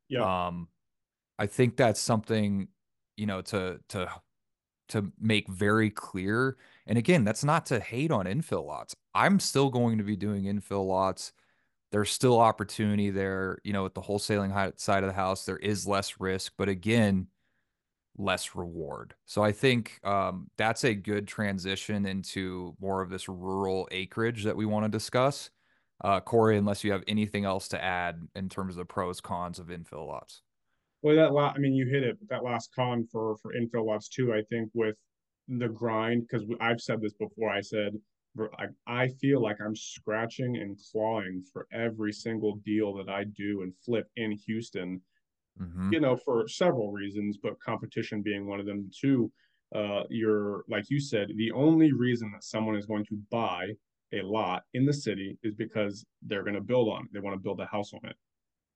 yeah 0.08 0.48
um 0.48 0.68
i 1.38 1.46
think 1.46 1.76
that's 1.78 2.00
something 2.00 2.68
you 3.18 3.26
know 3.26 3.42
to 3.42 3.80
to 3.90 4.10
to 4.90 5.12
make 5.20 5.48
very 5.48 5.90
clear. 5.90 6.58
And 6.86 6.98
again, 6.98 7.24
that's 7.24 7.44
not 7.44 7.66
to 7.68 7.80
hate 7.80 8.12
on 8.12 8.26
infill 8.26 8.66
lots. 8.66 8.96
I'm 9.14 9.40
still 9.40 9.70
going 9.70 10.00
to 10.00 10.04
be 10.04 10.16
doing 10.16 10.44
infill 10.44 10.88
lots. 10.88 11.32
There's 11.92 12.10
still 12.10 12.40
opportunity 12.40 13.10
there. 13.10 13.60
You 13.64 13.74
know, 13.74 13.86
at 13.86 13.94
the 13.94 14.02
wholesaling 14.02 14.80
side 14.80 15.04
of 15.04 15.10
the 15.10 15.14
house, 15.14 15.46
there 15.46 15.58
is 15.58 15.88
less 15.88 16.20
risk, 16.20 16.54
but 16.58 16.70
again, 16.70 17.28
less 18.20 18.54
reward. 18.54 19.16
So 19.26 19.42
I 19.42 19.52
think 19.52 20.00
um, 20.04 20.52
that's 20.58 20.84
a 20.84 20.94
good 20.94 21.28
transition 21.28 22.06
into 22.06 22.76
more 22.80 23.02
of 23.02 23.10
this 23.10 23.28
rural 23.28 23.88
acreage 23.92 24.44
that 24.44 24.58
we 24.58 24.66
want 24.66 24.86
to 24.86 24.90
discuss. 24.90 25.50
Uh, 26.02 26.20
Corey, 26.20 26.58
unless 26.58 26.84
you 26.84 26.92
have 26.92 27.04
anything 27.08 27.46
else 27.46 27.68
to 27.70 27.84
add 27.84 28.28
in 28.36 28.48
terms 28.50 28.76
of 28.76 28.78
the 28.78 28.86
pros 28.86 29.20
cons 29.20 29.60
of 29.60 29.68
infill 29.68 30.08
lots. 30.08 30.42
Well, 31.02 31.16
that 31.16 31.34
la- 31.34 31.54
I 31.56 31.58
mean, 31.58 31.74
you 31.74 31.88
hit 31.88 32.04
it. 32.04 32.18
That 32.30 32.44
last 32.44 32.70
con 32.76 33.08
for 33.12 33.38
for 33.42 33.54
infill 33.54 33.86
lots 33.86 34.08
too. 34.08 34.34
I 34.34 34.42
think 34.50 34.70
with 34.74 34.96
the 35.48 35.68
grind, 35.68 36.28
because 36.30 36.48
I've 36.62 36.80
said 36.80 37.02
this 37.02 37.14
before. 37.14 37.50
I 37.50 37.62
said 37.62 37.94
I 38.88 39.08
feel 39.20 39.42
like 39.42 39.58
I'm 39.60 39.76
scratching 39.76 40.58
and 40.58 40.78
clawing 40.92 41.44
for 41.52 41.68
every 41.74 42.14
single 42.14 42.58
deal 42.66 42.94
that 42.96 43.10
I 43.10 43.24
do 43.24 43.64
and 43.64 43.74
flip 43.84 44.08
in 44.16 44.32
Houston. 44.46 45.02
Mm-hmm. 45.62 45.94
You 45.94 46.00
know, 46.00 46.16
for 46.16 46.48
several 46.48 46.92
reasons, 46.92 47.38
but 47.42 47.60
competition 47.60 48.22
being 48.22 48.48
one 48.48 48.60
of 48.60 48.66
them 48.66 48.90
too. 48.98 49.32
Uh, 49.76 50.02
you're 50.10 50.64
like 50.68 50.90
you 50.90 51.00
said, 51.00 51.28
the 51.36 51.52
only 51.52 51.92
reason 51.92 52.32
that 52.34 52.44
someone 52.44 52.76
is 52.76 52.88
going 52.88 53.06
to 53.06 53.20
buy 53.30 53.68
a 54.14 54.22
lot 54.24 54.64
in 54.74 54.84
the 54.86 54.94
city 54.94 55.38
is 55.44 55.54
because 55.54 56.06
they're 56.24 56.44
going 56.44 56.56
to 56.56 56.62
build 56.62 56.90
on 56.90 57.04
it. 57.04 57.10
They 57.14 57.20
want 57.20 57.36
to 57.36 57.40
build 57.40 57.60
a 57.60 57.66
house 57.68 57.94
on 57.94 58.10
it. 58.10 58.16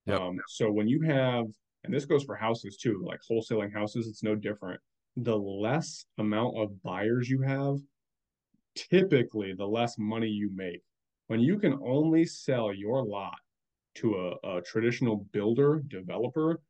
Yep. 0.06 0.22
Um, 0.22 0.40
so 0.48 0.72
when 0.72 0.88
you 0.88 1.02
have 1.02 1.48
and 1.84 1.94
this 1.94 2.06
goes 2.06 2.24
for 2.24 2.36
houses 2.36 2.78
too, 2.78 3.04
like 3.06 3.20
wholesaling 3.30 3.74
houses, 3.74 4.08
it's 4.08 4.24
no 4.24 4.36
different. 4.36 4.80
The 5.18 5.38
less 5.38 6.06
amount 6.18 6.58
of 6.58 6.82
buyers 6.82 7.30
you 7.30 7.42
have, 7.42 7.78
typically 8.76 9.54
the 9.54 9.68
less 9.68 9.98
money 9.98 10.28
you 10.28 10.50
make. 10.56 10.82
When 11.28 11.40
you 11.40 11.58
can 11.58 11.80
only 11.86 12.26
sell 12.26 12.74
your 12.74 13.04
lot 13.04 13.38
to 13.96 14.38
a, 14.44 14.58
a 14.58 14.62
traditional 14.62 15.28
builder, 15.32 15.84
developer, 15.88 16.62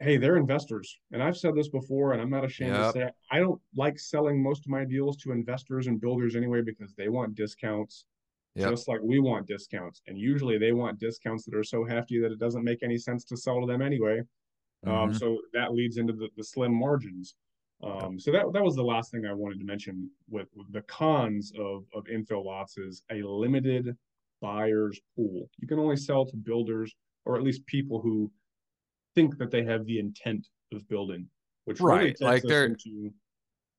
hey, 0.00 0.16
they're 0.16 0.36
investors. 0.36 0.98
And 1.12 1.22
I've 1.22 1.36
said 1.36 1.54
this 1.54 1.68
before, 1.68 2.12
and 2.12 2.20
I'm 2.20 2.30
not 2.30 2.44
ashamed 2.44 2.72
yep. 2.74 2.86
to 2.86 2.92
say 2.92 3.04
it. 3.06 3.14
I 3.30 3.38
don't 3.38 3.60
like 3.76 3.98
selling 3.98 4.42
most 4.42 4.66
of 4.66 4.70
my 4.70 4.84
deals 4.84 5.16
to 5.18 5.32
investors 5.32 5.86
and 5.86 6.00
builders 6.00 6.36
anyway 6.36 6.62
because 6.62 6.94
they 6.94 7.08
want 7.08 7.34
discounts 7.34 8.04
Yep. 8.56 8.70
just 8.70 8.88
like 8.88 9.00
we 9.02 9.18
want 9.18 9.48
discounts. 9.48 10.00
And 10.06 10.16
usually 10.16 10.58
they 10.58 10.72
want 10.72 11.00
discounts 11.00 11.44
that 11.44 11.56
are 11.56 11.64
so 11.64 11.84
hefty 11.84 12.20
that 12.20 12.30
it 12.30 12.38
doesn't 12.38 12.62
make 12.62 12.82
any 12.82 12.96
sense 12.96 13.24
to 13.24 13.36
sell 13.36 13.60
to 13.60 13.66
them 13.66 13.82
anyway. 13.82 14.20
Um, 14.86 14.92
mm-hmm. 14.92 15.10
Um, 15.10 15.14
so 15.14 15.38
that 15.52 15.74
leads 15.74 15.96
into 15.96 16.12
the, 16.12 16.28
the 16.36 16.44
slim 16.44 16.72
margins. 16.72 17.34
Um, 17.82 18.12
yep. 18.12 18.20
So 18.20 18.32
that 18.32 18.52
that 18.52 18.62
was 18.62 18.76
the 18.76 18.84
last 18.84 19.10
thing 19.10 19.26
I 19.26 19.34
wanted 19.34 19.58
to 19.58 19.64
mention 19.64 20.08
with, 20.30 20.48
with 20.54 20.72
the 20.72 20.82
cons 20.82 21.52
of 21.58 21.84
of 21.94 22.04
infill 22.04 22.44
lots 22.44 22.78
is 22.78 23.02
a 23.10 23.22
limited 23.22 23.96
buyers 24.40 25.00
pool. 25.16 25.50
You 25.58 25.66
can 25.66 25.80
only 25.80 25.96
sell 25.96 26.24
to 26.24 26.36
builders 26.36 26.94
or 27.24 27.36
at 27.36 27.42
least 27.42 27.66
people 27.66 28.00
who 28.00 28.30
think 29.14 29.38
that 29.38 29.50
they 29.50 29.64
have 29.64 29.86
the 29.86 29.98
intent 29.98 30.46
of 30.72 30.88
building, 30.88 31.28
which 31.64 31.80
right, 31.80 32.16
really 32.20 32.32
like 32.32 32.42
they're 32.42 32.66
into, 32.66 33.12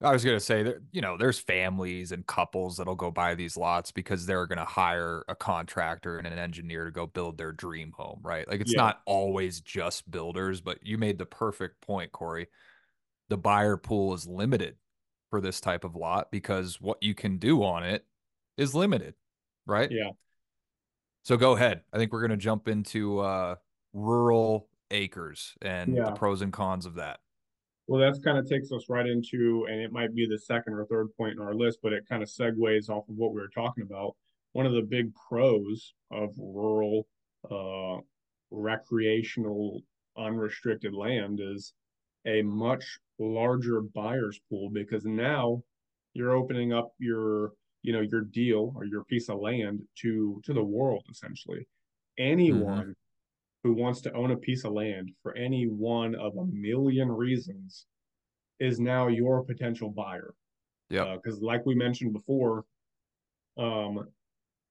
I 0.02 0.12
was 0.12 0.26
gonna 0.26 0.40
say 0.40 0.62
that 0.64 0.78
you 0.92 1.02
know 1.02 1.18
there's 1.18 1.40
families 1.40 2.12
and 2.12 2.26
couples 2.28 2.78
that'll 2.78 2.96
go 2.96 3.12
buy 3.12 3.34
these 3.34 3.56
lots 3.56 3.92
because 3.92 4.26
they're 4.26 4.46
gonna 4.46 4.66
hire 4.66 5.24
a 5.30 5.36
contractor 5.36 6.18
and 6.18 6.28
an 6.28 6.38
engineer 6.38 6.86
to 6.86 6.92
go 6.92 7.08
build 7.08 7.38
their 7.38 7.54
dream 7.54 7.94
home, 7.96 8.20
right? 8.22 8.48
Like 8.48 8.60
it's 8.60 8.74
yeah. 8.74 8.82
not 8.82 9.02
always 9.06 9.62
just 9.62 10.10
builders, 10.12 10.60
but 10.60 10.80
you 10.86 10.98
made 10.98 11.18
the 11.18 11.26
perfect 11.26 11.80
point, 11.82 12.12
Corey. 12.12 12.48
The 13.30 13.38
buyer 13.38 13.78
pool 13.78 14.14
is 14.14 14.28
limited 14.28 14.76
for 15.30 15.40
this 15.40 15.62
type 15.62 15.84
of 15.84 15.96
lot 15.96 16.30
because 16.30 16.80
what 16.82 17.02
you 17.02 17.16
can 17.16 17.38
do 17.38 17.64
on 17.64 17.84
it 17.84 18.06
is 18.58 18.76
limited, 18.76 19.16
right? 19.66 19.90
Yeah. 19.90 20.12
So 21.24 21.38
go 21.38 21.54
ahead. 21.54 21.82
I 21.94 21.98
think 21.98 22.12
we're 22.12 22.22
gonna 22.22 22.38
jump 22.38 22.68
into 22.68 23.20
uh 23.20 23.56
rural 23.94 24.68
acres 24.92 25.56
and 25.62 25.96
yeah. 25.96 26.06
the 26.06 26.12
pros 26.12 26.42
and 26.42 26.54
cons 26.54 26.86
of 26.86 26.96
that. 26.96 27.20
Well, 27.88 28.02
that's 28.02 28.20
kind 28.20 28.38
of 28.38 28.50
takes 28.50 28.72
us 28.72 28.90
right 28.90 29.06
into, 29.06 29.68
and 29.70 29.80
it 29.80 29.92
might 29.92 30.16
be 30.16 30.28
the 30.28 30.40
second 30.40 30.74
or 30.74 30.86
third 30.86 31.10
point 31.16 31.34
in 31.34 31.40
our 31.40 31.54
list, 31.54 31.80
but 31.84 31.94
it 31.94 32.08
kind 32.10 32.24
of 32.24 32.30
segues 32.30 32.90
off 32.90 33.08
of 33.08 33.16
what 33.16 33.34
we 33.34 33.42
were 33.42 33.50
talking 33.54 33.84
about. 33.84 34.16
One 34.54 34.66
of 34.66 34.74
the 34.74 34.82
big 34.82 35.12
pros 35.30 35.94
of 36.12 36.30
rural, 36.38 37.08
uh, 37.50 38.02
recreational, 38.50 39.82
unrestricted 40.18 40.94
land 40.94 41.40
is 41.42 41.74
a 42.26 42.42
much 42.42 42.98
larger 43.20 43.82
buyer's 43.82 44.40
pool 44.50 44.70
because 44.72 45.06
now 45.06 45.62
you're 46.14 46.36
opening 46.36 46.74
up 46.74 46.94
your, 46.98 47.52
you 47.84 47.94
know, 47.94 48.02
your 48.02 48.22
deal 48.22 48.74
or 48.76 48.86
your 48.86 49.04
piece 49.04 49.30
of 49.30 49.40
land 49.40 49.82
to 50.02 50.42
to 50.46 50.54
the 50.54 50.64
world 50.64 51.04
essentially. 51.12 51.68
Anyone 52.18 52.80
mm-hmm 52.80 52.92
who 53.66 53.74
wants 53.74 54.00
to 54.00 54.14
own 54.14 54.30
a 54.30 54.38
piece 54.38 54.64
of 54.64 54.74
land 54.74 55.10
for 55.24 55.36
any 55.36 55.66
one 55.66 56.14
of 56.14 56.38
a 56.38 56.46
million 56.52 57.12
reasons 57.12 57.88
is 58.60 58.80
now 58.80 59.08
your 59.08 59.44
potential 59.44 59.90
buyer. 59.90 60.36
Yeah. 60.92 61.16
Because, 61.16 61.40
uh, 61.40 61.46
like 61.48 61.66
we 61.66 61.74
mentioned 61.74 62.14
before, 62.14 62.66
um, 63.58 64.08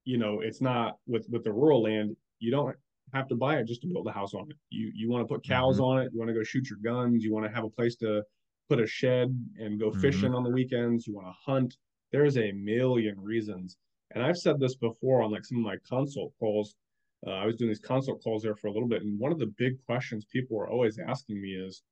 you 0.04 0.16
know, 0.16 0.42
it's 0.42 0.60
not 0.60 0.98
with 1.08 1.26
with 1.28 1.42
the 1.42 1.52
rural 1.52 1.82
land. 1.82 2.14
You 2.38 2.52
don't 2.52 2.76
have 3.12 3.26
to 3.28 3.34
buy 3.34 3.56
it 3.56 3.66
just 3.66 3.80
to 3.80 3.88
build 3.88 4.06
a 4.06 4.12
house 4.12 4.32
on 4.32 4.48
it. 4.48 4.56
You 4.70 4.92
you 4.94 5.10
want 5.10 5.26
to 5.26 5.34
put 5.34 5.44
cows 5.44 5.78
mm-hmm. 5.78 5.84
on 5.84 6.02
it. 6.02 6.12
You 6.12 6.20
want 6.20 6.28
to 6.28 6.34
go 6.34 6.44
shoot 6.44 6.70
your 6.70 6.78
guns. 6.78 7.24
You 7.24 7.34
want 7.34 7.46
to 7.46 7.52
have 7.52 7.64
a 7.64 7.70
place 7.70 7.96
to 7.96 8.22
put 8.68 8.78
a 8.78 8.86
shed 8.86 9.36
and 9.58 9.80
go 9.80 9.90
mm-hmm. 9.90 10.00
fishing 10.00 10.32
on 10.32 10.44
the 10.44 10.50
weekends. 10.50 11.08
You 11.08 11.16
want 11.16 11.26
to 11.26 11.52
hunt. 11.52 11.74
There's 12.12 12.38
a 12.38 12.52
million 12.52 13.18
reasons. 13.20 13.76
And 14.12 14.22
I've 14.22 14.38
said 14.38 14.60
this 14.60 14.76
before 14.76 15.20
on 15.24 15.32
like 15.32 15.44
some 15.44 15.58
of 15.58 15.64
my 15.64 15.78
consult 15.88 16.32
calls. 16.38 16.76
Uh, 17.26 17.30
I 17.30 17.46
was 17.46 17.56
doing 17.56 17.70
these 17.70 17.80
consult 17.80 18.22
calls 18.22 18.42
there 18.42 18.54
for 18.54 18.68
a 18.68 18.72
little 18.72 18.88
bit, 18.88 19.02
and 19.02 19.18
one 19.18 19.32
of 19.32 19.38
the 19.38 19.52
big 19.58 19.76
questions 19.86 20.24
people 20.26 20.56
were 20.56 20.68
always 20.68 20.98
asking 20.98 21.40
me 21.40 21.54
is, 21.54 21.82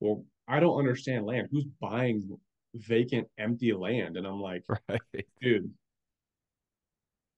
"Well, 0.00 0.24
I 0.48 0.60
don't 0.60 0.78
understand 0.78 1.26
land. 1.26 1.48
Who's 1.50 1.66
buying 1.80 2.38
vacant, 2.74 3.28
empty 3.38 3.72
land?" 3.72 4.16
And 4.16 4.26
I'm 4.26 4.40
like, 4.40 4.64
right. 4.88 5.00
"Dude, 5.40 5.72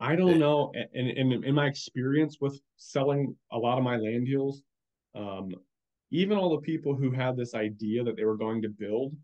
I 0.00 0.16
don't 0.16 0.38
know. 0.38 0.72
And, 0.94 1.10
and 1.10 1.44
in 1.44 1.54
my 1.54 1.66
experience 1.66 2.38
with 2.40 2.60
selling 2.76 3.36
a 3.52 3.58
lot 3.58 3.78
of 3.78 3.84
my 3.84 3.96
land 3.96 4.26
deals, 4.26 4.62
um, 5.14 5.54
even 6.10 6.36
all 6.36 6.50
the 6.50 6.62
people 6.62 6.94
who 6.94 7.10
had 7.10 7.36
this 7.36 7.54
idea 7.54 8.04
that 8.04 8.16
they 8.16 8.24
were 8.24 8.36
going 8.36 8.62
to 8.62 8.68
build, 8.68 9.16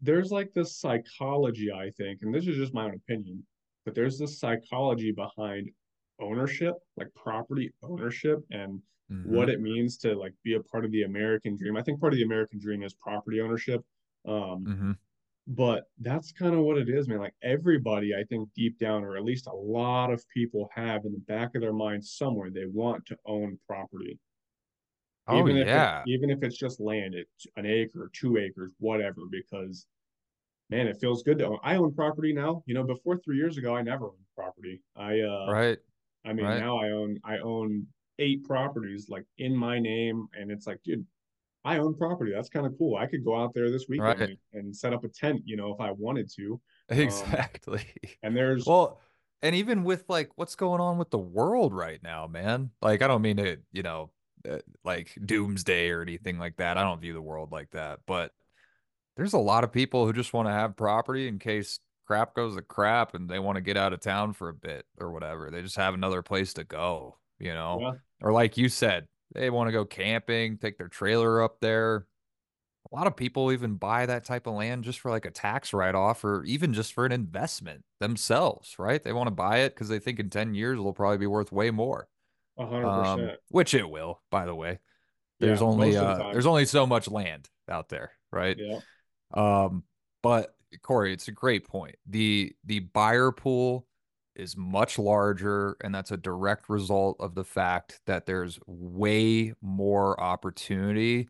there's 0.00 0.30
like 0.30 0.52
this 0.52 0.78
psychology, 0.78 1.70
I 1.72 1.90
think, 1.90 2.20
and 2.22 2.34
this 2.34 2.46
is 2.46 2.56
just 2.56 2.74
my 2.74 2.84
own 2.84 2.94
opinion, 2.94 3.44
but 3.84 3.94
there's 3.94 4.18
this 4.18 4.38
psychology 4.38 5.12
behind 5.12 5.70
ownership, 6.20 6.74
like 6.96 7.08
property 7.14 7.72
ownership 7.82 8.38
and 8.50 8.80
mm-hmm. 9.10 9.34
what 9.34 9.48
it 9.48 9.60
means 9.60 9.96
to 9.98 10.14
like 10.14 10.34
be 10.44 10.54
a 10.54 10.60
part 10.60 10.84
of 10.84 10.92
the 10.92 11.02
American 11.02 11.56
dream. 11.56 11.76
I 11.76 11.82
think 11.82 12.00
part 12.00 12.12
of 12.12 12.18
the 12.18 12.24
American 12.24 12.58
dream 12.60 12.82
is 12.82 12.94
property 12.94 13.40
ownership. 13.40 13.82
Um, 14.26 14.64
mm-hmm 14.66 14.92
but 15.50 15.84
that's 16.00 16.32
kind 16.32 16.54
of 16.54 16.60
what 16.60 16.78
it 16.78 16.88
is 16.88 17.08
man 17.08 17.18
like 17.18 17.34
everybody 17.42 18.14
i 18.14 18.22
think 18.24 18.48
deep 18.54 18.78
down 18.78 19.02
or 19.02 19.16
at 19.16 19.24
least 19.24 19.46
a 19.48 19.52
lot 19.52 20.10
of 20.10 20.22
people 20.32 20.68
have 20.72 21.04
in 21.04 21.12
the 21.12 21.18
back 21.26 21.54
of 21.54 21.60
their 21.60 21.72
mind 21.72 22.04
somewhere 22.04 22.50
they 22.50 22.66
want 22.66 23.04
to 23.04 23.16
own 23.26 23.58
property 23.66 24.18
oh 25.28 25.38
even 25.38 25.56
yeah 25.56 26.00
if 26.00 26.06
it, 26.06 26.10
even 26.10 26.30
if 26.30 26.42
it's 26.42 26.56
just 26.56 26.80
land 26.80 27.14
it's 27.14 27.46
an 27.56 27.66
acre 27.66 28.10
two 28.12 28.36
acres 28.36 28.72
whatever 28.78 29.22
because 29.30 29.86
man 30.68 30.86
it 30.86 30.98
feels 31.00 31.22
good 31.22 31.38
to 31.38 31.46
own 31.46 31.58
i 31.64 31.74
own 31.74 31.92
property 31.92 32.32
now 32.32 32.62
you 32.66 32.74
know 32.74 32.84
before 32.84 33.16
three 33.18 33.36
years 33.36 33.56
ago 33.56 33.74
i 33.74 33.82
never 33.82 34.06
owned 34.06 34.14
property 34.36 34.80
i 34.96 35.18
uh 35.20 35.50
right 35.50 35.78
i 36.24 36.32
mean 36.32 36.46
right. 36.46 36.60
now 36.60 36.78
i 36.78 36.90
own 36.90 37.18
i 37.24 37.38
own 37.38 37.86
eight 38.18 38.44
properties 38.44 39.08
like 39.08 39.24
in 39.38 39.56
my 39.56 39.78
name 39.78 40.26
and 40.34 40.50
it's 40.50 40.66
like 40.66 40.78
dude 40.84 41.04
I 41.64 41.78
own 41.78 41.94
property. 41.94 42.32
That's 42.34 42.48
kind 42.48 42.66
of 42.66 42.76
cool. 42.78 42.96
I 42.96 43.06
could 43.06 43.24
go 43.24 43.38
out 43.38 43.52
there 43.54 43.70
this 43.70 43.86
weekend 43.88 44.20
right. 44.20 44.38
and, 44.54 44.74
set 44.74 44.94
up 44.94 45.04
a 45.04 45.08
tent, 45.08 45.42
you 45.44 45.56
know, 45.56 45.72
if 45.72 45.80
I 45.80 45.90
wanted 45.90 46.30
to. 46.36 46.60
Exactly. 46.88 47.86
Um, 48.04 48.10
and 48.24 48.36
there's 48.36 48.66
well, 48.66 49.00
and 49.42 49.54
even 49.54 49.84
with 49.84 50.04
like 50.08 50.30
what's 50.34 50.56
going 50.56 50.80
on 50.80 50.98
with 50.98 51.10
the 51.10 51.18
world 51.18 51.72
right 51.72 52.02
now, 52.02 52.26
man. 52.26 52.70
Like 52.82 53.00
I 53.00 53.06
don't 53.06 53.22
mean 53.22 53.36
to, 53.36 53.58
you 53.70 53.84
know, 53.84 54.10
uh, 54.48 54.58
like 54.84 55.16
doomsday 55.24 55.90
or 55.90 56.02
anything 56.02 56.40
like 56.40 56.56
that. 56.56 56.76
I 56.76 56.82
don't 56.82 57.00
view 57.00 57.12
the 57.12 57.22
world 57.22 57.52
like 57.52 57.70
that, 57.70 58.00
but 58.06 58.32
there's 59.16 59.34
a 59.34 59.38
lot 59.38 59.62
of 59.62 59.70
people 59.70 60.04
who 60.04 60.12
just 60.12 60.32
want 60.32 60.48
to 60.48 60.52
have 60.52 60.76
property 60.76 61.28
in 61.28 61.38
case 61.38 61.78
crap 62.10 62.34
goes 62.34 62.56
to 62.56 62.62
crap 62.62 63.14
and 63.14 63.28
they 63.28 63.38
want 63.38 63.54
to 63.54 63.60
get 63.60 63.76
out 63.76 63.92
of 63.92 64.00
town 64.00 64.32
for 64.32 64.48
a 64.48 64.54
bit 64.54 64.84
or 64.98 65.12
whatever. 65.12 65.48
They 65.48 65.62
just 65.62 65.76
have 65.76 65.94
another 65.94 66.22
place 66.22 66.54
to 66.54 66.64
go, 66.64 67.18
you 67.38 67.54
know. 67.54 67.78
Yeah. 67.80 67.92
Or 68.20 68.32
like 68.32 68.56
you 68.56 68.68
said, 68.68 69.06
they 69.32 69.48
want 69.48 69.68
to 69.68 69.72
go 69.72 69.84
camping, 69.84 70.58
take 70.58 70.76
their 70.76 70.88
trailer 70.88 71.40
up 71.40 71.60
there. 71.60 72.08
A 72.90 72.96
lot 72.96 73.06
of 73.06 73.14
people 73.14 73.52
even 73.52 73.74
buy 73.74 74.06
that 74.06 74.24
type 74.24 74.48
of 74.48 74.54
land 74.54 74.82
just 74.82 74.98
for 74.98 75.12
like 75.12 75.24
a 75.24 75.30
tax 75.30 75.72
write 75.72 75.94
off 75.94 76.24
or 76.24 76.42
even 76.46 76.72
just 76.72 76.94
for 76.94 77.06
an 77.06 77.12
investment 77.12 77.84
themselves, 78.00 78.74
right? 78.76 79.00
They 79.00 79.12
want 79.12 79.28
to 79.28 79.32
buy 79.32 79.58
it 79.58 79.76
because 79.76 79.88
they 79.88 80.00
think 80.00 80.18
in 80.18 80.30
10 80.30 80.54
years 80.54 80.80
it'll 80.80 80.92
probably 80.92 81.18
be 81.18 81.28
worth 81.28 81.52
way 81.52 81.70
more. 81.70 82.08
100%. 82.58 82.84
Um, 82.84 83.30
which 83.50 83.72
it 83.72 83.88
will, 83.88 84.20
by 84.32 84.46
the 84.46 84.54
way. 84.54 84.80
There's 85.38 85.60
yeah, 85.60 85.66
only 85.66 85.96
uh, 85.96 86.14
the 86.14 86.32
there's 86.32 86.46
only 86.46 86.64
so 86.64 86.88
much 86.88 87.08
land 87.08 87.48
out 87.68 87.88
there, 87.88 88.10
right? 88.32 88.58
Yeah. 88.58 88.80
Um, 89.32 89.84
but 90.22 90.54
Corey, 90.82 91.12
it's 91.12 91.28
a 91.28 91.32
great 91.32 91.66
point. 91.66 91.96
The 92.06 92.54
the 92.64 92.80
buyer 92.80 93.32
pool 93.32 93.86
is 94.36 94.56
much 94.56 94.98
larger 94.98 95.76
and 95.82 95.94
that's 95.94 96.12
a 96.12 96.16
direct 96.16 96.68
result 96.68 97.16
of 97.20 97.34
the 97.34 97.44
fact 97.44 98.00
that 98.06 98.26
there's 98.26 98.58
way 98.66 99.52
more 99.60 100.18
opportunity 100.20 101.28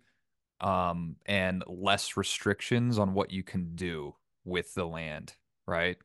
um, 0.60 1.16
and 1.24 1.64
less 1.66 2.16
restrictions 2.16 2.98
on 2.98 3.14
what 3.14 3.30
you 3.30 3.42
can 3.42 3.74
do 3.74 4.14
with 4.44 4.74
the 4.74 4.84
land 4.84 5.34
right? 5.66 5.96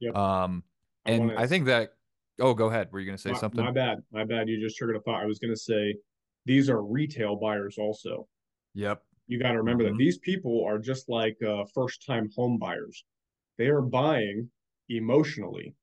Yep. 0.00 0.16
um 0.16 0.62
and 1.06 1.32
I, 1.32 1.42
I, 1.42 1.46
think 1.46 1.66
that 1.66 1.94
oh 2.40 2.54
go 2.54 2.66
ahead. 2.66 2.88
Were 2.92 3.00
you 3.00 3.06
going 3.06 3.16
to 3.16 3.22
say 3.22 3.32
my, 3.32 3.38
something? 3.38 3.64
my 3.64 3.72
bad 3.72 3.98
my 4.12 4.24
bad. 4.24 4.48
You 4.48 4.60
just 4.60 4.76
triggered 4.76 4.96
a 4.96 5.00
thought. 5.00 5.22
I 5.22 5.26
was 5.26 5.38
going 5.38 5.52
to 5.52 5.60
say 5.60 5.94
these 6.46 6.70
are 6.70 6.82
retail 6.82 7.36
buyers 7.36 7.76
also. 7.78 8.28
Yep 8.74 9.02
you 9.26 9.38
got 9.38 9.52
to 9.52 9.58
remember 9.58 9.84
mm-hmm. 9.84 9.92
that 9.92 9.98
these 9.98 10.18
people 10.18 10.64
are 10.66 10.78
just 10.78 11.08
like 11.08 11.36
uh, 11.42 11.64
first 11.74 12.04
time 12.06 12.28
home 12.36 12.58
buyers 12.58 13.04
they 13.58 13.66
are 13.66 13.82
buying 13.82 14.48
emotionally 14.88 15.74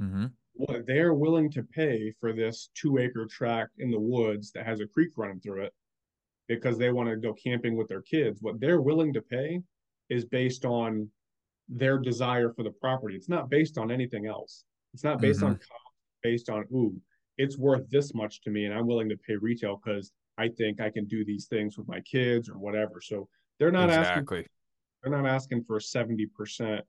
Mm-hmm. 0.00 0.26
What 0.54 0.86
they're 0.86 1.14
willing 1.14 1.50
to 1.52 1.62
pay 1.62 2.12
for 2.20 2.32
this 2.32 2.70
two 2.74 2.98
acre 2.98 3.26
tract 3.26 3.72
in 3.78 3.90
the 3.90 4.00
woods 4.00 4.50
that 4.52 4.66
has 4.66 4.80
a 4.80 4.86
creek 4.86 5.10
running 5.16 5.40
through 5.40 5.62
it 5.62 5.72
because 6.48 6.78
they 6.78 6.90
want 6.90 7.08
to 7.08 7.16
go 7.16 7.34
camping 7.34 7.76
with 7.76 7.88
their 7.88 8.02
kids, 8.02 8.40
what 8.40 8.58
they're 8.58 8.80
willing 8.80 9.12
to 9.12 9.20
pay 9.20 9.60
is 10.08 10.24
based 10.24 10.64
on 10.64 11.08
their 11.68 11.98
desire 11.98 12.50
for 12.50 12.62
the 12.62 12.70
property. 12.70 13.14
It's 13.14 13.28
not 13.28 13.50
based 13.50 13.76
on 13.76 13.90
anything 13.90 14.26
else. 14.26 14.64
It's 14.94 15.04
not 15.04 15.20
based 15.20 15.40
mm-hmm. 15.40 15.48
on 15.48 15.54
cost, 15.56 15.94
based 16.22 16.48
on 16.48 16.64
ooh, 16.72 16.96
it's 17.36 17.58
worth 17.58 17.88
this 17.90 18.14
much 18.14 18.40
to 18.42 18.50
me, 18.50 18.64
and 18.64 18.74
I'm 18.74 18.86
willing 18.86 19.10
to 19.10 19.16
pay 19.16 19.36
retail 19.36 19.80
because 19.84 20.10
I 20.38 20.48
think 20.48 20.80
I 20.80 20.90
can 20.90 21.06
do 21.06 21.24
these 21.24 21.46
things 21.46 21.76
with 21.76 21.88
my 21.88 22.00
kids 22.00 22.48
or 22.48 22.58
whatever. 22.58 23.00
So 23.02 23.28
they're 23.58 23.72
not 23.72 23.88
exactly. 23.88 24.38
asking. 24.38 24.50
They're 25.02 25.22
not 25.22 25.28
asking 25.28 25.64
for 25.64 25.80
seventy 25.80 26.26
percent 26.26 26.84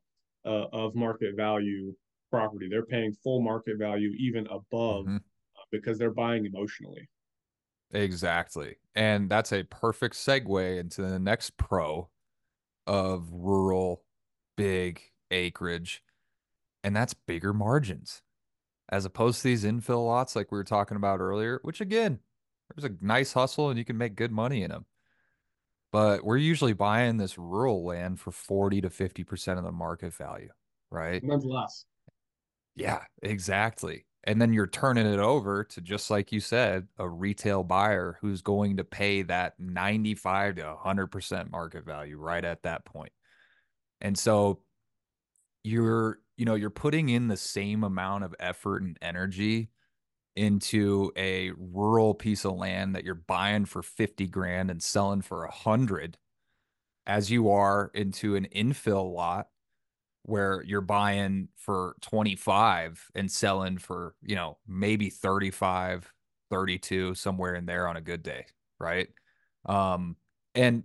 uh, 0.46 0.66
of 0.72 0.96
market 0.96 1.36
value 1.36 1.94
property. 2.32 2.68
They're 2.70 2.86
paying 2.86 3.14
full 3.24 3.42
market 3.42 3.78
value, 3.78 4.14
even 4.18 4.46
above, 4.48 5.06
mm-hmm. 5.06 5.16
uh, 5.16 5.66
because 5.72 5.98
they're 5.98 6.14
buying 6.14 6.46
emotionally. 6.46 7.10
Exactly. 7.92 8.76
And 8.94 9.30
that's 9.30 9.52
a 9.52 9.64
perfect 9.64 10.16
segue 10.16 10.80
into 10.80 11.02
the 11.02 11.18
next 11.18 11.58
pro 11.58 12.10
of 12.86 13.28
rural 13.32 14.04
big 14.56 15.02
acreage. 15.32 16.04
And 16.84 16.96
that's 16.96 17.14
bigger 17.14 17.54
margins 17.54 18.22
as 18.90 19.06
opposed 19.06 19.42
to 19.42 19.48
these 19.48 19.64
infill 19.64 20.06
lots 20.06 20.36
like 20.36 20.52
we 20.52 20.58
were 20.58 20.64
talking 20.64 20.98
about 20.98 21.20
earlier, 21.20 21.60
which 21.64 21.82
again, 21.82 22.20
there's 22.76 22.92
a 22.92 22.96
nice 23.06 23.34
hustle 23.34 23.70
and 23.70 23.78
you 23.78 23.86
can 23.86 23.98
make 23.98 24.16
good 24.16 24.32
money 24.32 24.64
in 24.64 24.72
them. 24.72 24.86
But 25.92 26.24
we're 26.24 26.38
usually 26.38 26.74
buying 26.74 27.18
this 27.18 27.38
rural 27.38 27.84
land 27.84 28.20
for 28.20 28.32
40 28.32 28.82
to 28.82 28.90
50% 28.90 29.58
of 29.58 29.64
the 29.64 29.72
market 29.72 30.14
value, 30.14 30.50
right? 30.92 31.22
Sometimes 31.22 31.46
less. 31.46 31.86
Yeah, 32.76 33.02
exactly. 33.24 34.06
And 34.26 34.40
then 34.40 34.54
you're 34.54 34.68
turning 34.68 35.08
it 35.08 35.20
over 35.20 35.64
to 35.64 35.82
just 35.82 36.12
like 36.12 36.32
you 36.32 36.40
said, 36.40 36.88
a 36.98 37.10
retail 37.10 37.64
buyer 37.64 38.18
who's 38.22 38.42
going 38.42 38.78
to 38.78 38.84
pay 38.84 39.24
that 39.24 39.54
95 39.60 40.56
to 40.56 40.76
100% 40.86 41.50
market 41.50 41.86
value 41.86 42.18
right 42.18 42.44
at 42.44 42.64
that 42.64 42.86
point. 42.86 43.12
And 44.02 44.18
so 44.18 44.62
you're, 45.64 46.20
you 46.38 46.46
know, 46.46 46.56
you're 46.56 46.70
putting 46.70 47.10
in 47.10 47.28
the 47.28 47.38
same 47.38 47.84
amount 47.84 48.26
of 48.26 48.36
effort 48.40 48.84
and 48.84 48.98
energy 49.02 49.72
into 50.40 51.12
a 51.18 51.52
rural 51.58 52.14
piece 52.14 52.46
of 52.46 52.56
land 52.56 52.96
that 52.96 53.04
you're 53.04 53.14
buying 53.14 53.66
for 53.66 53.84
50 53.84 54.26
grand 54.28 54.72
and 54.72 54.82
selling 54.82 55.22
for 55.22 55.44
a 55.44 55.52
hundred 55.52 56.18
as 57.06 57.30
you 57.30 57.50
are 57.50 57.92
into 57.94 58.36
an 58.36 58.48
infill 58.56 59.14
lot 59.14 59.48
where 60.24 60.64
you're 60.66 60.80
buying 60.80 61.50
for 61.58 61.96
25 62.02 63.12
and 63.16 63.30
selling 63.30 63.78
for, 63.78 64.16
you 64.22 64.36
know, 64.36 64.58
maybe 64.66 65.10
35, 65.10 66.10
32, 66.50 67.16
somewhere 67.16 67.56
in 67.56 67.66
there 67.66 67.88
on 67.88 67.98
a 67.98 68.02
good 68.02 68.24
day, 68.24 68.46
right? 68.80 69.10
Um, 69.66 70.16
and 70.56 70.84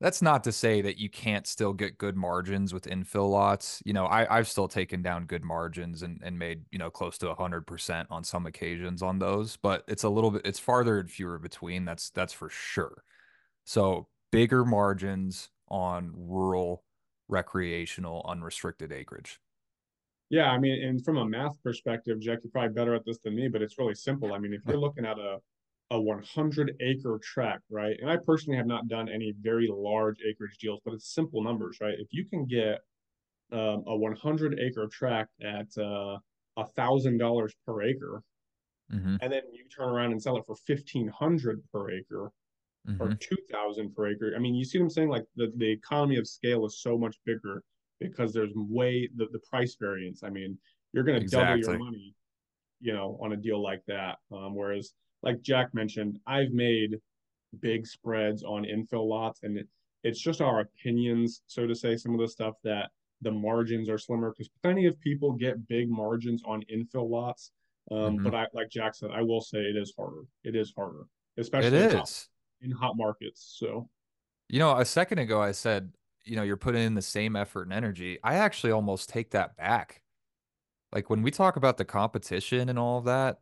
that's 0.00 0.22
not 0.22 0.44
to 0.44 0.52
say 0.52 0.80
that 0.82 0.98
you 0.98 1.10
can't 1.10 1.46
still 1.46 1.72
get 1.72 1.98
good 1.98 2.16
margins 2.16 2.72
with 2.72 2.84
infill 2.84 3.30
lots. 3.30 3.82
You 3.84 3.92
know, 3.92 4.06
I, 4.06 4.38
I've 4.38 4.48
still 4.48 4.68
taken 4.68 5.02
down 5.02 5.26
good 5.26 5.42
margins 5.42 6.02
and, 6.02 6.20
and 6.22 6.38
made, 6.38 6.64
you 6.70 6.78
know, 6.78 6.90
close 6.90 7.18
to 7.18 7.34
hundred 7.34 7.66
percent 7.66 8.06
on 8.10 8.22
some 8.22 8.46
occasions 8.46 9.02
on 9.02 9.18
those, 9.18 9.56
but 9.56 9.82
it's 9.88 10.04
a 10.04 10.08
little 10.08 10.30
bit, 10.30 10.42
it's 10.44 10.60
farther 10.60 11.00
and 11.00 11.10
fewer 11.10 11.38
between. 11.38 11.84
That's, 11.84 12.10
that's 12.10 12.32
for 12.32 12.48
sure. 12.48 13.02
So 13.64 14.06
bigger 14.30 14.64
margins 14.64 15.50
on 15.68 16.12
rural 16.14 16.84
recreational 17.28 18.24
unrestricted 18.28 18.92
acreage. 18.92 19.40
Yeah, 20.30 20.50
I 20.50 20.58
mean, 20.58 20.82
and 20.84 21.04
from 21.04 21.16
a 21.16 21.24
math 21.24 21.60
perspective, 21.62 22.20
Jack, 22.20 22.40
you're 22.44 22.50
probably 22.50 22.74
better 22.74 22.94
at 22.94 23.04
this 23.04 23.18
than 23.18 23.34
me, 23.34 23.48
but 23.48 23.62
it's 23.62 23.78
really 23.78 23.94
simple. 23.94 24.32
I 24.34 24.38
mean, 24.38 24.52
if 24.52 24.60
you're 24.66 24.78
looking 24.78 25.06
at 25.06 25.18
a 25.18 25.38
a 25.90 26.00
100 26.00 26.76
acre 26.80 27.18
tract, 27.22 27.62
right? 27.70 27.96
And 28.00 28.10
I 28.10 28.16
personally 28.18 28.56
have 28.58 28.66
not 28.66 28.88
done 28.88 29.08
any 29.08 29.32
very 29.40 29.68
large 29.72 30.18
acreage 30.28 30.58
deals, 30.58 30.80
but 30.84 30.94
it's 30.94 31.14
simple 31.14 31.42
numbers, 31.42 31.78
right? 31.80 31.94
If 31.98 32.08
you 32.10 32.26
can 32.26 32.44
get 32.44 32.80
um, 33.52 33.84
a 33.86 33.96
100 33.96 34.58
acre 34.60 34.86
tract 34.92 35.30
at 35.42 35.66
uh, 35.78 36.18
a 36.56 36.66
thousand 36.76 37.18
dollars 37.18 37.54
per 37.66 37.82
acre, 37.82 38.22
Mm-hmm. 38.90 39.16
and 39.20 39.30
then 39.30 39.42
you 39.52 39.64
turn 39.68 39.90
around 39.90 40.12
and 40.12 40.22
sell 40.22 40.38
it 40.38 40.46
for 40.46 40.56
1500 40.66 41.62
per 41.72 41.90
acre 41.90 42.30
Mm-hmm. 42.88 43.02
or 43.02 43.14
2000 43.16 43.94
per 43.94 44.06
acre. 44.08 44.32
I 44.34 44.38
mean, 44.38 44.54
you 44.54 44.64
see 44.64 44.78
what 44.78 44.84
I'm 44.84 44.90
saying? 44.90 45.08
Like 45.10 45.24
the, 45.36 45.52
the 45.56 45.70
economy 45.70 46.16
of 46.16 46.26
scale 46.26 46.64
is 46.64 46.80
so 46.80 46.96
much 46.96 47.16
bigger 47.26 47.62
because 48.00 48.32
there's 48.32 48.52
way 48.54 49.10
the, 49.16 49.26
the 49.30 49.40
price 49.40 49.76
variance. 49.78 50.22
I 50.22 50.30
mean, 50.30 50.56
you're 50.92 51.04
going 51.04 51.20
to 51.20 51.26
double 51.28 51.58
your 51.58 51.68
money, 51.78 52.14
you 52.80 52.94
know, 52.94 53.18
on 53.20 53.32
a 53.32 53.36
deal 53.36 53.62
like 53.62 53.82
that. 53.88 54.16
Um, 54.32 54.54
whereas, 54.54 54.94
like 55.22 55.42
Jack 55.42 55.74
mentioned, 55.74 56.18
I've 56.26 56.52
made 56.52 56.98
big 57.60 57.86
spreads 57.86 58.42
on 58.42 58.64
infill 58.64 59.08
lots, 59.08 59.40
and 59.42 59.58
it, 59.58 59.68
it's 60.04 60.20
just 60.20 60.40
our 60.40 60.60
opinions, 60.60 61.42
so 61.46 61.66
to 61.66 61.74
say, 61.74 61.96
some 61.96 62.14
of 62.14 62.20
the 62.20 62.28
stuff 62.28 62.54
that 62.64 62.90
the 63.22 63.30
margins 63.32 63.88
are 63.88 63.98
slimmer 63.98 64.30
because 64.30 64.48
plenty 64.62 64.86
of 64.86 64.98
people 65.00 65.32
get 65.32 65.66
big 65.66 65.90
margins 65.90 66.42
on 66.44 66.62
infill 66.72 67.08
lots. 67.10 67.50
Um, 67.90 68.18
Mhm. 68.18 68.24
but 68.24 68.34
I, 68.34 68.46
like 68.52 68.68
Jack 68.70 68.94
said, 68.94 69.10
I 69.12 69.22
will 69.22 69.40
say 69.40 69.58
it 69.58 69.76
is 69.76 69.92
harder. 69.96 70.22
It 70.44 70.54
is 70.54 70.72
harder, 70.76 71.06
It 71.36 71.40
especially 71.40 71.80
in 71.80 71.90
hot, 71.90 72.28
in 72.60 72.70
hot 72.70 72.96
markets. 72.96 73.56
So 73.58 73.88
You 74.48 74.58
know, 74.58 74.76
a 74.76 74.84
second 74.84 75.18
ago 75.18 75.42
I 75.42 75.52
said, 75.52 75.92
you 76.24 76.36
know, 76.36 76.42
you're 76.42 76.56
putting 76.56 76.82
in 76.82 76.94
the 76.94 77.02
same 77.02 77.34
effort 77.34 77.62
and 77.62 77.72
energy. 77.72 78.18
I 78.22 78.34
actually 78.34 78.72
almost 78.72 79.08
take 79.08 79.30
that 79.30 79.56
back. 79.56 80.02
Like 80.92 81.10
when 81.10 81.22
we 81.22 81.30
talk 81.30 81.56
about 81.56 81.76
the 81.76 81.84
competition 81.84 82.68
and 82.68 82.78
all 82.78 82.98
of 82.98 83.04
that, 83.04 83.40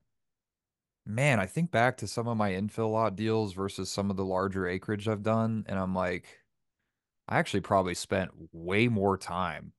man, 1.06 1.38
I 1.38 1.46
think 1.46 1.70
back 1.70 1.96
to 1.98 2.08
some 2.08 2.26
of 2.26 2.36
my 2.36 2.50
infill 2.50 2.90
lot 2.90 3.16
deals 3.16 3.52
versus 3.52 3.90
some 3.90 4.10
of 4.10 4.16
the 4.16 4.24
larger 4.24 4.68
acreage 4.68 5.08
I've 5.08 5.22
done, 5.22 5.64
and 5.68 5.78
I'm 5.78 5.94
like, 5.94 6.26
I 7.28 7.38
actually 7.38 7.60
probably 7.60 7.94
spent 7.94 8.30
way 8.52 8.88
more 8.88 9.16
time 9.16 9.72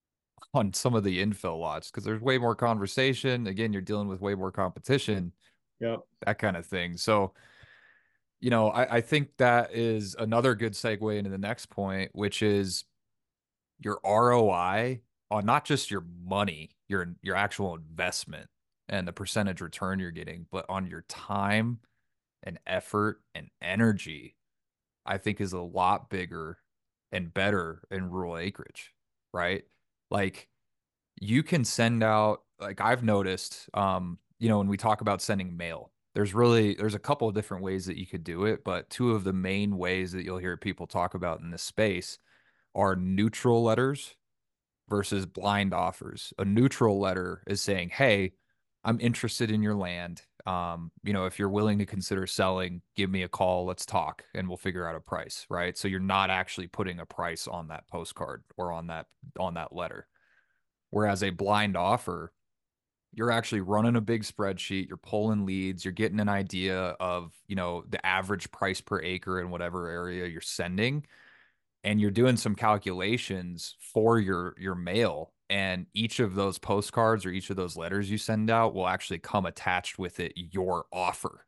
on 0.54 0.72
some 0.72 0.94
of 0.94 1.04
the 1.04 1.24
infill 1.24 1.60
lots 1.60 1.90
because 1.90 2.04
there's 2.04 2.22
way 2.22 2.38
more 2.38 2.54
conversation. 2.54 3.46
Again, 3.46 3.72
you're 3.72 3.82
dealing 3.82 4.08
with 4.08 4.20
way 4.20 4.34
more 4.34 4.50
competition, 4.50 5.32
yeah, 5.80 5.96
that 6.24 6.38
kind 6.38 6.56
of 6.56 6.66
thing. 6.66 6.96
So, 6.96 7.34
you 8.40 8.50
know, 8.50 8.70
I, 8.70 8.96
I 8.96 9.00
think 9.02 9.36
that 9.36 9.74
is 9.74 10.16
another 10.18 10.54
good 10.54 10.72
segue 10.72 11.18
into 11.18 11.30
the 11.30 11.38
next 11.38 11.66
point, 11.66 12.10
which 12.14 12.42
is 12.42 12.84
your 13.78 14.00
ROI 14.04 15.00
on 15.30 15.44
not 15.44 15.64
just 15.66 15.90
your 15.90 16.04
money, 16.24 16.70
your 16.88 17.14
your 17.22 17.36
actual 17.36 17.74
investment 17.74 18.48
and 18.90 19.08
the 19.08 19.12
percentage 19.12 19.62
return 19.62 19.98
you're 20.00 20.10
getting, 20.10 20.46
but 20.52 20.66
on 20.68 20.86
your 20.86 21.04
time 21.08 21.78
and 22.42 22.58
effort 22.66 23.22
and 23.34 23.48
energy, 23.62 24.36
I 25.06 25.16
think 25.16 25.40
is 25.40 25.54
a 25.54 25.60
lot 25.60 26.10
bigger 26.10 26.58
and 27.12 27.32
better 27.32 27.82
in 27.90 28.10
rural 28.10 28.36
acreage, 28.36 28.92
right? 29.32 29.64
Like 30.10 30.48
you 31.20 31.42
can 31.42 31.64
send 31.64 32.02
out 32.02 32.42
like 32.60 32.80
I've 32.80 33.04
noticed 33.04 33.68
um 33.74 34.18
you 34.38 34.48
know 34.48 34.58
when 34.58 34.68
we 34.68 34.76
talk 34.76 35.00
about 35.00 35.22
sending 35.22 35.56
mail 35.56 35.92
there's 36.14 36.34
really 36.34 36.74
there's 36.74 36.94
a 36.94 36.98
couple 36.98 37.28
of 37.28 37.34
different 37.34 37.62
ways 37.62 37.86
that 37.86 37.98
you 37.98 38.06
could 38.06 38.24
do 38.24 38.46
it 38.46 38.64
but 38.64 38.90
two 38.90 39.12
of 39.12 39.24
the 39.24 39.32
main 39.32 39.76
ways 39.76 40.12
that 40.12 40.24
you'll 40.24 40.38
hear 40.38 40.56
people 40.56 40.86
talk 40.86 41.14
about 41.14 41.40
in 41.40 41.50
this 41.50 41.62
space 41.62 42.18
are 42.74 42.96
neutral 42.96 43.62
letters 43.62 44.16
versus 44.88 45.26
blind 45.26 45.74
offers 45.74 46.32
a 46.38 46.44
neutral 46.44 46.98
letter 46.98 47.42
is 47.46 47.60
saying 47.60 47.90
hey 47.90 48.32
i'm 48.84 49.00
interested 49.00 49.50
in 49.50 49.62
your 49.62 49.74
land 49.74 50.22
um 50.46 50.90
you 51.02 51.12
know 51.12 51.26
if 51.26 51.38
you're 51.38 51.48
willing 51.48 51.78
to 51.78 51.86
consider 51.86 52.26
selling 52.26 52.80
give 52.96 53.10
me 53.10 53.22
a 53.22 53.28
call 53.28 53.66
let's 53.66 53.84
talk 53.84 54.24
and 54.34 54.48
we'll 54.48 54.56
figure 54.56 54.88
out 54.88 54.96
a 54.96 55.00
price 55.00 55.46
right 55.50 55.76
so 55.76 55.86
you're 55.86 56.00
not 56.00 56.30
actually 56.30 56.66
putting 56.66 56.98
a 56.98 57.06
price 57.06 57.46
on 57.46 57.68
that 57.68 57.86
postcard 57.88 58.42
or 58.56 58.72
on 58.72 58.86
that 58.86 59.06
on 59.38 59.54
that 59.54 59.74
letter 59.74 60.06
Whereas 60.90 61.22
a 61.22 61.30
blind 61.30 61.76
offer, 61.76 62.32
you're 63.12 63.30
actually 63.30 63.60
running 63.60 63.96
a 63.96 64.00
big 64.00 64.22
spreadsheet, 64.22 64.88
you're 64.88 64.96
pulling 64.96 65.46
leads, 65.46 65.84
you're 65.84 65.92
getting 65.92 66.20
an 66.20 66.28
idea 66.28 66.96
of, 67.00 67.32
you 67.46 67.56
know, 67.56 67.84
the 67.88 68.04
average 68.04 68.50
price 68.50 68.80
per 68.80 69.00
acre 69.00 69.40
in 69.40 69.50
whatever 69.50 69.88
area 69.88 70.26
you're 70.26 70.40
sending, 70.40 71.04
and 71.82 72.00
you're 72.00 72.10
doing 72.10 72.36
some 72.36 72.54
calculations 72.54 73.76
for 73.92 74.18
your 74.18 74.54
your 74.58 74.74
mail. 74.74 75.32
And 75.50 75.86
each 75.92 76.20
of 76.20 76.34
those 76.34 76.58
postcards 76.58 77.26
or 77.26 77.30
each 77.30 77.50
of 77.50 77.56
those 77.56 77.76
letters 77.76 78.10
you 78.10 78.16
send 78.16 78.50
out 78.50 78.74
will 78.74 78.88
actually 78.88 79.18
come 79.18 79.44
attached 79.44 79.98
with 79.98 80.20
it 80.20 80.32
your 80.36 80.86
offer. 80.92 81.44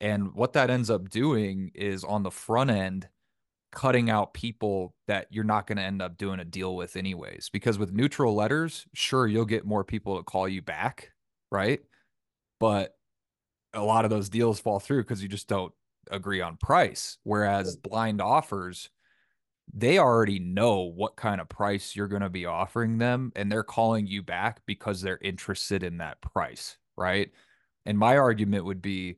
And 0.00 0.34
what 0.34 0.52
that 0.54 0.68
ends 0.68 0.90
up 0.90 1.08
doing 1.08 1.70
is 1.74 2.02
on 2.02 2.24
the 2.24 2.30
front 2.30 2.70
end, 2.70 3.08
cutting 3.70 4.10
out 4.10 4.34
people 4.34 4.94
that 5.06 5.28
you're 5.30 5.44
not 5.44 5.66
going 5.66 5.78
to 5.78 5.84
end 5.84 6.02
up 6.02 6.18
doing 6.18 6.40
a 6.40 6.44
deal 6.44 6.76
with 6.76 6.96
anyways 6.96 7.48
because 7.50 7.78
with 7.78 7.92
neutral 7.92 8.34
letters 8.34 8.84
sure 8.92 9.26
you'll 9.26 9.46
get 9.46 9.64
more 9.64 9.82
people 9.82 10.18
to 10.18 10.22
call 10.22 10.46
you 10.46 10.60
back 10.60 11.12
right? 11.52 11.80
But 12.58 12.96
a 13.74 13.82
lot 13.82 14.04
of 14.04 14.10
those 14.10 14.28
deals 14.28 14.58
fall 14.58 14.80
through 14.80 15.02
because 15.02 15.22
you 15.22 15.28
just 15.28 15.46
don't 15.46 15.72
agree 16.10 16.40
on 16.40 16.56
price. 16.56 17.18
Whereas 17.22 17.76
blind 17.76 18.20
offers 18.20 18.90
they 19.72 19.98
already 19.98 20.38
know 20.38 20.80
what 20.82 21.16
kind 21.16 21.40
of 21.40 21.48
price 21.48 21.96
you're 21.96 22.08
going 22.08 22.22
to 22.22 22.28
be 22.28 22.46
offering 22.46 22.98
them 22.98 23.32
and 23.36 23.50
they're 23.50 23.62
calling 23.62 24.06
you 24.06 24.22
back 24.22 24.60
because 24.66 25.00
they're 25.00 25.18
interested 25.22 25.82
in 25.82 25.98
that 25.98 26.20
price 26.20 26.76
right 26.96 27.30
and 27.86 27.98
my 27.98 28.16
argument 28.16 28.64
would 28.64 28.82
be 28.82 29.16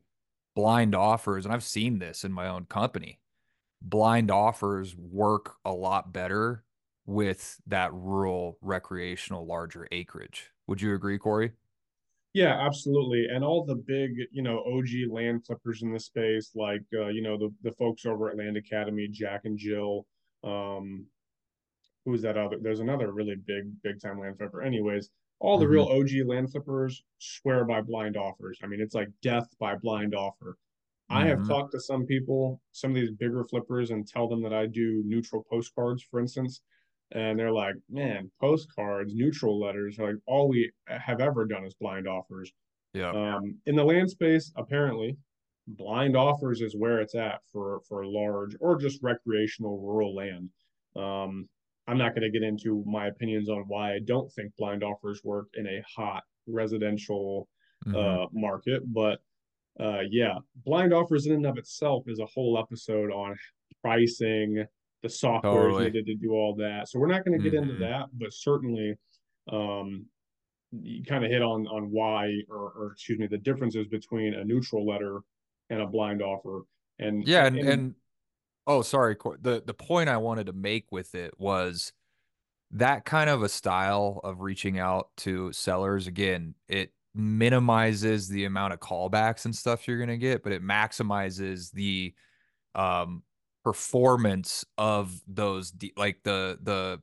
blind 0.55 0.95
offers 0.95 1.45
and 1.45 1.53
I've 1.53 1.65
seen 1.65 1.99
this 1.99 2.25
in 2.25 2.33
my 2.33 2.49
own 2.49 2.67
company 2.67 3.19
blind 3.83 4.31
offers 4.31 4.97
work 4.97 5.57
a 5.65 5.73
lot 5.73 6.13
better 6.13 6.65
with 7.07 7.61
that 7.67 7.93
rural 7.93 8.59
recreational 8.63 9.47
larger 9.47 9.87
acreage. 9.93 10.51
Would 10.67 10.81
you 10.81 10.95
agree, 10.95 11.19
Corey? 11.19 11.53
yeah, 12.33 12.59
absolutely. 12.67 13.27
And 13.33 13.45
all 13.45 13.65
the 13.65 13.77
big, 13.77 14.17
you 14.33 14.43
know, 14.43 14.59
OG 14.67 15.13
land 15.13 15.47
flippers 15.47 15.83
in 15.83 15.93
the 15.93 16.01
space, 16.01 16.51
like 16.57 16.83
uh, 16.93 17.07
you 17.09 17.23
know 17.23 17.39
the 17.39 17.53
the 17.63 17.73
folks 17.73 18.07
over 18.07 18.29
at 18.29 18.37
Land 18.37 18.57
Academy, 18.57 19.09
Jack 19.09 19.43
and 19.45 19.57
Jill. 19.57 20.07
Um, 20.45 21.07
who's 22.05 22.23
that 22.23 22.37
other? 22.37 22.59
There's 22.61 22.81
another 22.81 23.13
really 23.13 23.37
big 23.37 23.71
big 23.83 24.01
time 24.01 24.19
land 24.21 24.37
flipper. 24.39 24.63
Anyways, 24.63 25.11
all 25.41 25.59
the 25.59 25.65
Mm-hmm. 25.65 25.73
real 25.73 25.85
OG 25.87 26.27
land 26.29 26.51
flippers 26.53 27.03
swear 27.19 27.65
by 27.65 27.81
blind 27.81 28.17
offers. 28.17 28.59
I 28.63 28.67
mean, 28.67 28.81
it's 28.81 28.95
like 28.95 29.09
death 29.23 29.49
by 29.59 29.75
blind 29.77 30.15
offer. 30.15 30.57
I 31.11 31.27
have 31.27 31.39
Mm-hmm. 31.41 31.49
talked 31.49 31.73
to 31.73 31.81
some 31.81 32.07
people, 32.07 32.61
some 32.73 32.91
of 32.91 32.95
these 32.97 33.11
bigger 33.11 33.45
flippers, 33.45 33.91
and 33.91 34.07
tell 34.07 34.29
them 34.29 34.43
that 34.43 34.55
I 34.55 34.67
do 34.67 35.03
neutral 35.07 35.45
postcards, 35.51 36.03
for 36.03 36.21
instance. 36.21 36.61
And 37.13 37.39
they're 37.39 37.53
like, 37.53 37.75
man, 37.91 38.31
postcards, 38.41 39.15
neutral 39.15 39.61
letters, 39.61 39.99
like 39.99 40.15
all 40.27 40.49
we 40.49 40.73
have 40.89 41.21
ever 41.21 41.45
done 41.45 41.65
is 41.65 41.75
blind 41.75 42.09
offers. 42.09 42.51
Yeah. 42.95 43.11
Um, 43.11 43.59
in 43.67 43.77
the 43.77 43.85
land 43.85 44.11
space, 44.11 44.51
apparently, 44.57 45.17
blind 45.67 46.17
offers 46.17 46.61
is 46.61 46.77
where 46.77 47.01
it's 47.01 47.15
at 47.15 47.41
for 47.51 47.81
for 47.89 48.07
large 48.07 48.57
or 48.61 48.77
just 48.77 49.03
recreational 49.03 49.79
rural 49.81 50.15
land. 50.15 50.51
Um, 50.97 51.49
I'm 51.87 51.99
not 51.99 52.15
going 52.15 52.23
to 52.23 52.31
get 52.31 52.47
into 52.47 52.83
my 52.87 53.09
opinions 53.09 53.49
on 53.49 53.65
why 53.69 53.95
I 53.95 53.99
don't 54.05 54.31
think 54.33 54.55
blind 54.57 54.83
offers 54.83 55.23
work 55.25 55.49
in 55.55 55.67
a 55.67 55.83
hot 55.97 56.23
residential 56.47 57.49
Mhm. 57.87 57.95
uh, 57.97 58.27
market, 58.33 58.83
but 58.87 59.21
uh, 59.81 60.03
yeah, 60.11 60.39
blind 60.65 60.93
offers 60.95 61.27
in 61.27 61.33
and 61.35 61.47
of 61.47 61.59
itself 61.59 62.05
is 62.09 62.21
a 62.21 62.27
whole 62.27 62.59
episode 62.59 63.11
on 63.11 63.37
pricing, 63.83 64.65
the 65.03 65.09
software 65.09 65.69
Totally. 65.69 65.85
needed 65.87 66.07
to 66.07 66.15
do 66.15 66.33
all 66.33 66.55
that. 66.57 66.89
So 66.89 66.99
we're 66.99 67.09
not 67.09 67.25
going 67.25 67.41
to 67.43 67.51
get 67.51 67.57
into 67.59 67.75
Mhm. 67.75 67.79
that, 67.81 68.07
but 68.15 68.33
certainly, 68.33 68.97
um, 69.49 70.07
you 70.73 71.05
kind 71.05 71.25
of 71.25 71.31
hit 71.31 71.43
on 71.43 71.67
on 71.69 71.91
why, 71.91 72.33
or, 72.49 72.73
or 72.73 72.93
excuse 72.93 73.19
me, 73.19 73.27
the 73.29 73.39
differences 73.39 73.87
between 73.89 74.35
a 74.35 74.45
neutral 74.45 74.87
letter 74.87 75.21
and 75.71 75.81
a 75.81 75.87
blind 75.87 76.23
offer. 76.23 76.63
And 76.99 77.27
Yeah, 77.27 77.47
and 77.47 77.59
and 77.59 77.69
and 77.69 77.95
oh, 78.67 78.83
sorry, 78.83 79.17
the 79.41 79.63
the 79.65 79.75
point 79.75 80.09
I 80.09 80.17
wanted 80.19 80.47
to 80.47 80.53
make 80.53 80.91
with 80.93 81.15
it 81.15 81.39
was 81.39 81.93
that 82.73 83.05
kind 83.05 83.31
of 83.31 83.43
a 83.43 83.49
style 83.49 84.21
of 84.25 84.41
reaching 84.41 84.79
out 84.79 85.09
to 85.19 85.53
sellers 85.53 86.07
again, 86.07 86.55
it 86.69 86.93
minimizes 87.15 88.29
the 88.29 88.45
amount 88.45 88.73
of 88.73 88.81
callbacks 88.81 89.45
and 89.45 89.55
stuff 89.55 89.87
you're 89.87 89.99
going 89.99 90.09
to 90.09 90.19
get, 90.19 90.43
but 90.43 90.53
it 90.53 90.63
maximizes 90.63 91.71
the 91.73 92.15
um 92.75 93.23
performance 93.63 94.65
of 94.77 95.21
those 95.27 95.71
de- 95.71 95.93
like 95.97 96.23
the 96.25 96.59
the 96.63 97.01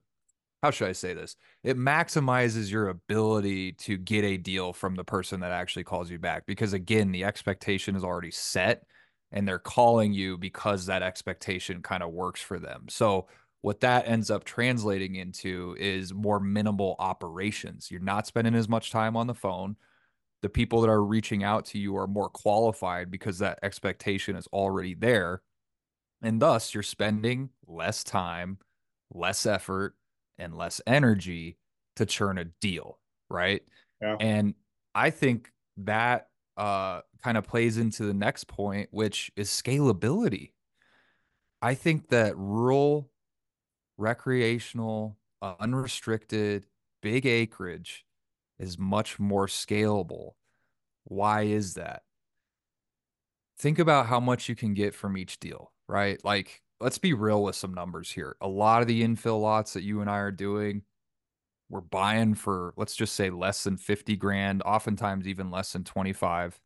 how 0.62 0.72
should 0.72 0.90
I 0.90 0.92
say 0.94 1.14
this? 1.14 1.36
It 1.64 1.78
maximizes 1.78 2.72
your 2.72 2.90
ability 2.90 3.74
to 3.74 3.98
get 3.98 4.24
a 4.24 4.38
deal 4.38 4.74
from 4.74 4.96
the 4.96 5.04
person 5.04 5.40
that 5.42 5.52
actually 5.52 5.84
calls 5.86 6.12
you 6.12 6.20
back 6.20 6.46
because 6.46 6.74
again, 6.74 7.12
the 7.12 7.24
expectation 7.24 7.96
is 7.96 8.04
already 8.04 8.32
set 8.32 8.84
and 9.32 9.48
they're 9.48 9.60
calling 9.60 10.14
you 10.14 10.38
because 10.38 10.86
that 10.86 11.02
expectation 11.04 11.82
kind 11.82 12.04
of 12.04 12.12
works 12.12 12.42
for 12.42 12.60
them. 12.60 12.86
So 12.90 13.28
what 13.62 13.80
that 13.82 14.08
ends 14.08 14.30
up 14.32 14.44
translating 14.44 15.16
into 15.16 15.76
is 15.80 16.14
more 16.14 16.40
minimal 16.40 16.96
operations. 17.00 17.90
You're 17.92 18.02
not 18.02 18.28
spending 18.28 18.56
as 18.56 18.70
much 18.70 18.92
time 18.92 19.16
on 19.16 19.28
the 19.28 19.34
phone. 19.36 19.78
the 20.42 20.50
people 20.50 20.82
that 20.82 20.90
are 20.90 21.04
reaching 21.04 21.44
out 21.44 21.66
to 21.66 21.80
you 21.80 21.96
are 21.98 22.08
more 22.08 22.30
qualified 22.30 23.12
because 23.12 23.40
that 23.40 23.60
expectation 23.64 24.36
is 24.36 24.48
already 24.48 24.96
there. 24.96 25.42
And 26.22 26.42
thus, 26.42 26.74
you're 26.74 26.84
spending 26.84 27.50
less 27.68 28.04
time, 28.04 28.60
less 29.14 29.46
effort, 29.46 29.96
and 30.42 30.58
less 30.58 30.82
energy 30.88 31.58
to 31.96 32.06
churn 32.06 32.38
a 32.38 32.46
deal, 32.46 33.00
right? 33.30 33.62
Yeah. 34.02 34.18
And 34.20 34.56
I 34.96 35.12
think 35.12 35.52
that 35.78 36.28
uh, 36.58 37.02
kind 37.24 37.38
of 37.38 37.48
plays 37.48 37.78
into 37.78 38.04
the 38.04 38.14
next 38.14 38.48
point, 38.48 38.90
which 38.92 39.32
is 39.36 39.50
scalability. 39.50 40.52
I 41.62 41.76
think 41.76 42.10
that 42.10 42.36
rural, 42.38 43.12
recreational, 43.98 45.18
uh, 45.42 45.54
unrestricted, 45.60 46.66
big 47.02 47.26
acreage 47.26 48.06
is 48.60 48.78
much 48.78 49.20
more 49.20 49.48
scalable. 49.48 50.32
Why 51.04 51.44
is 51.44 51.76
that? 51.76 52.04
Think 53.58 53.80
about 53.80 54.08
how 54.08 54.20
much 54.20 54.50
you 54.50 54.56
can 54.56 54.74
get 54.74 54.96
from 54.96 55.18
each 55.18 55.40
deal, 55.40 55.72
right? 55.88 56.20
Like, 56.24 56.64
let's 56.82 56.98
be 56.98 57.14
real 57.14 57.44
with 57.44 57.56
some 57.56 57.74
numbers 57.74 58.12
here. 58.12 58.36
A 58.42 58.48
lot 58.48 58.82
of 58.82 58.88
the 58.88 59.04
infill 59.04 59.42
lots 59.42 59.74
that 59.74 59.84
you 59.84 60.02
and 60.02 60.10
I 60.10 60.18
are 60.18 60.32
doing, 60.32 60.82
we're 61.70 61.82
buying 61.82 62.34
for, 62.34 62.74
let's 62.76 62.96
just 62.96 63.16
say, 63.16 63.30
less 63.30 63.64
than 63.64 63.78
50 63.78 64.18
grand, 64.18 64.62
oftentimes 64.64 65.28
even 65.28 65.52
less 65.52 65.72
than 65.72 65.84
25. 65.84 66.60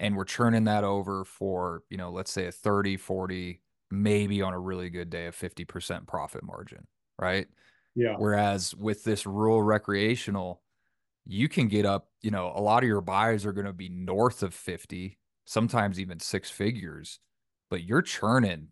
And 0.00 0.16
we're 0.16 0.24
churning 0.24 0.64
that 0.64 0.84
over 0.84 1.24
for, 1.24 1.82
you 1.90 1.96
know, 1.96 2.10
let's 2.10 2.32
say 2.32 2.46
a 2.46 2.52
30, 2.52 2.96
40, 2.96 3.60
maybe 3.90 4.42
on 4.42 4.54
a 4.54 4.58
really 4.58 4.90
good 4.90 5.10
day, 5.10 5.26
a 5.26 5.32
50% 5.32 6.06
profit 6.06 6.42
margin, 6.42 6.86
right? 7.18 7.46
Yeah. 7.94 8.14
Whereas 8.16 8.74
with 8.74 9.04
this 9.04 9.26
rural 9.26 9.62
recreational, 9.62 10.62
you 11.26 11.48
can 11.48 11.68
get 11.68 11.84
up, 11.84 12.08
you 12.22 12.30
know, 12.30 12.52
a 12.54 12.60
lot 12.60 12.82
of 12.82 12.88
your 12.88 13.00
buys 13.00 13.44
are 13.44 13.52
going 13.52 13.66
to 13.66 13.72
be 13.72 13.88
north 13.88 14.42
of 14.42 14.54
50, 14.54 15.18
sometimes 15.44 16.00
even 16.00 16.18
six 16.18 16.50
figures, 16.50 17.20
but 17.70 17.84
you're 17.84 18.02
churning 18.02 18.68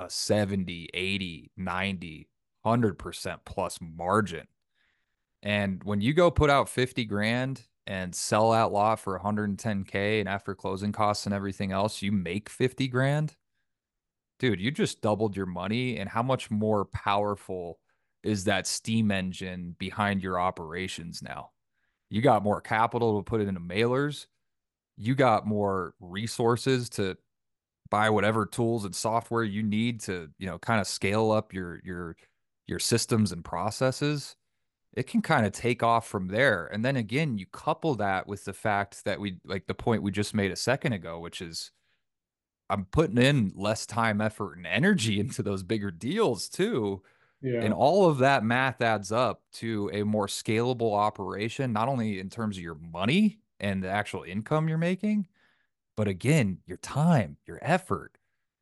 a 0.00 0.10
70, 0.10 0.88
80, 0.92 1.50
90, 1.56 2.28
100% 2.64 3.38
plus 3.44 3.78
margin. 3.80 4.46
And 5.42 5.82
when 5.84 6.00
you 6.00 6.12
go 6.14 6.30
put 6.30 6.50
out 6.50 6.68
50 6.68 7.04
grand 7.04 7.62
and 7.86 8.14
sell 8.14 8.50
that 8.52 8.72
lot 8.72 9.00
for 9.00 9.18
110K 9.18 10.20
and 10.20 10.28
after 10.28 10.54
closing 10.54 10.92
costs 10.92 11.26
and 11.26 11.34
everything 11.34 11.70
else, 11.70 12.02
you 12.02 12.12
make 12.12 12.48
50 12.48 12.88
grand, 12.88 13.36
dude, 14.38 14.60
you 14.60 14.70
just 14.70 15.00
doubled 15.00 15.36
your 15.36 15.46
money. 15.46 15.98
And 15.98 16.08
how 16.08 16.22
much 16.22 16.50
more 16.50 16.86
powerful 16.86 17.78
is 18.22 18.44
that 18.44 18.66
steam 18.66 19.10
engine 19.10 19.76
behind 19.78 20.22
your 20.22 20.38
operations 20.40 21.22
now. 21.22 21.50
You 22.10 22.20
got 22.20 22.42
more 22.42 22.60
capital 22.60 23.18
to 23.18 23.22
put 23.22 23.40
it 23.40 23.48
into 23.48 23.60
mailers. 23.60 24.26
You 24.96 25.14
got 25.14 25.46
more 25.46 25.94
resources 26.00 26.90
to 26.90 27.16
buy 27.90 28.10
whatever 28.10 28.46
tools 28.46 28.84
and 28.84 28.94
software 28.94 29.44
you 29.44 29.62
need 29.62 30.00
to, 30.02 30.30
you 30.38 30.46
know, 30.46 30.58
kind 30.58 30.80
of 30.80 30.86
scale 30.86 31.30
up 31.32 31.52
your 31.52 31.80
your 31.84 32.16
your 32.66 32.78
systems 32.78 33.32
and 33.32 33.44
processes. 33.44 34.36
It 34.94 35.04
can 35.08 35.22
kind 35.22 35.46
of 35.46 35.52
take 35.52 35.82
off 35.82 36.08
from 36.08 36.28
there. 36.28 36.66
And 36.68 36.84
then 36.84 36.96
again, 36.96 37.38
you 37.38 37.46
couple 37.46 37.94
that 37.96 38.26
with 38.28 38.44
the 38.46 38.54
fact 38.54 39.04
that 39.04 39.20
we 39.20 39.40
like 39.44 39.66
the 39.66 39.74
point 39.74 40.02
we 40.04 40.12
just 40.12 40.34
made 40.34 40.52
a 40.52 40.56
second 40.56 40.94
ago, 40.94 41.20
which 41.20 41.42
is 41.42 41.72
I'm 42.68 42.84
putting 42.86 43.18
in 43.18 43.52
less 43.54 43.86
time, 43.86 44.20
effort, 44.20 44.56
and 44.56 44.66
energy 44.66 45.18
into 45.20 45.42
those 45.42 45.62
bigger 45.62 45.90
deals 45.90 46.48
too 46.48 47.02
Yeah. 47.42 47.64
and 47.64 47.74
all 47.74 48.10
of 48.10 48.18
that 48.18 48.44
math 48.44 48.82
adds 48.82 49.12
up 49.12 49.44
to 49.52 49.90
a 49.94 50.04
more 50.04 50.26
scalable 50.26 50.94
operation, 50.96 51.72
not 51.72 51.88
only 51.88 52.20
in 52.20 52.28
terms 52.30 52.58
of 52.58 52.62
your 52.64 52.74
money 52.76 53.40
and 53.60 53.82
the 53.84 53.88
actual 53.88 54.24
income 54.24 54.68
you're 54.68 54.78
making, 54.78 55.28
but 55.96 56.08
again, 56.08 56.58
your 56.66 56.78
time, 56.78 57.36
your 57.46 57.58
effort. 57.62 58.16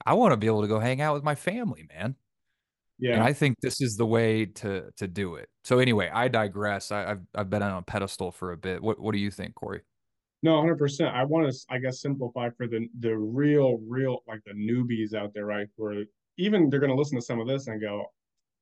I 0.04 0.14
want 0.14 0.32
to 0.32 0.36
be 0.36 0.46
able 0.46 0.62
to 0.62 0.68
go 0.68 0.78
hang 0.78 1.00
out 1.00 1.14
with 1.14 1.24
my 1.24 1.34
family, 1.34 1.86
man. 1.92 2.16
Yeah. 2.98 3.14
And 3.14 3.22
I 3.22 3.32
think 3.32 3.60
this 3.60 3.80
is 3.80 3.96
the 3.96 4.06
way 4.06 4.46
to 4.46 4.90
to 4.96 5.06
do 5.06 5.36
it. 5.36 5.48
So 5.64 5.78
anyway, 5.78 6.10
I 6.12 6.28
digress. 6.28 6.90
I, 6.90 7.12
I've 7.12 7.20
I've 7.34 7.50
been 7.50 7.62
on 7.62 7.78
a 7.78 7.82
pedestal 7.82 8.32
for 8.32 8.52
a 8.52 8.56
bit. 8.56 8.82
What 8.82 8.98
what 8.98 9.12
do 9.12 9.18
you 9.18 9.30
think, 9.30 9.54
Corey? 9.54 9.82
No, 10.42 10.52
100%. 10.52 11.12
I 11.12 11.24
want 11.24 11.50
to, 11.50 11.58
I 11.68 11.78
guess, 11.78 12.00
simplify 12.00 12.50
for 12.50 12.68
the 12.68 12.88
the 13.00 13.16
real, 13.16 13.78
real, 13.88 14.22
like 14.28 14.40
the 14.46 14.52
newbies 14.52 15.14
out 15.14 15.34
there, 15.34 15.46
right? 15.46 15.66
Where 15.76 16.04
even 16.36 16.70
they're 16.70 16.80
going 16.80 16.92
to 16.92 16.96
listen 16.96 17.18
to 17.18 17.24
some 17.24 17.40
of 17.40 17.48
this 17.48 17.66
and 17.66 17.80
go, 17.80 18.04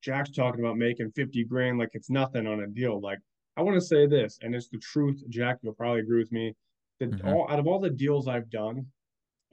Jack's 0.01 0.31
talking 0.31 0.59
about 0.59 0.77
making 0.77 1.11
50 1.11 1.43
grand 1.45 1.77
like 1.77 1.89
it's 1.93 2.09
nothing 2.09 2.47
on 2.47 2.61
a 2.61 2.67
deal. 2.67 2.99
Like, 2.99 3.19
I 3.55 3.61
want 3.61 3.75
to 3.75 3.85
say 3.85 4.07
this, 4.07 4.39
and 4.41 4.55
it's 4.55 4.69
the 4.69 4.79
truth, 4.79 5.23
Jack, 5.29 5.57
you'll 5.61 5.73
probably 5.73 6.01
agree 6.01 6.19
with 6.19 6.31
me. 6.31 6.55
That 6.99 7.11
Mhm. 7.11 7.21
all 7.23 7.47
out 7.49 7.59
of 7.59 7.67
all 7.67 7.79
the 7.79 7.89
deals 7.91 8.27
I've 8.27 8.49
done, 8.49 8.91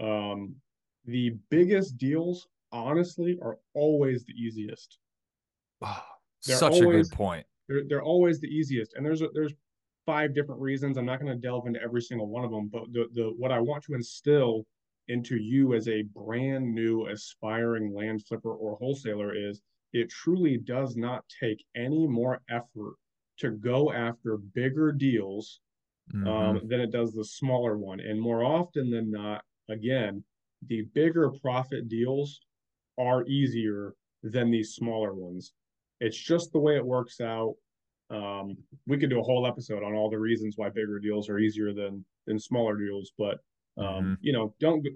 um, 0.01 0.63
the 1.05 1.31
biggest 1.51 1.99
deals, 1.99 2.49
honestly, 2.73 3.39
are 3.41 3.61
always 3.75 4.25
the 4.25 4.35
easiest. 4.35 4.99
Oh, 5.81 6.05
such 6.41 6.81
a 6.81 6.87
good 6.87 7.11
point. 7.11 7.47
They're 7.69 7.85
they're 7.89 8.03
always 8.03 8.41
the 8.41 8.49
easiest. 8.49 8.95
And 8.95 9.05
there's 9.05 9.23
a, 9.23 9.29
there's 9.35 9.55
five 10.07 10.35
different 10.35 10.61
reasons. 10.61 10.99
I'm 10.99 11.07
not 11.07 11.21
going 11.21 11.33
to 11.33 11.39
delve 11.41 11.67
into 11.67 11.83
every 11.83 12.03
single 12.03 12.29
one 12.29 12.45
of 12.45 12.51
them, 12.51 12.69
but 12.69 12.93
the 12.93 13.09
the 13.13 13.33
what 13.37 13.53
I 13.53 13.61
want 13.61 13.85
to 13.85 13.95
instill 13.95 14.67
into 15.09 15.37
you 15.37 15.75
as 15.75 15.89
a 15.89 16.03
brand 16.03 16.75
new 16.75 17.07
aspiring 17.09 17.93
land 17.95 18.25
flipper 18.27 18.55
or 18.55 18.77
wholesaler 18.77 19.35
is 19.35 19.61
it 19.93 20.11
truly 20.11 20.59
does 20.59 20.97
not 20.97 21.25
take 21.41 21.65
any 21.75 22.07
more 22.09 22.41
effort 22.49 22.97
to 23.39 23.51
go 23.53 23.93
after 23.93 24.37
bigger 24.39 24.93
deals 24.93 25.61
Mhm. 26.13 26.27
um, 26.29 26.69
than 26.69 26.81
it 26.81 26.91
does 26.91 27.13
the 27.13 27.25
smaller 27.25 27.77
one. 27.79 28.01
And 28.01 28.21
more 28.21 28.45
often 28.45 28.91
than 28.91 29.11
not, 29.11 29.45
again, 29.69 30.25
the 30.63 30.83
bigger 30.83 31.31
profit 31.31 31.89
deals 31.89 32.41
are 32.99 33.27
easier 33.27 33.95
than 34.23 34.51
these 34.51 34.75
smaller 34.75 35.15
ones. 35.15 35.55
It's 36.01 36.19
just 36.19 36.53
the 36.53 36.59
way 36.61 36.77
it 36.77 36.87
works 36.87 37.21
out. 37.21 37.57
Um, 38.11 38.59
we 38.87 38.99
could 38.99 39.11
do 39.11 39.21
a 39.21 39.25
whole 39.25 39.47
episode 39.47 39.83
on 39.83 39.95
all 39.95 40.11
the 40.11 40.19
reasons 40.19 40.57
why 40.57 40.69
bigger 40.69 40.99
deals 40.99 41.29
are 41.29 41.39
easier 41.39 41.73
than 41.73 42.05
than 42.27 42.39
smaller 42.39 42.77
deals, 42.77 43.13
but 43.19 43.41
um, 43.77 44.11
you 44.21 44.33
know, 44.33 44.55
don't. 44.61 44.87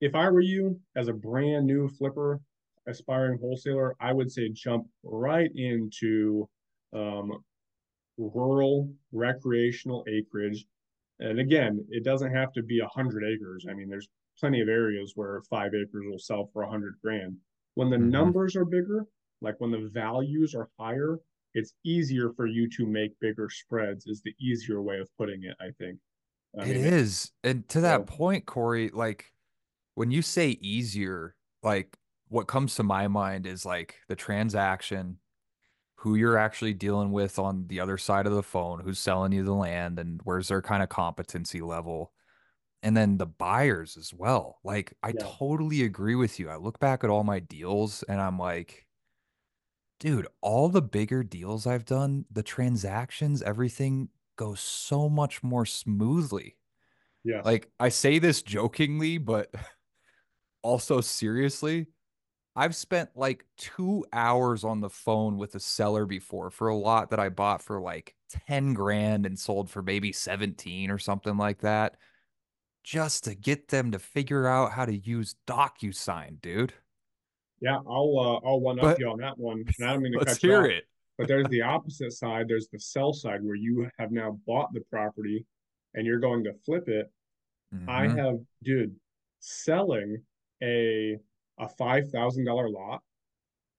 If 0.00 0.14
I 0.14 0.30
were 0.30 0.40
you 0.40 0.80
as 0.96 1.08
a 1.08 1.12
brand 1.12 1.66
new 1.66 1.88
flipper, 1.88 2.40
aspiring 2.86 3.38
wholesaler, 3.38 3.96
I 4.00 4.12
would 4.12 4.30
say 4.30 4.48
jump 4.48 4.88
right 5.02 5.50
into 5.54 6.48
um, 6.92 7.44
rural 8.18 8.92
recreational 9.12 10.04
acreage. 10.08 10.66
And 11.20 11.38
again, 11.40 11.84
it 11.90 12.04
doesn't 12.04 12.34
have 12.34 12.52
to 12.52 12.62
be 12.62 12.80
a 12.80 12.86
hundred 12.88 13.24
acres. 13.24 13.66
I 13.68 13.74
mean, 13.74 13.88
there's 13.88 14.08
plenty 14.38 14.60
of 14.60 14.68
areas 14.68 15.12
where 15.14 15.40
five 15.48 15.72
acres 15.74 16.04
will 16.08 16.18
sell 16.18 16.50
for 16.52 16.62
a 16.62 16.70
hundred 16.70 16.94
grand. 17.02 17.36
When 17.74 17.90
the 17.90 17.96
Mhm. 17.96 18.10
numbers 18.10 18.54
are 18.56 18.64
bigger, 18.64 19.06
like 19.40 19.58
when 19.60 19.70
the 19.70 19.88
values 19.92 20.54
are 20.54 20.68
higher, 20.78 21.18
it's 21.54 21.74
easier 21.84 22.32
for 22.34 22.46
you 22.46 22.68
to 22.70 22.86
make 22.86 23.18
bigger 23.20 23.48
spreads. 23.50 24.06
Is 24.06 24.20
the 24.22 24.34
easier 24.38 24.82
way 24.82 24.98
of 24.98 25.08
putting 25.16 25.44
it, 25.44 25.56
I 25.60 25.70
think. 25.72 25.98
I 26.58 26.64
It 26.68 26.76
mean, 26.76 26.84
is. 26.92 27.32
And 27.42 27.68
to 27.70 27.80
that 27.80 28.00
so- 28.08 28.16
point, 28.16 28.46
Corey, 28.46 28.90
like 28.90 29.32
when 29.94 30.10
you 30.10 30.22
say 30.22 30.50
easier, 30.50 31.34
like 31.62 31.96
what 32.28 32.46
comes 32.46 32.74
to 32.76 32.82
my 32.82 33.08
mind 33.08 33.46
is 33.46 33.64
like 33.64 34.00
the 34.08 34.14
transaction, 34.16 35.18
who 35.98 36.14
you're 36.14 36.38
actually 36.38 36.74
dealing 36.74 37.12
with 37.12 37.38
on 37.38 37.66
the 37.68 37.80
other 37.80 37.98
side 37.98 38.26
of 38.26 38.32
the 38.34 38.42
phone, 38.42 38.80
who's 38.80 38.98
selling 39.00 39.32
you 39.32 39.44
the 39.44 39.54
land, 39.54 39.98
and 39.98 40.20
where's 40.24 40.48
their 40.48 40.62
kind 40.62 40.82
of 40.82 40.88
competency 40.88 41.60
level. 41.60 42.12
And 42.82 42.96
then 42.96 43.18
the 43.18 43.26
buyers 43.26 43.96
as 43.96 44.14
well. 44.14 44.60
Like, 44.64 44.94
I 45.02 45.12
Yeah. 45.12 45.32
totally 45.38 45.82
agree 45.82 46.14
with 46.16 46.38
you. 46.40 46.50
I 46.50 46.56
look 46.56 46.78
back 46.80 47.04
at 47.04 47.10
all 47.10 47.24
my 47.24 47.40
deals 47.40 48.02
and 48.04 48.20
I'm 48.20 48.38
like, 48.38 48.86
dude, 49.98 50.28
all 50.40 50.68
the 50.68 50.82
bigger 50.82 51.22
deals 51.22 51.66
I've 51.66 51.84
done, 51.84 52.24
the 52.30 52.42
transactions, 52.42 53.42
everything 53.42 54.10
goes 54.36 54.60
so 54.60 55.08
much 55.08 55.42
more 55.42 55.66
smoothly. 55.66 56.56
Yeah. 57.24 57.44
Like 57.44 57.70
I 57.80 57.90
say 57.90 58.18
this 58.18 58.42
jokingly, 58.42 59.18
but 59.18 59.54
also 60.62 61.00
seriously. 61.00 61.88
I've 62.58 62.74
spent 62.74 63.10
like 63.14 63.44
two 63.56 64.04
hours 64.12 64.64
on 64.64 64.80
the 64.80 64.90
phone 64.90 65.38
with 65.38 65.54
a 65.54 65.60
seller 65.60 66.06
before 66.06 66.50
for 66.50 66.68
a 66.68 66.74
lot 66.76 67.10
that 67.10 67.20
I 67.20 67.28
bought 67.28 67.62
for 67.62 67.80
like 67.80 68.16
10 68.48 68.74
grand 68.74 69.26
and 69.26 69.38
sold 69.38 69.70
for 69.70 69.80
maybe 69.80 70.12
17 70.12 70.90
or 70.90 70.98
something 70.98 71.36
like 71.36 71.60
that, 71.60 71.94
just 72.82 73.24
to 73.24 73.36
get 73.36 73.68
them 73.68 73.92
to 73.92 73.98
figure 74.00 74.48
out 74.48 74.72
how 74.72 74.84
to 74.84 74.96
use 74.96 75.36
DocuSign, 75.46 76.40
dude. 76.40 76.72
yeah, 77.60 77.76
I'll 77.88 78.18
uh, 78.18 78.46
I'll 78.48 78.60
one 78.60 78.78
up 78.80 78.84
But- 78.86 78.98
you 78.98 79.08
on 79.08 79.18
that 79.18 79.38
one. 79.38 79.64
And 79.78 79.88
I 79.88 79.92
don't 79.92 80.02
mean 80.02 80.12
to 80.14 80.18
Let's 80.18 80.34
cut 80.34 80.42
you 80.42 80.50
hear 80.50 80.62
off, 80.62 80.70
it. 80.70 80.84
But 81.16 81.28
there's 81.28 81.48
the 81.48 81.62
opposite 81.62 82.12
side. 82.12 82.46
There's 82.48 82.68
the 82.72 82.80
sell 82.80 83.12
side 83.12 83.44
where 83.44 83.56
you 83.56 83.88
have 83.98 84.10
now 84.10 84.38
bought 84.48 84.72
the 84.72 84.80
property 84.90 85.46
and 85.94 86.04
you're 86.06 86.18
going 86.20 86.42
to 86.44 86.52
flip 86.64 86.88
it. 86.88 87.10
I 87.86 88.06
Mhm. 88.06 88.18
have, 88.18 88.38
dude, 88.64 88.96
selling 89.40 90.24
a 90.62 91.18
a 91.60 91.68
five 91.68 92.10
thousand 92.10 92.44
dollar 92.44 92.68
lot 92.68 93.02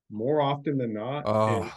more 0.10 0.42
often 0.42 0.78
than 0.78 0.94
not 0.94 1.20
is 1.20 1.26
Oh, 1.28 1.74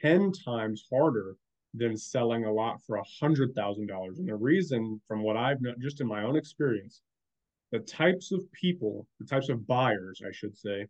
ten 0.00 0.32
times 0.32 0.84
harder 0.90 1.36
than 1.74 1.96
selling 1.96 2.44
a 2.44 2.52
lot 2.52 2.80
for 2.86 2.96
a 2.96 3.04
hundred 3.20 3.54
thousand 3.54 3.86
dollars. 3.88 4.18
And 4.18 4.28
the 4.28 4.36
reason, 4.36 5.00
from 5.06 5.22
what 5.22 5.36
I've 5.36 5.60
known, 5.60 5.76
just 5.80 6.00
in 6.00 6.06
my 6.06 6.22
own 6.22 6.36
experience, 6.36 7.02
the 7.72 7.80
types 7.80 8.32
of 8.32 8.40
people, 8.52 9.06
the 9.18 9.26
types 9.26 9.48
of 9.48 9.66
buyers, 9.66 10.22
I 10.26 10.30
should 10.32 10.56
say, 10.56 10.86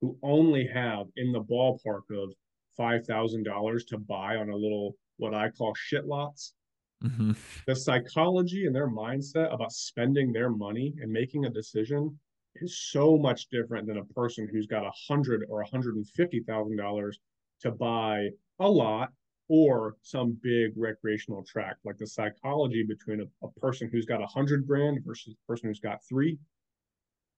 who 0.00 0.18
only 0.22 0.66
have 0.66 1.06
in 1.16 1.32
the 1.32 1.42
ballpark 1.42 2.02
of 2.10 2.32
five 2.76 3.06
thousand 3.06 3.44
dollars 3.44 3.84
to 3.86 3.98
buy 3.98 4.36
on 4.36 4.50
a 4.50 4.56
little 4.56 4.96
what 5.16 5.34
I 5.34 5.50
call 5.50 5.74
shit 5.74 6.06
lots. 6.06 6.54
Mm-hmm. 7.02 7.32
The 7.66 7.76
psychology 7.76 8.66
and 8.66 8.74
their 8.74 8.88
mindset 8.88 9.52
about 9.52 9.72
spending 9.72 10.32
their 10.32 10.50
money 10.50 10.94
and 11.00 11.12
making 11.12 11.44
a 11.44 11.50
decision 11.50 12.18
is 12.56 12.78
so 12.90 13.16
much 13.16 13.48
different 13.48 13.86
than 13.86 13.98
a 13.98 14.04
person 14.04 14.48
who's 14.50 14.66
got 14.66 14.84
a 14.84 14.92
hundred 15.08 15.44
or 15.48 15.62
a 15.62 15.68
hundred 15.68 15.96
and 15.96 16.08
fifty 16.08 16.40
thousand 16.40 16.76
dollars 16.76 17.18
to 17.60 17.70
buy 17.70 18.28
a 18.60 18.68
lot 18.68 19.10
or 19.48 19.96
some 20.02 20.38
big 20.42 20.72
recreational 20.76 21.44
track. 21.44 21.76
Like 21.84 21.98
the 21.98 22.06
psychology 22.06 22.84
between 22.84 23.20
a, 23.20 23.46
a 23.46 23.50
person 23.60 23.88
who's 23.92 24.06
got 24.06 24.22
a 24.22 24.26
hundred 24.26 24.66
grand 24.66 25.00
versus 25.04 25.34
a 25.34 25.46
person 25.50 25.68
who's 25.68 25.80
got 25.80 25.98
three, 26.08 26.38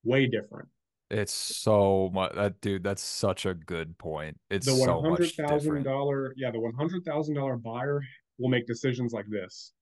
way 0.05 0.27
different. 0.27 0.69
It's 1.11 1.33
so 1.33 2.11
much 2.13 2.35
that 2.35 2.61
dude, 2.61 2.83
that's 2.83 3.03
such 3.03 3.47
a 3.47 3.55
good 3.55 3.97
point. 3.99 4.39
It's 4.51 4.67
the 4.67 4.75
one 4.75 5.05
hundred 5.05 5.33
thousand 5.33 5.85
dollar, 5.85 6.35
yeah, 6.37 6.51
the 6.51 6.61
one 6.61 6.75
hundred 6.75 7.05
thousand 7.05 7.37
dollar 7.37 7.57
buyer 7.57 8.03
will 8.39 8.49
make 8.49 8.67
decisions 8.67 9.13
like 9.13 9.27
this. 9.29 9.73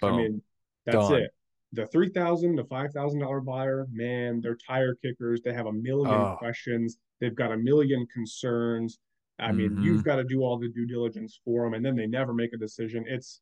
Boom. 0.00 0.14
I 0.14 0.16
mean, 0.16 0.42
that's 0.86 0.96
Done. 0.96 1.22
it. 1.22 1.30
The 1.72 1.86
three 1.86 2.08
thousand 2.08 2.56
to 2.56 2.64
five 2.64 2.92
thousand 2.92 3.20
dollar 3.20 3.40
buyer, 3.40 3.86
man, 3.92 4.40
they're 4.40 4.56
tire 4.56 4.94
kickers. 5.02 5.40
They 5.42 5.52
have 5.52 5.66
a 5.66 5.72
million 5.72 6.14
oh. 6.14 6.36
questions. 6.38 6.98
They've 7.20 7.34
got 7.34 7.52
a 7.52 7.56
million 7.56 8.06
concerns. 8.12 8.98
I 9.38 9.52
mean, 9.52 9.70
mm-hmm. 9.70 9.82
you've 9.82 10.02
got 10.02 10.16
to 10.16 10.24
do 10.24 10.40
all 10.40 10.58
the 10.58 10.68
due 10.68 10.86
diligence 10.86 11.40
for 11.44 11.64
them, 11.64 11.74
and 11.74 11.84
then 11.84 11.94
they 11.94 12.06
never 12.06 12.34
make 12.34 12.52
a 12.54 12.56
decision. 12.56 13.04
It's 13.06 13.40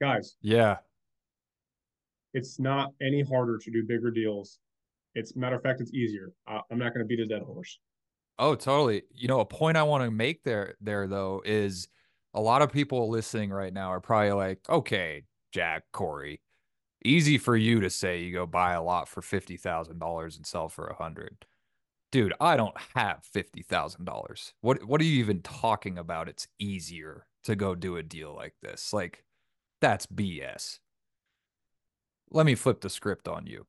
guys. 0.00 0.36
Yeah. 0.40 0.76
It's 2.32 2.58
not 2.58 2.92
any 3.02 3.22
harder 3.22 3.58
to 3.58 3.70
do 3.70 3.82
bigger 3.86 4.10
deals. 4.10 4.58
It's 5.14 5.34
matter 5.36 5.56
of 5.56 5.62
fact, 5.62 5.80
it's 5.80 5.92
easier. 5.92 6.32
Uh, 6.46 6.60
I'm 6.70 6.78
not 6.78 6.94
going 6.94 7.04
to 7.04 7.04
beat 7.04 7.20
a 7.20 7.26
dead 7.26 7.42
horse. 7.42 7.78
Oh, 8.38 8.54
totally. 8.54 9.02
You 9.12 9.28
know, 9.28 9.40
a 9.40 9.44
point 9.44 9.76
I 9.76 9.82
want 9.82 10.04
to 10.04 10.10
make 10.10 10.44
there, 10.44 10.76
there 10.80 11.06
though, 11.06 11.42
is 11.44 11.88
a 12.32 12.40
lot 12.40 12.62
of 12.62 12.72
people 12.72 13.10
listening 13.10 13.50
right 13.50 13.72
now 13.72 13.88
are 13.88 14.00
probably 14.00 14.32
like, 14.32 14.60
okay, 14.68 15.24
Jack, 15.52 15.82
Corey, 15.92 16.40
easy 17.04 17.38
for 17.38 17.56
you 17.56 17.80
to 17.80 17.90
say 17.90 18.20
you 18.20 18.32
go 18.32 18.46
buy 18.46 18.72
a 18.72 18.82
lot 18.82 19.08
for 19.08 19.22
fifty 19.22 19.56
thousand 19.56 19.98
dollars 19.98 20.36
and 20.36 20.46
sell 20.46 20.68
for 20.68 20.86
a 20.86 20.94
hundred 20.94 21.46
dude, 22.10 22.34
I 22.40 22.56
don't 22.56 22.76
have 22.94 23.24
fifty 23.24 23.62
thousand 23.62 24.04
dollars. 24.04 24.52
What 24.60 24.84
what 24.84 25.00
are 25.00 25.04
you 25.04 25.18
even 25.20 25.42
talking 25.42 25.98
about? 25.98 26.28
It's 26.28 26.48
easier 26.58 27.26
to 27.44 27.56
go 27.56 27.74
do 27.74 27.96
a 27.96 28.02
deal 28.02 28.34
like 28.34 28.54
this. 28.62 28.92
Like, 28.92 29.24
that's 29.80 30.06
BS. 30.06 30.78
Let 32.30 32.46
me 32.46 32.54
flip 32.54 32.80
the 32.80 32.90
script 32.90 33.28
on 33.28 33.46
you. 33.46 33.66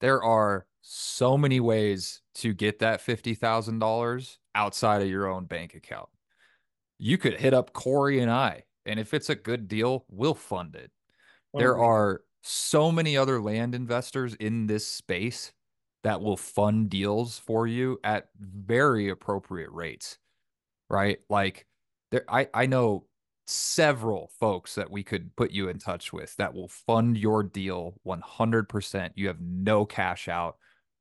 There 0.00 0.22
are 0.22 0.66
so 0.82 1.38
many 1.38 1.60
ways 1.60 2.22
to 2.36 2.52
get 2.52 2.80
that 2.80 3.00
fifty 3.00 3.34
thousand 3.34 3.78
dollars 3.78 4.38
outside 4.54 5.02
of 5.02 5.08
your 5.08 5.28
own 5.28 5.46
bank 5.46 5.74
account. 5.74 6.08
You 6.98 7.18
could 7.18 7.34
hit 7.34 7.54
up 7.54 7.72
Corey 7.72 8.20
and 8.20 8.30
I, 8.30 8.64
and 8.86 9.00
if 9.00 9.14
it's 9.14 9.30
a 9.30 9.34
good 9.34 9.66
deal, 9.68 10.04
we'll 10.08 10.34
fund 10.34 10.74
it. 10.76 10.90
There 11.54 11.78
are 11.78 12.22
so 12.42 12.90
many 12.90 13.16
other 13.16 13.40
land 13.40 13.74
investors 13.74 14.34
in 14.34 14.66
this 14.66 14.86
space 14.86 15.52
that 16.02 16.20
will 16.20 16.36
fund 16.36 16.90
deals 16.90 17.38
for 17.38 17.66
you 17.66 17.98
at 18.02 18.28
very 18.38 19.08
appropriate 19.08 19.70
rates, 19.70 20.18
right? 20.90 21.18
Like 21.28 21.66
there, 22.10 22.24
I, 22.28 22.48
I 22.52 22.66
know 22.66 23.06
several 23.46 24.30
folks 24.40 24.74
that 24.74 24.90
we 24.90 25.02
could 25.02 25.34
put 25.36 25.50
you 25.50 25.68
in 25.68 25.78
touch 25.78 26.12
with 26.12 26.34
that 26.36 26.54
will 26.54 26.68
fund 26.68 27.16
your 27.16 27.42
deal 27.42 27.94
100%. 28.06 29.10
You 29.14 29.28
have 29.28 29.40
no 29.40 29.84
cash 29.84 30.28
out 30.28 30.56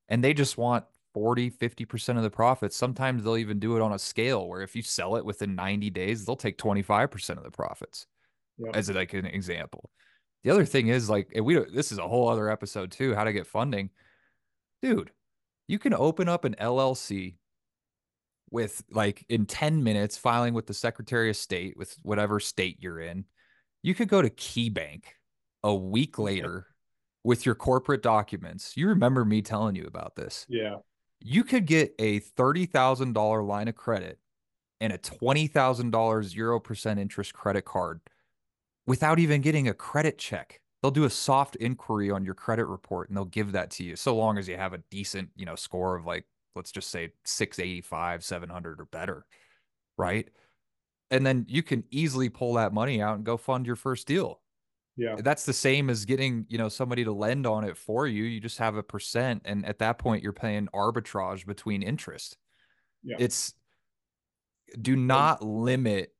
and 0.10 0.24
they 0.24 0.34
just 0.34 0.58
want 0.58 0.86
40, 1.14 1.52
50% 1.52 2.18
of 2.18 2.24
the 2.24 2.30
profits. 2.30 2.76
Sometimes 2.76 3.24
they'll 3.24 3.38
even 3.38 3.60
do 3.60 3.76
it 3.76 3.82
on 3.82 3.94
a 3.94 4.00
scale 4.00 4.48
where 4.48 4.62
if 4.62 4.76
you 4.76 4.82
sell 4.82 5.16
it 5.16 5.26
within 5.26 5.56
90 5.56 5.90
days, 5.90 6.26
they'll 6.26 6.36
take 6.36 6.58
25% 6.58 7.38
of 7.38 7.44
the 7.44 7.52
profits 7.52 8.08
yep. 8.58 8.76
as 8.76 8.90
like 8.90 9.14
an 9.14 9.26
example. 9.26 9.90
The 10.44 10.50
other 10.50 10.66
thing 10.66 10.88
is 10.88 11.10
like, 11.10 11.32
we, 11.42 11.56
this 11.56 11.92
is 11.92 11.98
a 11.98 12.08
whole 12.08 12.30
other 12.30 12.50
episode 12.50 12.92
too, 12.92 13.14
how 13.14 13.24
to 13.24 13.34
get 13.34 13.48
funding 13.48 13.92
dude, 14.82 15.12
you 15.68 15.80
can 15.80 15.94
open 15.94 16.28
up 16.28 16.46
an 16.46 16.56
LLC 16.60 17.36
with 18.50 18.84
like 18.92 19.26
in 19.30 19.46
10 19.46 19.84
minutes 19.84 20.18
filing 20.18 20.54
with 20.54 20.68
the 20.68 20.74
Secretary 20.74 21.30
of 21.30 21.38
State 21.38 21.78
with 21.78 21.96
whatever 22.04 22.40
state 22.40 22.78
you're 22.82 23.00
in. 23.00 23.26
You 23.82 23.96
could 23.96 24.10
go 24.10 24.22
to 24.22 24.30
KeyBank 24.30 25.04
a 25.64 25.74
week 25.74 26.14
mm-hmm. 26.14 26.24
later 26.24 26.68
with 27.24 27.46
your 27.46 27.56
corporate 27.56 28.02
documents. 28.02 28.76
You 28.76 28.90
remember 28.90 29.24
me 29.24 29.42
telling 29.42 29.76
you 29.76 29.86
about 29.86 30.16
this. 30.16 30.46
Yeah. 30.50 30.78
You 31.20 31.44
could 31.44 31.68
get 31.68 31.94
a 32.00 32.20
$30,000 32.20 33.48
line 33.48 33.68
of 33.68 33.76
credit 33.76 34.18
and 34.82 34.92
a 34.92 34.98
$20,000 34.98 35.92
0% 35.92 37.00
interest 37.00 37.34
credit 37.34 37.64
card 37.64 38.02
without 38.86 39.20
even 39.20 39.42
getting 39.42 39.68
a 39.68 39.74
credit 39.74 40.18
check. 40.18 40.60
They'll 40.82 40.92
do 40.92 41.04
a 41.04 41.10
soft 41.10 41.56
inquiry 41.58 42.10
on 42.10 42.26
your 42.26 42.34
credit 42.34 42.66
report 42.66 43.08
and 43.08 43.16
they'll 43.16 43.26
give 43.26 43.52
that 43.52 43.70
to 43.72 43.84
you 43.84 43.96
so 43.96 44.16
long 44.16 44.40
as 44.40 44.48
you 44.48 44.58
have 44.58 44.74
a 44.74 44.82
decent 44.90 45.30
you 45.36 45.46
know 45.46 45.56
score 45.56 45.96
of 45.96 46.06
like 46.06 46.26
let's 46.56 46.72
just 46.72 46.90
say 46.90 47.12
685 47.24 48.24
700 48.24 48.82
or 48.82 48.86
better 48.86 49.26
right? 50.02 50.28
And 51.12 51.26
then 51.26 51.46
you 51.48 51.62
can 51.62 51.84
easily 51.92 52.30
pull 52.30 52.56
that 52.56 52.74
money 52.74 53.02
out 53.02 53.16
and 53.16 53.26
go 53.26 53.38
fund 53.38 53.68
your 53.68 53.76
first 53.76 54.08
deal. 54.08 54.42
Yeah. 54.98 55.16
That's 55.20 55.46
the 55.46 55.54
same 55.54 55.90
as 55.90 56.06
getting 56.06 56.46
you 56.50 56.58
know 56.58 56.70
somebody 56.70 57.04
to 57.04 57.12
lend 57.12 57.48
on 57.48 57.64
it 57.64 57.78
for 57.78 58.08
you. 58.08 58.24
You 58.24 58.40
just 58.40 58.58
have 58.58 58.76
a 58.76 58.84
percent 58.84 59.44
and 59.46 59.66
at 59.66 59.80
that 59.80 60.00
point 60.00 60.24
you're 60.24 60.34
paying 60.34 60.68
arbitrage 60.74 61.46
between 61.46 61.82
interest. 61.82 62.38
Yeah. 63.04 63.16
it's 63.20 63.54
do 64.80 64.96
not 64.96 65.44
limit 65.44 66.14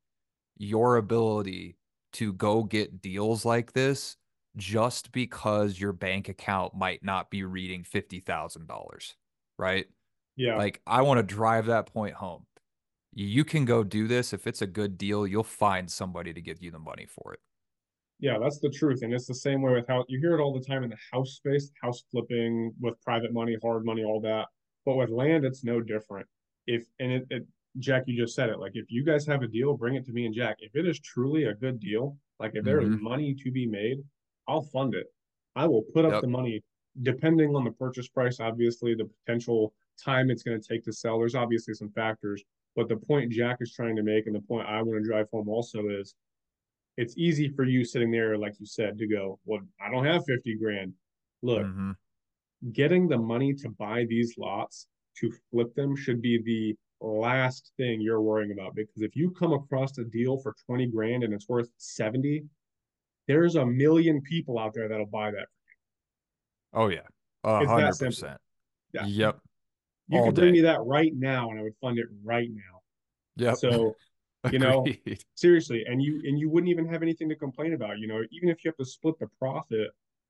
your 0.58 0.98
ability 0.98 1.78
to 2.14 2.34
go 2.34 2.64
get 2.64 3.02
deals 3.02 3.46
like 3.46 3.74
this 3.74 4.18
just 4.58 5.12
because 5.12 5.80
your 5.80 5.94
bank 5.94 6.30
account 6.30 6.76
might 6.76 7.04
not 7.04 7.30
be 7.30 7.44
reading 7.44 7.84
$50,000, 7.84 9.14
right? 9.58 9.86
Yeah. 10.36 10.58
Like 10.58 10.82
I 10.86 11.02
want 11.02 11.20
to 11.20 11.24
drive 11.24 11.68
that 11.68 11.86
point 11.88 12.16
home. 12.16 12.46
You 13.14 13.44
can 13.44 13.66
go 13.66 13.84
do 13.84 14.08
this 14.08 14.34
if 14.34 14.48
it's 14.48 14.62
a 14.62 14.68
good 14.68 14.98
deal, 14.98 15.28
you'll 15.28 15.44
find 15.44 15.92
somebody 15.92 16.34
to 16.34 16.42
give 16.42 16.62
you 16.62 16.72
the 16.72 16.80
money 16.80 17.06
for 17.06 17.34
it. 17.34 17.40
Yeah, 18.20 18.38
that's 18.40 18.60
the 18.60 18.70
truth. 18.70 19.00
And 19.02 19.14
it's 19.14 19.26
the 19.26 19.36
same 19.36 19.62
way 19.62 19.74
with 19.74 19.88
how 19.88 20.06
you 20.08 20.20
hear 20.20 20.38
it 20.38 20.42
all 20.42 20.54
the 20.54 20.64
time 20.64 20.84
in 20.84 20.92
the 20.92 20.98
house 21.12 21.32
space, 21.32 21.72
house 21.82 22.04
flipping 22.12 22.72
with 22.80 23.02
private 23.02 23.34
money, 23.34 23.58
hard 23.62 23.84
money, 23.84 24.04
all 24.04 24.22
that. 24.22 24.46
But 24.86 24.96
with 24.96 25.10
land, 25.10 25.44
it's 25.44 25.64
no 25.64 25.82
different. 25.82 26.28
If 26.68 26.86
and 27.00 27.12
it, 27.12 27.26
it 27.32 27.48
Jack, 27.80 28.04
you 28.06 28.18
just 28.18 28.36
said 28.36 28.50
it. 28.50 28.60
Like 28.60 28.74
if 28.76 28.86
you 28.90 29.04
guys 29.04 29.26
have 29.28 29.44
a 29.44 29.48
deal, 29.48 29.76
bring 29.76 29.96
it 29.96 30.06
to 30.06 30.12
me 30.12 30.26
and 30.26 30.36
Jack. 30.36 30.58
If 30.60 30.76
it 30.76 30.88
is 30.88 31.00
truly 31.00 31.46
a 31.46 31.54
good 31.54 31.80
deal, 31.80 32.18
like 32.40 32.52
if 32.56 32.66
there 32.66 32.82
is 32.82 32.90
mm-hmm. 32.90 33.04
money 33.04 33.34
to 33.36 33.52
be 33.52 33.66
made, 33.66 34.00
I'll 34.48 34.64
fund 34.64 34.94
it. 34.96 35.08
I 35.56 35.68
will 35.68 35.84
put 35.94 36.06
up 36.06 36.14
yep. 36.14 36.22
the 36.22 36.28
money 36.28 36.64
depending 37.04 37.56
on 37.56 37.64
the 37.64 37.72
purchase 37.72 38.08
price, 38.08 38.40
obviously, 38.40 38.96
the 38.96 39.10
potential 39.26 39.74
time 40.04 40.30
it's 40.30 40.44
going 40.44 40.60
to 40.60 40.68
take 40.68 40.84
to 40.84 40.94
sell. 40.94 41.20
There's 41.20 41.36
obviously 41.36 41.74
some 41.74 41.90
factors. 41.92 42.44
But 42.76 42.88
the 42.88 42.98
point 42.98 43.32
Jack 43.32 43.58
is 43.60 43.74
trying 43.74 43.96
to 43.98 44.04
make 44.04 44.28
and 44.28 44.36
the 44.36 44.42
point 44.42 44.68
I 44.68 44.82
want 44.82 45.02
to 45.02 45.08
drive 45.08 45.28
home 45.32 45.50
also 45.50 45.90
is 45.90 46.16
it's 46.98 47.18
easy 47.18 47.50
for 47.50 47.64
you 47.64 47.84
sitting 47.84 48.12
there, 48.12 48.38
like 48.38 48.54
you 48.60 48.66
said, 48.66 48.98
to 48.98 49.08
go, 49.08 49.40
Well, 49.46 49.62
I 49.80 49.90
don't 49.90 50.06
have 50.06 50.24
50 50.26 50.56
grand. 50.56 50.94
Look, 51.42 51.64
mm-hmm. 51.64 51.92
getting 52.72 53.08
the 53.08 53.18
money 53.18 53.54
to 53.56 53.70
buy 53.70 54.06
these 54.08 54.36
lots 54.38 54.88
to 55.18 55.34
flip 55.50 55.74
them 55.76 55.96
should 55.96 56.22
be 56.22 56.42
the 56.42 56.76
last 57.02 57.72
thing 57.78 58.00
you're 58.00 58.22
worrying 58.22 58.52
about 58.52 58.76
because 58.76 59.02
if 59.02 59.16
you 59.16 59.32
come 59.32 59.54
across 59.54 59.98
a 59.98 60.04
deal 60.04 60.38
for 60.38 60.56
20 60.68 60.88
grand 60.88 61.24
and 61.24 61.34
it's 61.34 61.50
worth 61.50 61.70
70 61.78 62.44
there's 63.28 63.56
a 63.56 63.66
million 63.66 64.22
people 64.22 64.60
out 64.60 64.74
there 64.74 64.88
that'll 64.88 65.06
buy 65.08 65.32
that 65.32 65.48
Oh 66.74 66.88
yeah, 66.88 67.02
hundred 67.44 67.98
percent. 67.98 68.38
Yeah. 68.94 69.06
Yep. 69.06 69.40
You 70.08 70.20
All 70.20 70.26
could 70.26 70.36
bring 70.36 70.54
me 70.54 70.62
that 70.62 70.82
right 70.82 71.14
now, 71.16 71.50
and 71.50 71.60
I 71.60 71.64
would 71.64 71.76
fund 71.82 71.98
it 72.00 72.08
right 72.24 72.50
now. 72.50 72.82
yeah 73.36 73.54
So, 73.54 73.96
you 74.52 74.60
know, 74.60 74.86
seriously, 75.36 75.84
and 75.88 76.02
you 76.02 76.22
and 76.26 76.40
you 76.40 76.50
wouldn't 76.50 76.70
even 76.70 76.88
have 76.88 77.02
anything 77.02 77.30
to 77.30 77.36
complain 77.36 77.74
about. 77.74 78.00
You 78.00 78.08
know, 78.08 78.24
even 78.32 78.50
if 78.50 78.64
you 78.64 78.70
have 78.70 78.78
to 78.78 78.86
split 78.86 79.20
the 79.20 79.28
profit 79.40 79.90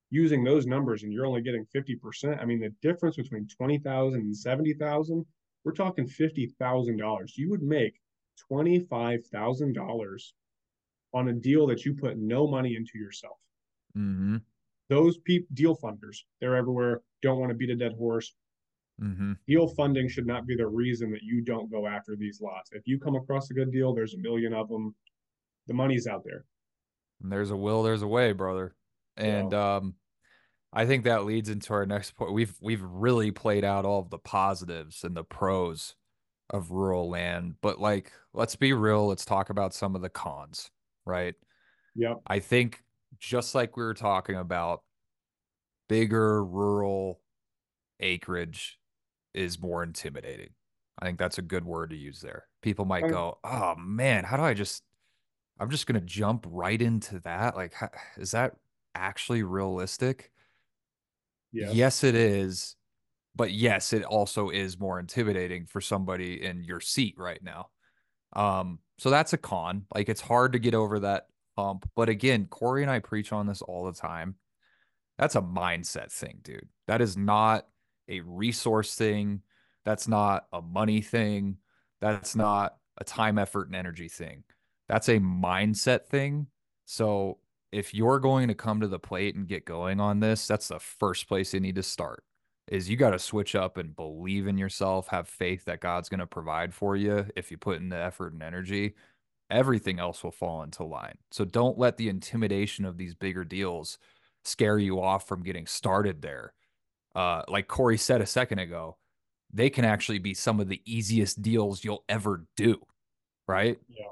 using 0.10 0.44
those 0.44 0.66
numbers, 0.66 1.04
and 1.04 1.14
you're 1.14 1.26
only 1.26 1.42
getting 1.42 1.66
fifty 1.66 1.96
percent. 1.96 2.40
I 2.42 2.46
mean, 2.46 2.60
the 2.60 2.74
difference 2.82 3.16
between 3.16 3.48
twenty 3.48 3.78
thousand 3.78 4.22
and 4.22 4.36
seventy 4.36 4.74
thousand, 4.74 5.26
we're 5.64 5.74
talking 5.74 6.08
fifty 6.08 6.48
thousand 6.60 6.98
dollars. 6.98 7.38
You 7.38 7.50
would 7.50 7.62
make 7.64 8.00
twenty 8.48 8.80
five 8.80 9.26
thousand 9.28 9.74
dollars 9.74 10.34
on 11.14 11.28
a 11.30 11.34
deal 11.34 11.68
that 11.68 11.86
you 11.86 11.94
put 11.94 12.18
no 12.18 12.48
money 12.48 12.76
into 12.76 12.98
yourself. 12.98 13.38
Mm-hmm. 13.98 14.38
Those 14.90 15.18
people, 15.20 15.48
deal 15.54 15.76
funders, 15.76 16.18
they're 16.40 16.56
everywhere. 16.56 17.02
Don't 17.22 17.40
want 17.40 17.50
to 17.52 17.56
beat 17.56 17.70
a 17.70 17.76
dead 17.76 17.94
horse. 17.98 18.34
Mm-hmm. 19.02 19.34
Deal 19.48 19.68
funding 19.68 20.08
should 20.10 20.28
not 20.28 20.46
be 20.46 20.56
the 20.56 20.68
reason 20.68 21.12
that 21.12 21.24
you 21.24 21.42
don't 21.42 21.72
go 21.72 21.88
after 21.88 22.16
these 22.16 22.40
lots. 22.42 22.72
If 22.72 22.84
you 22.86 23.00
come 23.00 23.16
across 23.16 23.50
a 23.50 23.54
good 23.54 23.72
deal, 23.72 23.94
there's 23.94 24.14
a 24.14 24.20
million 24.20 24.54
of 24.54 24.70
them. 24.70 24.96
the 25.68 25.74
money's 25.74 26.08
out 26.08 26.24
there. 26.24 26.46
And 27.22 27.32
there's 27.32 27.52
a 27.52 27.56
will, 27.58 27.84
there's 27.84 28.02
a 28.02 28.08
way, 28.08 28.32
brother. 28.34 28.76
And 29.18 29.52
yeah. 29.52 29.76
um 29.76 29.96
I 30.74 30.86
think 30.86 31.04
that 31.04 31.26
leads 31.26 31.50
into 31.50 31.74
our 31.74 31.86
next 31.86 32.12
point. 32.12 32.34
We've 32.34 32.56
we've 32.62 32.82
really 32.82 33.32
played 33.32 33.66
out 33.66 33.86
all 33.86 34.00
of 34.00 34.10
the 34.10 34.18
positives 34.18 35.04
and 35.04 35.16
the 35.16 35.24
pros 35.24 35.96
of 36.50 36.72
rural 36.72 37.10
land, 37.10 37.56
but 37.62 37.80
like 37.80 38.12
let's 38.34 38.56
be 38.56 38.74
real, 38.74 39.08
let's 39.08 39.26
talk 39.26 39.50
about 39.50 39.74
some 39.74 39.96
of 39.96 40.02
the 40.02 40.10
cons, 40.10 40.72
right? 41.06 41.36
Yep. 41.96 42.22
I 42.28 42.40
think 42.40 42.84
just 43.20 43.54
like 43.54 43.76
we 43.76 43.84
were 43.84 43.94
talking 43.94 44.36
about 44.36 44.84
bigger 45.90 46.44
rural 46.44 47.20
acreage 48.00 48.80
is 49.34 49.62
more 49.62 49.84
intimidating. 49.84 50.52
I 51.00 51.06
think 51.06 51.20
that's 51.20 51.38
a 51.38 51.42
good 51.44 51.66
word 51.66 51.90
to 51.90 51.98
use 51.98 52.22
there. 52.22 52.46
People 52.62 52.86
might 52.86 53.10
go, 53.10 53.40
"Oh 53.44 53.76
man, 53.78 54.24
how 54.24 54.38
do 54.38 54.44
I 54.44 54.54
just 54.54 54.84
I'm 55.60 55.70
just 55.70 55.86
going 55.86 56.00
to 56.00 56.06
jump 56.06 56.46
right 56.50 56.82
into 56.82 57.20
that? 57.22 57.56
Like 57.56 57.74
how, 57.74 57.90
is 58.18 58.32
that 58.32 58.56
actually 58.96 59.44
realistic?" 59.44 60.32
Yes. 61.52 62.04
it 62.04 62.16
is. 62.16 62.76
But 63.36 63.52
yes, 63.52 63.94
it 63.94 64.04
also 64.04 64.50
is 64.50 64.80
more 64.80 65.00
intimidating 65.00 65.66
for 65.66 65.80
somebody 65.80 66.44
in 66.44 66.64
your 66.64 66.82
seat 66.82 67.16
right 67.18 67.42
now. 67.42 67.70
Um, 68.34 68.80
so 68.98 69.10
that's 69.10 69.34
a 69.34 69.38
con. 69.38 69.86
Like 69.94 70.10
it's 70.10 70.22
hard 70.22 70.54
to 70.54 70.60
get 70.60 70.74
over 70.74 71.00
that 71.00 71.28
hump. 71.58 71.90
But 71.96 72.10
again, 72.10 72.48
Corey 72.50 72.82
and 72.82 72.92
I 72.92 73.00
preach 73.00 73.32
on 73.32 73.48
this 73.48 73.62
all 73.62 73.86
the 73.86 73.94
time. 73.94 74.36
That's 75.18 75.36
a 75.36 75.42
mindset 75.42 76.12
thing, 76.12 76.40
dude. 76.42 76.68
That 76.88 77.02
is 77.02 77.16
not 77.16 77.68
a 78.10 78.22
resource 78.22 78.96
thing. 78.96 79.42
That's 79.86 80.08
not 80.08 80.46
a 80.52 80.62
money 80.62 81.02
thing. 81.02 81.58
That's 82.02 82.36
not 82.36 82.76
a 82.98 83.04
time, 83.04 83.38
effort, 83.38 83.68
and 83.68 83.76
energy 83.76 84.10
thing. 84.10 84.44
That's 84.88 85.10
a 85.10 85.20
mindset 85.20 86.08
thing. 86.08 86.48
So 86.86 87.38
if 87.72 87.94
you're 87.94 88.20
going 88.20 88.48
to 88.50 88.56
come 88.56 88.82
to 88.82 88.88
the 88.88 89.00
plate 89.00 89.36
and 89.36 89.48
get 89.48 89.66
going 89.66 90.00
on 90.00 90.20
this, 90.20 90.48
that's 90.48 90.68
the 90.68 90.80
first 90.80 91.28
place 91.28 91.54
you 91.54 91.60
need 91.60 91.76
to 91.76 91.84
start. 91.84 92.24
Is 92.68 92.90
you 92.90 92.96
got 92.96 93.12
to 93.12 93.20
switch 93.20 93.56
up 93.56 93.78
and 93.78 93.96
believe 93.96 94.48
in 94.48 94.58
yourself, 94.58 95.08
have 95.08 95.28
faith 95.28 95.66
that 95.66 95.82
God's 95.82 96.10
going 96.10 96.20
to 96.20 96.28
provide 96.28 96.74
for 96.74 96.96
you 96.96 97.26
if 97.36 97.52
you 97.52 97.58
put 97.58 97.80
in 97.80 97.90
the 97.90 97.98
effort 97.98 98.34
and 98.34 98.44
energy. 98.44 98.96
Everything 99.50 100.00
else 100.00 100.24
will 100.24 100.32
fall 100.32 100.64
into 100.64 100.84
line. 100.84 101.18
So 101.32 101.44
don't 101.44 101.78
let 101.78 101.98
the 101.98 102.08
intimidation 102.08 102.86
of 102.86 102.98
these 102.98 103.14
bigger 103.14 103.44
deals 103.44 103.98
scare 104.46 104.78
you 104.78 105.02
off 105.02 105.28
from 105.28 105.44
getting 105.44 105.68
started 105.68 106.22
there. 106.22 106.54
Uh, 107.14 107.42
like 107.48 107.68
Corey 107.68 107.98
said 107.98 108.22
a 108.22 108.26
second 108.26 108.60
ago, 108.60 108.98
they 109.52 109.70
can 109.70 109.84
actually 109.84 110.20
be 110.20 110.34
some 110.34 110.62
of 110.62 110.70
the 110.70 110.82
easiest 110.86 111.42
deals 111.42 111.84
you'll 111.84 112.06
ever 112.08 112.46
do. 112.56 112.80
Right. 113.48 113.78
Yeah. 113.90 114.06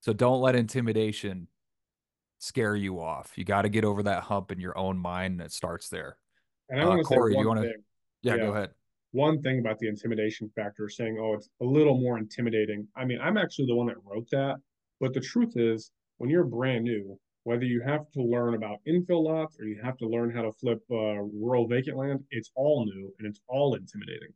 So 0.00 0.12
don't 0.12 0.42
let 0.42 0.56
intimidation 0.56 1.48
scare 2.44 2.76
you 2.76 3.00
off. 3.00 3.32
You 3.36 3.44
got 3.44 3.62
to 3.62 3.68
get 3.68 3.84
over 3.84 4.02
that 4.02 4.24
hump 4.24 4.52
in 4.52 4.60
your 4.60 4.76
own 4.76 4.98
mind, 4.98 5.40
and 5.40 5.42
it 5.42 5.52
starts 5.52 5.88
there. 5.88 6.18
And 6.68 6.80
I 6.80 6.86
want 6.86 7.06
to 7.06 7.14
uh, 7.14 7.16
Corey, 7.16 7.32
say, 7.32 7.40
you 7.40 7.48
want 7.48 7.62
to? 7.62 7.72
Yeah, 8.22 8.34
yeah, 8.34 8.36
go 8.36 8.50
ahead. 8.50 8.70
One 9.12 9.40
thing 9.42 9.60
about 9.60 9.78
the 9.78 9.88
intimidation 9.88 10.50
factor, 10.54 10.88
saying, 10.88 11.18
"Oh, 11.20 11.34
it's 11.34 11.48
a 11.60 11.64
little 11.64 12.00
more 12.00 12.18
intimidating." 12.18 12.86
I 12.96 13.04
mean, 13.04 13.18
I'm 13.20 13.36
actually 13.36 13.66
the 13.66 13.74
one 13.74 13.86
that 13.86 13.96
wrote 14.04 14.28
that, 14.30 14.56
but 15.00 15.14
the 15.14 15.20
truth 15.20 15.56
is, 15.56 15.90
when 16.18 16.30
you're 16.30 16.44
brand 16.44 16.84
new, 16.84 17.18
whether 17.44 17.64
you 17.64 17.80
have 17.82 18.10
to 18.12 18.22
learn 18.22 18.54
about 18.54 18.78
infill 18.88 19.24
lots 19.24 19.58
or 19.60 19.64
you 19.64 19.80
have 19.82 19.96
to 19.98 20.06
learn 20.06 20.30
how 20.34 20.42
to 20.42 20.52
flip 20.52 20.82
uh, 20.90 21.20
rural 21.20 21.68
vacant 21.68 21.96
land, 21.96 22.24
it's 22.30 22.50
all 22.56 22.84
new 22.84 23.12
and 23.18 23.28
it's 23.28 23.40
all 23.48 23.74
intimidating. 23.74 24.30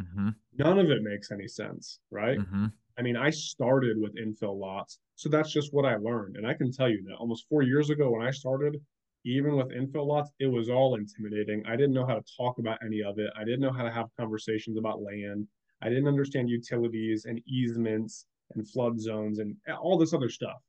Mm-hmm. 0.00 0.28
None 0.56 0.78
of 0.78 0.90
it 0.90 1.02
makes 1.02 1.30
any 1.30 1.48
sense, 1.48 2.00
right? 2.10 2.38
Mm-hmm. 2.38 2.66
I 2.98 3.02
mean, 3.02 3.16
I 3.16 3.30
started 3.30 3.96
with 3.98 4.16
infill 4.16 4.58
lots, 4.58 4.98
so 5.14 5.28
that's 5.28 5.52
just 5.52 5.72
what 5.72 5.84
I 5.84 5.96
learned. 5.96 6.36
And 6.36 6.46
I 6.46 6.54
can 6.54 6.72
tell 6.72 6.88
you 6.88 7.02
that 7.04 7.14
almost 7.14 7.46
four 7.48 7.62
years 7.62 7.90
ago 7.90 8.10
when 8.10 8.26
I 8.26 8.32
started, 8.32 8.76
even 9.24 9.56
with 9.56 9.68
infill 9.68 10.06
lots, 10.06 10.30
it 10.40 10.46
was 10.46 10.68
all 10.68 10.96
intimidating. 10.96 11.62
I 11.66 11.76
didn't 11.76 11.92
know 11.92 12.06
how 12.06 12.14
to 12.14 12.24
talk 12.36 12.58
about 12.58 12.78
any 12.84 13.02
of 13.02 13.18
it. 13.18 13.30
I 13.36 13.44
didn't 13.44 13.60
know 13.60 13.72
how 13.72 13.84
to 13.84 13.90
have 13.90 14.06
conversations 14.18 14.78
about 14.78 15.02
land. 15.02 15.46
I 15.80 15.88
didn't 15.88 16.08
understand 16.08 16.50
utilities 16.50 17.24
and 17.24 17.40
easements 17.46 18.26
and 18.54 18.68
flood 18.68 18.98
zones 18.98 19.38
and 19.38 19.54
all 19.80 19.96
this 19.96 20.14
other 20.14 20.28
stuff. 20.28 20.60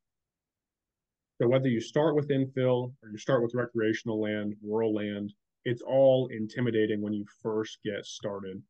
So 1.42 1.48
whether 1.48 1.70
you 1.70 1.82
start 1.82 2.16
with 2.16 2.30
infill 2.30 2.94
or 3.02 3.10
you 3.10 3.18
start 3.18 3.42
with 3.42 3.56
recreational 3.56 4.22
land, 4.22 4.56
rural 4.62 4.94
land, 4.94 5.34
it's 5.66 5.82
all 5.82 6.28
intimidating 6.28 7.02
when 7.02 7.14
you 7.14 7.26
first 7.42 7.80
get 7.84 8.06
started. 8.06 8.62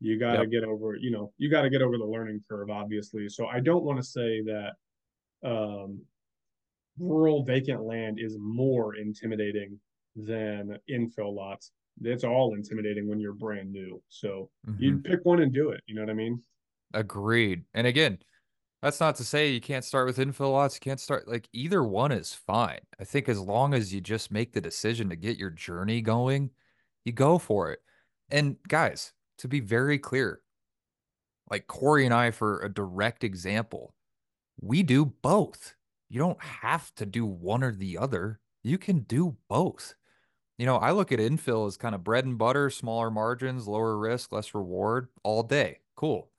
You 0.00 0.18
got 0.18 0.32
to 0.32 0.42
yep. 0.42 0.50
get 0.50 0.64
over, 0.64 0.94
you 0.96 1.10
know, 1.10 1.32
you 1.38 1.50
got 1.50 1.62
to 1.62 1.70
get 1.70 1.82
over 1.82 1.96
the 1.96 2.04
learning 2.04 2.42
curve, 2.48 2.70
obviously. 2.70 3.28
So 3.28 3.46
I 3.46 3.60
don't 3.60 3.84
want 3.84 3.98
to 3.98 4.04
say 4.04 4.42
that 4.42 4.72
um, 5.42 6.00
rural 6.98 7.44
vacant 7.44 7.82
land 7.82 8.18
is 8.20 8.36
more 8.38 8.96
intimidating 8.96 9.78
than 10.14 10.78
infill 10.90 11.34
lots. 11.34 11.72
It's 12.02 12.24
all 12.24 12.54
intimidating 12.54 13.08
when 13.08 13.20
you're 13.20 13.32
brand 13.32 13.72
new. 13.72 14.02
So 14.08 14.50
mm-hmm. 14.68 14.82
you 14.82 14.98
pick 14.98 15.24
one 15.24 15.40
and 15.40 15.52
do 15.52 15.70
it. 15.70 15.80
You 15.86 15.94
know 15.94 16.02
what 16.02 16.10
I 16.10 16.14
mean? 16.14 16.42
Agreed. 16.92 17.64
And 17.72 17.86
again, 17.86 18.18
that's 18.82 19.00
not 19.00 19.16
to 19.16 19.24
say 19.24 19.50
you 19.50 19.60
can't 19.60 19.84
start 19.84 20.06
with 20.06 20.18
infill 20.18 20.52
lots. 20.52 20.76
You 20.76 20.80
can't 20.80 21.00
start 21.00 21.26
like 21.26 21.48
either 21.52 21.82
one 21.82 22.12
is 22.12 22.34
fine. 22.34 22.80
I 23.00 23.04
think 23.04 23.28
as 23.28 23.40
long 23.40 23.72
as 23.72 23.92
you 23.92 24.00
just 24.00 24.30
make 24.30 24.52
the 24.52 24.60
decision 24.60 25.08
to 25.08 25.16
get 25.16 25.38
your 25.38 25.50
journey 25.50 26.02
going, 26.02 26.50
you 27.04 27.12
go 27.12 27.38
for 27.38 27.72
it. 27.72 27.80
And 28.30 28.56
guys, 28.68 29.12
to 29.38 29.48
be 29.48 29.60
very 29.60 29.98
clear, 29.98 30.40
like 31.50 31.66
Corey 31.66 32.04
and 32.04 32.14
I, 32.14 32.30
for 32.30 32.60
a 32.60 32.72
direct 32.72 33.24
example, 33.24 33.94
we 34.60 34.82
do 34.82 35.04
both. 35.04 35.74
You 36.08 36.20
don't 36.20 36.42
have 36.42 36.94
to 36.96 37.06
do 37.06 37.26
one 37.26 37.62
or 37.62 37.72
the 37.72 37.98
other. 37.98 38.40
You 38.62 38.78
can 38.78 39.00
do 39.00 39.36
both. 39.48 39.94
You 40.58 40.66
know, 40.66 40.76
I 40.76 40.92
look 40.92 41.12
at 41.12 41.18
infill 41.18 41.66
as 41.66 41.76
kind 41.76 41.94
of 41.94 42.04
bread 42.04 42.24
and 42.24 42.38
butter, 42.38 42.70
smaller 42.70 43.10
margins, 43.10 43.68
lower 43.68 43.98
risk, 43.98 44.32
less 44.32 44.54
reward 44.54 45.08
all 45.22 45.42
day. 45.42 45.80
Cool. 45.96 46.30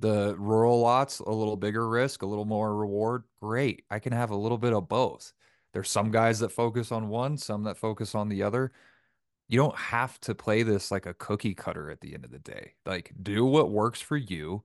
The 0.00 0.34
rural 0.38 0.80
lots, 0.80 1.20
a 1.20 1.30
little 1.30 1.56
bigger 1.56 1.88
risk, 1.88 2.22
a 2.22 2.26
little 2.26 2.44
more 2.44 2.74
reward. 2.74 3.24
Great. 3.40 3.84
I 3.90 3.98
can 3.98 4.12
have 4.12 4.30
a 4.30 4.36
little 4.36 4.58
bit 4.58 4.72
of 4.72 4.88
both. 4.88 5.32
There's 5.72 5.90
some 5.90 6.10
guys 6.10 6.38
that 6.40 6.50
focus 6.50 6.90
on 6.90 7.08
one, 7.08 7.36
some 7.36 7.64
that 7.64 7.76
focus 7.76 8.14
on 8.14 8.28
the 8.28 8.42
other 8.42 8.72
you 9.48 9.58
don't 9.58 9.76
have 9.76 10.20
to 10.20 10.34
play 10.34 10.62
this 10.62 10.90
like 10.90 11.06
a 11.06 11.14
cookie 11.14 11.54
cutter 11.54 11.90
at 11.90 12.00
the 12.00 12.14
end 12.14 12.24
of 12.24 12.30
the 12.30 12.38
day. 12.38 12.72
Like 12.84 13.12
do 13.22 13.44
what 13.44 13.70
works 13.70 14.00
for 14.00 14.16
you 14.16 14.62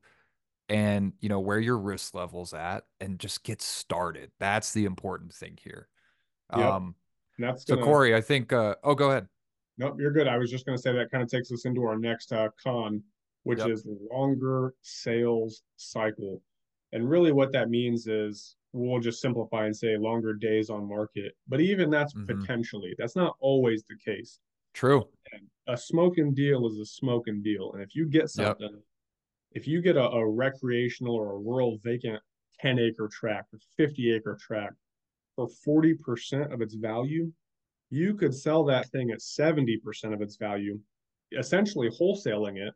and 0.69 1.13
you 1.19 1.29
know 1.29 1.39
where 1.39 1.59
your 1.59 1.77
risk 1.77 2.13
levels 2.13 2.53
at 2.53 2.83
and 2.99 3.19
just 3.19 3.43
get 3.43 3.61
started. 3.61 4.31
That's 4.39 4.73
the 4.73 4.85
important 4.85 5.33
thing 5.33 5.57
here. 5.61 5.87
Yep. 6.55 6.65
Um 6.65 6.95
that's 7.39 7.63
gonna... 7.63 7.81
so 7.81 7.85
Corey, 7.85 8.15
I 8.15 8.21
think 8.21 8.51
uh 8.51 8.75
oh 8.83 8.95
go 8.95 9.11
ahead. 9.11 9.27
Nope, 9.77 9.95
you're 9.99 10.11
good. 10.11 10.27
I 10.27 10.37
was 10.37 10.51
just 10.51 10.65
gonna 10.65 10.77
say 10.77 10.91
that 10.93 11.11
kind 11.11 11.23
of 11.23 11.29
takes 11.29 11.51
us 11.51 11.65
into 11.65 11.83
our 11.83 11.97
next 11.97 12.33
uh 12.33 12.49
con, 12.61 13.01
which 13.43 13.59
yep. 13.59 13.69
is 13.69 13.87
longer 14.11 14.73
sales 14.81 15.63
cycle. 15.77 16.41
And 16.91 17.09
really 17.09 17.31
what 17.31 17.53
that 17.53 17.69
means 17.69 18.07
is 18.07 18.55
we'll 18.73 18.99
just 18.99 19.21
simplify 19.21 19.65
and 19.65 19.75
say 19.75 19.97
longer 19.97 20.33
days 20.33 20.69
on 20.69 20.87
market. 20.87 21.35
But 21.47 21.61
even 21.61 21.89
that's 21.89 22.13
mm-hmm. 22.13 22.39
potentially, 22.39 22.93
that's 22.97 23.15
not 23.15 23.35
always 23.39 23.83
the 23.83 23.95
case. 23.95 24.39
True. 24.73 25.07
A 25.67 25.77
smoking 25.77 26.33
deal 26.33 26.67
is 26.67 26.77
a 26.77 26.85
smoking 26.85 27.41
deal. 27.41 27.71
And 27.73 27.81
if 27.81 27.95
you 27.95 28.05
get 28.05 28.29
something, 28.29 28.69
yep. 28.69 28.81
if 29.51 29.67
you 29.67 29.81
get 29.81 29.95
a, 29.95 30.09
a, 30.09 30.29
recreational 30.29 31.15
or 31.15 31.33
a 31.33 31.37
rural 31.37 31.79
vacant 31.83 32.19
10 32.59 32.79
acre 32.79 33.07
tract 33.07 33.53
or 33.53 33.59
50 33.77 34.13
acre 34.13 34.37
tract 34.39 34.75
for 35.35 35.47
40% 35.65 36.53
of 36.53 36.61
its 36.61 36.75
value, 36.75 37.31
you 37.89 38.15
could 38.15 38.33
sell 38.33 38.63
that 38.65 38.89
thing 38.89 39.11
at 39.11 39.19
70% 39.19 40.13
of 40.13 40.21
its 40.21 40.35
value, 40.35 40.79
essentially 41.37 41.89
wholesaling 41.89 42.57
it 42.57 42.73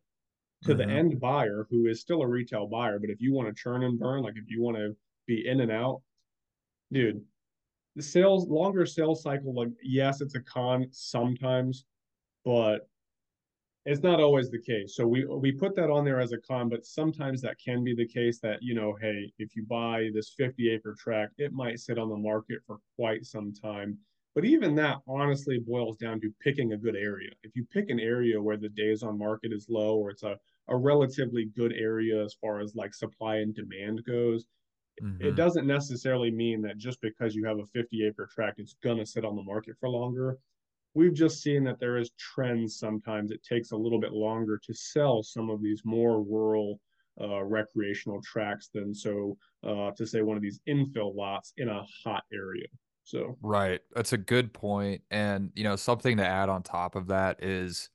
to 0.63 0.73
mm-hmm. 0.73 0.77
the 0.77 0.95
end 0.95 1.19
buyer 1.19 1.67
who 1.69 1.87
is 1.87 2.01
still 2.01 2.21
a 2.21 2.27
retail 2.27 2.67
buyer. 2.67 2.99
But 2.99 3.09
if 3.09 3.19
you 3.19 3.33
want 3.33 3.47
to 3.47 3.61
churn 3.61 3.83
and 3.83 3.99
burn, 3.99 4.23
like 4.23 4.37
if 4.37 4.49
you 4.49 4.61
want 4.61 4.77
to 4.77 4.95
be 5.25 5.47
in 5.47 5.59
and 5.59 5.71
out, 5.71 6.01
dude, 6.91 7.21
the 7.97 8.03
sales 8.03 8.47
longer 8.47 8.85
sales 8.85 9.21
cycle 9.21 9.53
like 9.53 9.69
yes 9.83 10.21
it's 10.21 10.35
a 10.35 10.41
con 10.41 10.87
sometimes 10.91 11.83
but 12.45 12.87
it's 13.87 14.03
not 14.03 14.19
always 14.19 14.51
the 14.51 14.59
case. 14.59 14.95
So 14.95 15.07
we 15.07 15.23
we 15.23 15.53
put 15.53 15.73
that 15.77 15.89
on 15.89 16.03
there 16.03 16.19
as 16.19 16.33
a 16.33 16.37
con 16.37 16.67
but 16.67 16.85
sometimes 16.85 17.41
that 17.41 17.55
can 17.57 17.85
be 17.85 17.95
the 17.95 18.07
case 18.07 18.39
that 18.41 18.61
you 18.61 18.75
know 18.75 18.97
hey 18.99 19.31
if 19.39 19.55
you 19.55 19.63
buy 19.63 20.09
this 20.13 20.33
50 20.37 20.69
acre 20.69 20.93
tract 20.99 21.39
it 21.39 21.53
might 21.53 21.79
sit 21.79 21.97
on 21.97 22.09
the 22.09 22.17
market 22.17 22.59
for 22.67 22.79
quite 22.97 23.25
some 23.25 23.53
time. 23.53 23.97
But 24.35 24.43
even 24.43 24.75
that 24.75 24.97
honestly 25.07 25.59
boils 25.59 25.95
down 25.95 26.19
to 26.19 26.33
picking 26.41 26.73
a 26.73 26.77
good 26.77 26.97
area. 26.97 27.31
If 27.43 27.55
you 27.55 27.65
pick 27.71 27.89
an 27.89 27.99
area 27.99 28.41
where 28.41 28.57
the 28.57 28.69
days 28.69 29.03
on 29.03 29.17
market 29.17 29.53
is 29.53 29.67
low 29.69 29.95
or 29.95 30.11
it's 30.11 30.23
a, 30.23 30.37
a 30.67 30.75
relatively 30.75 31.45
good 31.55 31.73
area 31.73 32.23
as 32.23 32.35
far 32.39 32.59
as 32.59 32.75
like 32.75 32.93
supply 32.93 33.37
and 33.37 33.55
demand 33.55 34.03
goes 34.05 34.45
Mm-hmm. 35.01 35.25
It 35.25 35.35
doesn't 35.35 35.67
necessarily 35.67 36.31
mean 36.31 36.61
that 36.63 36.77
just 36.77 37.01
because 37.01 37.35
you 37.35 37.45
have 37.45 37.59
a 37.59 37.65
50 37.73 38.05
acre 38.07 38.29
tract, 38.33 38.59
it's 38.59 38.75
going 38.83 38.97
to 38.97 39.05
sit 39.05 39.25
on 39.25 39.35
the 39.35 39.43
market 39.43 39.75
for 39.79 39.89
longer. 39.89 40.37
We've 40.93 41.13
just 41.13 41.41
seen 41.41 41.63
that 41.65 41.79
there 41.79 41.97
is 41.97 42.11
trends 42.17 42.79
sometimes. 42.79 43.31
It 43.31 43.43
takes 43.43 43.71
a 43.71 43.77
little 43.77 43.99
bit 43.99 44.13
longer 44.13 44.59
to 44.65 44.73
sell 44.73 45.21
some 45.21 45.49
of 45.49 45.61
these 45.61 45.81
more 45.85 46.23
rural 46.23 46.79
uh, 47.21 47.43
recreational 47.43 48.21
tracks 48.21 48.69
than 48.73 48.93
so 48.93 49.37
uh, 49.63 49.91
to 49.91 50.05
say 50.05 50.21
one 50.21 50.37
of 50.37 50.43
these 50.43 50.59
infill 50.67 51.15
lots 51.15 51.53
in 51.57 51.67
a 51.67 51.83
hot 52.03 52.23
area. 52.33 52.67
So 53.03 53.37
right, 53.41 53.79
that's 53.95 54.13
a 54.13 54.17
good 54.17 54.53
point, 54.53 55.01
and 55.09 55.51
you 55.55 55.63
know 55.63 55.77
something 55.77 56.17
to 56.17 56.27
add 56.27 56.49
on 56.49 56.61
top 56.61 56.95
of 56.95 57.07
that 57.07 57.41
is, 57.41 57.89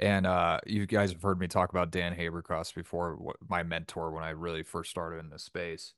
and 0.00 0.26
uh, 0.26 0.58
you 0.66 0.84
guys 0.84 1.12
have 1.12 1.22
heard 1.22 1.38
me 1.38 1.46
talk 1.46 1.70
about 1.70 1.92
Dan 1.92 2.14
Habercross 2.16 2.74
before, 2.74 3.36
my 3.48 3.62
mentor 3.62 4.10
when 4.10 4.24
I 4.24 4.30
really 4.30 4.64
first 4.64 4.90
started 4.90 5.20
in 5.20 5.30
this 5.30 5.44
space. 5.44 5.94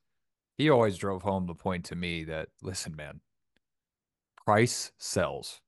He 0.56 0.70
always 0.70 0.96
drove 0.96 1.22
home 1.22 1.46
the 1.46 1.54
point 1.54 1.86
to 1.86 1.96
me 1.96 2.24
that 2.24 2.48
listen, 2.62 2.94
man, 2.94 3.20
price 4.44 4.92
sells. 4.98 5.60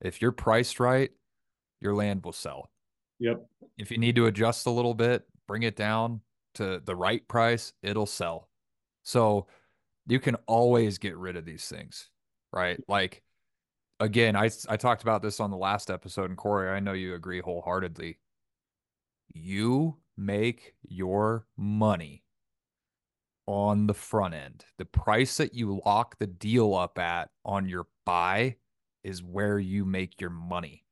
If 0.00 0.22
you're 0.22 0.32
priced 0.32 0.80
right, 0.80 1.10
your 1.80 1.94
land 1.94 2.24
will 2.24 2.32
sell. 2.32 2.70
Yep. 3.20 3.46
If 3.78 3.90
you 3.90 3.98
need 3.98 4.16
to 4.16 4.26
adjust 4.26 4.66
a 4.66 4.70
little 4.70 4.94
bit, 4.94 5.24
bring 5.46 5.62
it 5.62 5.76
down 5.76 6.20
to 6.54 6.80
the 6.84 6.96
right 6.96 7.26
price, 7.28 7.72
it'll 7.82 8.06
sell. 8.06 8.48
So 9.02 9.46
you 10.06 10.20
can 10.20 10.36
always 10.46 10.98
get 10.98 11.16
rid 11.16 11.36
of 11.36 11.44
these 11.44 11.68
things, 11.68 12.10
right? 12.52 12.78
Like 12.88 13.22
again, 14.00 14.36
I 14.36 14.50
I 14.68 14.76
talked 14.76 15.02
about 15.02 15.22
this 15.22 15.40
on 15.40 15.50
the 15.50 15.56
last 15.56 15.90
episode 15.90 16.30
and 16.30 16.36
Corey, 16.38 16.70
I 16.70 16.80
know 16.80 16.92
you 16.92 17.14
agree 17.14 17.40
wholeheartedly. 17.40 18.18
You 19.32 19.98
make 20.16 20.74
your 20.88 21.46
money 21.56 22.23
on 23.46 23.86
the 23.86 23.94
front 23.94 24.34
end. 24.34 24.64
The 24.78 24.84
price 24.84 25.36
that 25.36 25.54
you 25.54 25.80
lock 25.84 26.18
the 26.18 26.26
deal 26.26 26.74
up 26.74 26.98
at 26.98 27.30
on 27.44 27.68
your 27.68 27.86
buy 28.06 28.56
is 29.02 29.22
where 29.22 29.58
you 29.58 29.84
make 29.84 30.20
your 30.20 30.30
money. 30.30 30.84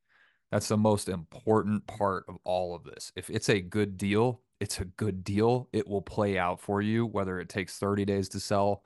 That's 0.50 0.68
the 0.68 0.76
most 0.76 1.09
important 1.09 1.86
part 1.86 2.26
of 2.28 2.36
all 2.44 2.74
of 2.74 2.84
this. 2.84 3.11
If 3.16 3.30
it's 3.30 3.48
a 3.48 3.61
good 3.61 3.96
deal, 3.96 4.42
it's 4.61 4.80
a 4.80 4.84
good 4.84 5.24
deal. 5.24 5.68
It 5.72 5.88
will 5.88 6.03
play 6.03 6.38
out 6.38 6.61
for 6.61 6.82
you, 6.82 7.07
whether 7.07 7.40
it 7.40 7.48
takes 7.48 7.78
30 7.78 8.05
days 8.05 8.28
to 8.30 8.40
sell 8.40 8.84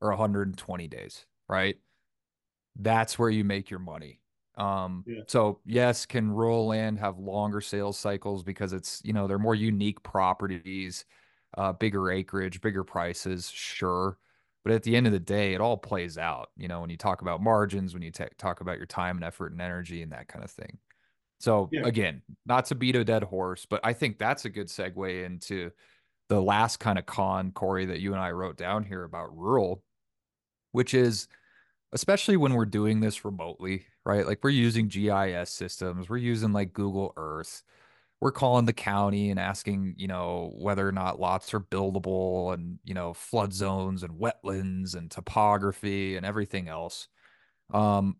or 0.00 0.10
120 0.10 0.88
days, 0.88 1.24
right? 1.48 1.76
That's 2.78 3.18
where 3.18 3.30
you 3.30 3.44
make 3.44 3.70
your 3.70 3.80
money. 3.80 4.20
Um, 4.58 5.04
yeah. 5.06 5.22
so 5.26 5.60
yes, 5.66 6.06
can 6.06 6.30
rural 6.30 6.66
land 6.66 6.98
have 6.98 7.18
longer 7.18 7.60
sales 7.60 7.98
cycles 7.98 8.42
because 8.42 8.72
it's, 8.72 9.02
you 9.04 9.12
know, 9.12 9.26
they're 9.26 9.38
more 9.38 9.54
unique 9.54 10.02
properties, 10.02 11.04
uh, 11.56 11.72
bigger 11.72 12.10
acreage, 12.10 12.60
bigger 12.60 12.84
prices, 12.84 13.50
sure. 13.50 14.18
But 14.64 14.74
at 14.74 14.82
the 14.82 14.96
end 14.96 15.06
of 15.06 15.12
the 15.12 15.20
day, 15.20 15.54
it 15.54 15.60
all 15.60 15.76
plays 15.76 16.18
out, 16.18 16.50
you 16.56 16.66
know, 16.66 16.80
when 16.80 16.90
you 16.90 16.96
talk 16.96 17.22
about 17.22 17.40
margins, 17.40 17.94
when 17.94 18.02
you 18.02 18.10
t- 18.10 18.24
talk 18.36 18.60
about 18.60 18.78
your 18.78 18.86
time 18.86 19.16
and 19.16 19.24
effort 19.24 19.52
and 19.52 19.60
energy 19.60 20.02
and 20.02 20.12
that 20.12 20.26
kind 20.26 20.44
of 20.44 20.50
thing. 20.50 20.78
So 21.38 21.68
yeah. 21.70 21.82
again, 21.84 22.22
not 22.46 22.66
to 22.66 22.74
beat 22.74 22.96
a 22.96 23.04
dead 23.04 23.22
horse, 23.22 23.66
but 23.66 23.80
I 23.84 23.92
think 23.92 24.18
that's 24.18 24.44
a 24.44 24.50
good 24.50 24.68
segue 24.68 25.24
into 25.24 25.70
the 26.28 26.42
last 26.42 26.78
kind 26.78 26.98
of 26.98 27.06
con, 27.06 27.52
Corey, 27.52 27.86
that 27.86 28.00
you 28.00 28.12
and 28.12 28.20
I 28.20 28.32
wrote 28.32 28.56
down 28.56 28.84
here 28.84 29.04
about 29.04 29.36
rural, 29.36 29.82
which 30.72 30.94
is 30.94 31.28
especially 31.92 32.36
when 32.36 32.54
we're 32.54 32.66
doing 32.66 33.00
this 33.00 33.24
remotely, 33.24 33.86
right? 34.04 34.26
Like 34.26 34.40
we're 34.42 34.50
using 34.50 34.88
GIS 34.88 35.50
systems, 35.50 36.08
we're 36.08 36.16
using 36.16 36.52
like 36.52 36.72
Google 36.72 37.12
Earth, 37.16 37.62
we're 38.20 38.32
calling 38.32 38.64
the 38.64 38.72
county 38.72 39.30
and 39.30 39.38
asking, 39.38 39.94
you 39.98 40.08
know, 40.08 40.52
whether 40.56 40.86
or 40.88 40.92
not 40.92 41.20
lots 41.20 41.52
are 41.52 41.60
buildable 41.60 42.54
and, 42.54 42.78
you 42.84 42.94
know, 42.94 43.12
flood 43.12 43.52
zones 43.52 44.02
and 44.02 44.14
wetlands 44.14 44.94
and 44.94 45.10
topography 45.10 46.16
and 46.16 46.24
everything 46.24 46.68
else. 46.68 47.08
Um, 47.72 48.16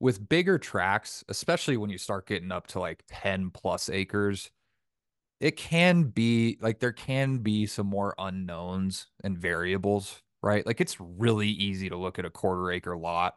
with 0.00 0.28
bigger 0.28 0.58
tracts, 0.58 1.24
especially 1.28 1.76
when 1.76 1.90
you 1.90 1.98
start 1.98 2.26
getting 2.26 2.52
up 2.52 2.66
to 2.68 2.80
like 2.80 3.04
10 3.08 3.50
plus 3.50 3.88
acres, 3.88 4.50
it 5.40 5.56
can 5.56 6.04
be 6.04 6.58
like 6.60 6.80
there 6.80 6.92
can 6.92 7.38
be 7.38 7.66
some 7.66 7.86
more 7.86 8.14
unknowns 8.18 9.08
and 9.24 9.38
variables, 9.38 10.22
right? 10.42 10.66
Like 10.66 10.80
it's 10.80 11.00
really 11.00 11.48
easy 11.48 11.88
to 11.88 11.96
look 11.96 12.18
at 12.18 12.24
a 12.24 12.30
quarter 12.30 12.70
acre 12.70 12.96
lot 12.96 13.34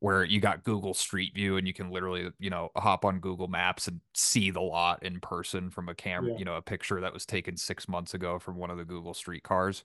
where 0.00 0.24
you 0.24 0.40
got 0.40 0.64
Google 0.64 0.94
Street 0.94 1.34
View 1.34 1.56
and 1.56 1.66
you 1.66 1.72
can 1.72 1.90
literally, 1.90 2.30
you 2.38 2.50
know, 2.50 2.70
hop 2.76 3.04
on 3.04 3.20
Google 3.20 3.48
Maps 3.48 3.86
and 3.86 4.00
see 4.14 4.50
the 4.50 4.60
lot 4.60 5.02
in 5.02 5.20
person 5.20 5.70
from 5.70 5.88
a 5.88 5.94
camera, 5.94 6.32
yeah. 6.32 6.38
you 6.38 6.44
know, 6.44 6.56
a 6.56 6.62
picture 6.62 7.00
that 7.00 7.12
was 7.12 7.26
taken 7.26 7.56
six 7.56 7.86
months 7.88 8.14
ago 8.14 8.38
from 8.38 8.56
one 8.56 8.70
of 8.70 8.78
the 8.78 8.84
Google 8.84 9.14
Street 9.14 9.42
cars. 9.42 9.84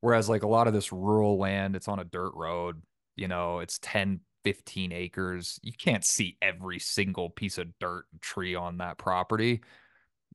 Whereas 0.00 0.28
like 0.28 0.44
a 0.44 0.48
lot 0.48 0.66
of 0.66 0.72
this 0.72 0.92
rural 0.92 1.36
land, 1.36 1.76
it's 1.76 1.88
on 1.88 1.98
a 1.98 2.04
dirt 2.04 2.32
road, 2.34 2.80
you 3.16 3.28
know, 3.28 3.58
it's 3.58 3.78
10 3.82 4.20
15 4.44 4.92
acres. 4.92 5.60
You 5.62 5.72
can't 5.72 6.04
see 6.04 6.36
every 6.40 6.78
single 6.78 7.30
piece 7.30 7.58
of 7.58 7.78
dirt 7.78 8.06
and 8.12 8.20
tree 8.20 8.54
on 8.54 8.78
that 8.78 8.98
property. 8.98 9.60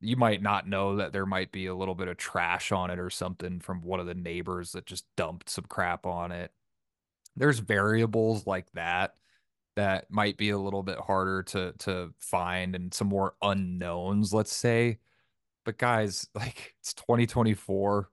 You 0.01 0.17
might 0.17 0.41
not 0.41 0.67
know 0.67 0.97
that 0.97 1.13
there 1.13 1.25
might 1.25 1.51
be 1.51 1.67
a 1.67 1.75
little 1.75 1.95
bit 1.95 2.07
of 2.07 2.17
trash 2.17 2.71
on 2.71 2.91
it 2.91 2.99
or 2.99 3.09
something 3.09 3.59
from 3.59 3.81
one 3.81 3.99
of 3.99 4.05
the 4.05 4.13
neighbors 4.13 4.73
that 4.73 4.85
just 4.85 5.05
dumped 5.15 5.49
some 5.49 5.65
crap 5.67 6.05
on 6.05 6.31
it. 6.31 6.51
There's 7.35 7.59
variables 7.59 8.47
like 8.47 8.71
that 8.73 9.15
that 9.75 10.09
might 10.09 10.37
be 10.37 10.51
a 10.51 10.57
little 10.57 10.83
bit 10.83 10.97
harder 10.99 11.43
to 11.43 11.73
to 11.79 12.13
find 12.19 12.75
and 12.75 12.93
some 12.93 13.07
more 13.07 13.35
unknowns, 13.41 14.33
let's 14.33 14.53
say. 14.53 14.99
But 15.65 15.77
guys, 15.77 16.27
like 16.35 16.75
it's 16.79 16.93
2024. 16.93 18.09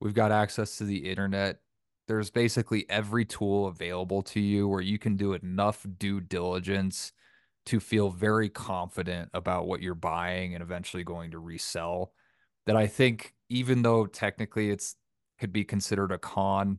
We've 0.00 0.14
got 0.14 0.32
access 0.32 0.78
to 0.78 0.84
the 0.84 1.10
internet 1.10 1.60
there's 2.08 2.30
basically 2.30 2.86
every 2.88 3.26
tool 3.26 3.66
available 3.66 4.22
to 4.22 4.40
you 4.40 4.66
where 4.66 4.80
you 4.80 4.98
can 4.98 5.14
do 5.14 5.34
enough 5.34 5.86
due 5.98 6.20
diligence 6.20 7.12
to 7.66 7.78
feel 7.78 8.08
very 8.08 8.48
confident 8.48 9.28
about 9.34 9.66
what 9.66 9.82
you're 9.82 9.94
buying 9.94 10.54
and 10.54 10.62
eventually 10.62 11.04
going 11.04 11.30
to 11.30 11.38
resell 11.38 12.12
that 12.66 12.76
I 12.76 12.86
think 12.86 13.34
even 13.50 13.82
though 13.82 14.06
technically 14.06 14.70
it's 14.70 14.96
could 15.38 15.52
be 15.52 15.64
considered 15.64 16.10
a 16.10 16.18
con 16.18 16.78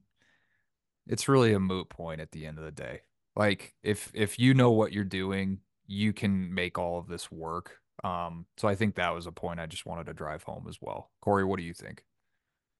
it's 1.09 1.27
really 1.27 1.53
a 1.53 1.59
moot 1.59 1.89
point 1.89 2.21
at 2.21 2.31
the 2.31 2.45
end 2.45 2.57
of 2.57 2.63
the 2.63 2.71
day 2.71 3.01
like 3.35 3.73
if 3.83 4.11
if 4.13 4.39
you 4.39 4.53
know 4.53 4.71
what 4.71 4.93
you're 4.93 5.03
doing 5.03 5.59
you 5.87 6.13
can 6.13 6.53
make 6.53 6.77
all 6.77 6.97
of 6.97 7.07
this 7.07 7.29
work 7.31 7.79
um 8.03 8.45
so 8.57 8.67
I 8.67 8.75
think 8.75 8.95
that 8.95 9.13
was 9.13 9.27
a 9.27 9.31
point 9.31 9.59
I 9.59 9.65
just 9.65 9.85
wanted 9.85 10.05
to 10.05 10.13
drive 10.13 10.43
home 10.43 10.65
as 10.69 10.77
well 10.81 11.11
Corey 11.21 11.43
what 11.43 11.57
do 11.57 11.63
you 11.63 11.73
think 11.73 12.03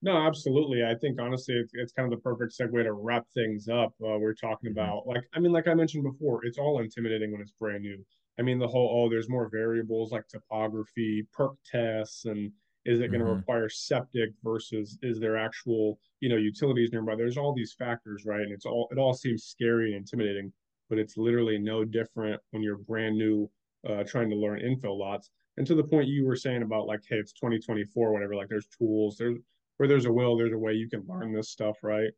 no, 0.01 0.15
absolutely. 0.15 0.84
I 0.86 0.95
think 0.95 1.19
honestly, 1.19 1.55
it's, 1.55 1.71
it's 1.73 1.91
kind 1.91 2.11
of 2.11 2.17
the 2.17 2.23
perfect 2.23 2.57
segue 2.57 2.84
to 2.84 2.93
wrap 2.93 3.25
things 3.34 3.67
up. 3.67 3.93
Uh, 4.01 4.17
we're 4.17 4.34
talking 4.34 4.71
mm-hmm. 4.71 4.80
about 4.80 5.07
like 5.07 5.23
I 5.34 5.39
mean, 5.39 5.51
like 5.51 5.67
I 5.67 5.73
mentioned 5.73 6.03
before, 6.03 6.45
it's 6.45 6.57
all 6.57 6.80
intimidating 6.80 7.32
when 7.32 7.41
it's 7.41 7.51
brand 7.51 7.82
new. 7.82 7.97
I 8.39 8.41
mean, 8.41 8.59
the 8.59 8.67
whole 8.67 8.89
oh, 8.93 9.09
there's 9.09 9.30
more 9.30 9.49
variables 9.51 10.11
like 10.11 10.27
topography, 10.27 11.27
perc 11.38 11.55
tests, 11.69 12.25
and 12.25 12.51
is 12.90 13.00
it 13.00 13.10
going 13.10 13.20
to 13.20 13.28
mm-hmm. 13.28 13.38
require 13.38 13.70
septic 13.70 14.32
versus 14.44 14.98
is 15.04 15.20
there 15.20 15.38
actual 15.38 16.00
you 16.22 16.30
know 16.30 16.38
utilities 16.38 16.92
nearby? 16.92 17.16
There's 17.16 17.38
all 17.38 17.54
these 17.54 17.76
factors, 17.78 18.24
right? 18.26 18.42
And 18.42 18.52
it's 18.52 18.66
all 18.66 18.90
it 18.92 18.98
all 18.98 19.14
seems 19.14 19.44
scary 19.44 19.94
and 19.94 19.98
intimidating, 19.98 20.52
but 20.90 20.98
it's 20.98 21.16
literally 21.16 21.60
no 21.60 21.86
different 21.86 22.42
when 22.50 22.64
you're 22.64 22.78
brand 22.78 23.16
new 23.18 23.50
uh, 23.88 24.04
trying 24.04 24.30
to 24.32 24.36
learn 24.36 24.60
infill 24.60 24.98
lots. 24.98 25.30
And 25.58 25.68
to 25.68 25.76
the 25.76 25.84
point 25.84 26.08
you 26.08 26.26
were 26.26 26.36
saying 26.36 26.64
about 26.64 26.88
like, 26.88 27.02
hey, 27.08 27.18
it's 27.18 27.34
2024, 27.34 28.12
whatever. 28.12 28.36
Like, 28.36 28.50
there's 28.50 28.68
tools, 28.68 29.18
there's 29.18 29.38
where 29.78 29.88
there's 29.88 30.06
a 30.06 30.12
will, 30.12 30.36
there's 30.36 30.54
a 30.54 30.58
way 30.58 30.74
you 30.74 30.90
can 30.90 31.06
learn 31.08 31.32
this 31.32 31.50
stuff, 31.50 31.78
right? 31.84 32.12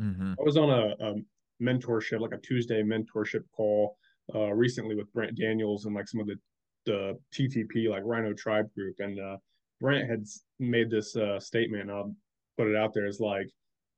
Mm-hmm. 0.00 0.34
I 0.38 0.42
was 0.42 0.56
on 0.56 0.70
a, 0.70 0.94
a, 1.00 1.14
mentorship, 1.62 2.20
like 2.20 2.32
a 2.32 2.38
Tuesday 2.38 2.82
mentorship 2.82 3.42
call 3.54 3.98
uh, 4.34 4.50
recently 4.52 4.96
with 4.96 5.12
Brent 5.12 5.36
Daniels 5.36 5.84
and 5.84 5.94
like 5.94 6.08
some 6.08 6.20
of 6.20 6.26
the 6.26 6.36
the 6.86 7.18
TTP, 7.34 7.90
like 7.90 8.02
Rhino 8.04 8.32
Tribe 8.32 8.72
group, 8.74 8.96
and 9.00 9.20
uh, 9.20 9.36
Brent 9.80 10.08
had 10.08 10.26
made 10.58 10.90
this 10.90 11.16
uh, 11.16 11.40
statement. 11.40 11.82
And 11.82 11.90
I'll 11.90 12.14
put 12.58 12.68
it 12.68 12.76
out 12.76 12.92
there 12.92 13.06
as 13.06 13.20
like 13.20 13.50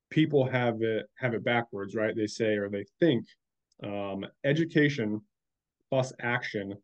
people 0.09 0.45
have 0.45 0.81
it 0.81 1.07
have 1.17 1.33
it 1.33 1.43
backwards, 1.43 1.95
right? 1.95 2.15
They 2.15 2.27
say 2.27 2.55
or 2.55 2.69
they 2.69 2.85
think 2.99 3.25
um, 3.83 4.25
education 4.43 5.21
plus 5.89 6.13
action 6.21 6.75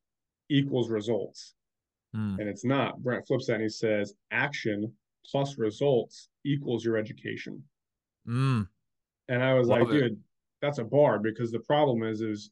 equals 0.50 0.90
results. 0.90 1.54
Mm. 2.16 2.40
And 2.40 2.50
it's 2.50 2.66
not. 2.66 3.02
Brent 3.02 3.26
flips 3.28 3.48
that 3.48 3.56
and 3.56 3.64
he 3.64 3.70
says 3.70 4.14
action 4.32 4.92
plus 5.26 5.58
results 5.58 6.30
equals 6.46 6.84
your 6.84 6.98
education. 6.98 7.64
Mm. 8.28 8.68
And 9.28 9.44
I 9.44 9.54
was 9.54 9.68
Love 9.68 9.82
like, 9.82 9.90
it. 9.90 10.00
dude, 10.00 10.20
that's 10.62 10.80
a 10.80 10.84
bar 10.84 11.20
because 11.20 11.52
the 11.52 11.60
problem 11.60 12.04
is, 12.04 12.22
is 12.22 12.50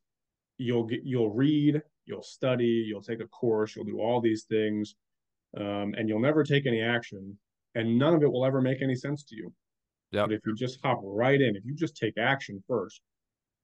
you'll 0.57 0.83
get, 0.83 1.01
you'll 1.03 1.31
read, 1.31 1.81
you'll 2.05 2.23
study, 2.23 2.85
you'll 2.87 3.01
take 3.01 3.19
a 3.19 3.27
course, 3.27 3.75
you'll 3.75 3.85
do 3.85 3.99
all 3.99 4.21
these 4.21 4.43
things, 4.43 4.95
um, 5.55 5.93
and 5.97 6.09
you'll 6.09 6.19
never 6.19 6.43
take 6.43 6.65
any 6.65 6.81
action, 6.81 7.37
and 7.75 7.97
none 7.97 8.13
of 8.13 8.23
it 8.23 8.31
will 8.31 8.45
ever 8.45 8.61
make 8.61 8.81
any 8.81 8.95
sense 8.95 9.23
to 9.25 9.35
you. 9.35 9.53
Yep. 10.11 10.27
But 10.27 10.33
if 10.35 10.41
you 10.45 10.55
just 10.55 10.79
hop 10.83 10.99
right 11.03 11.39
in, 11.39 11.55
if 11.55 11.65
you 11.65 11.75
just 11.75 11.97
take 11.97 12.17
action 12.17 12.63
first, 12.67 13.01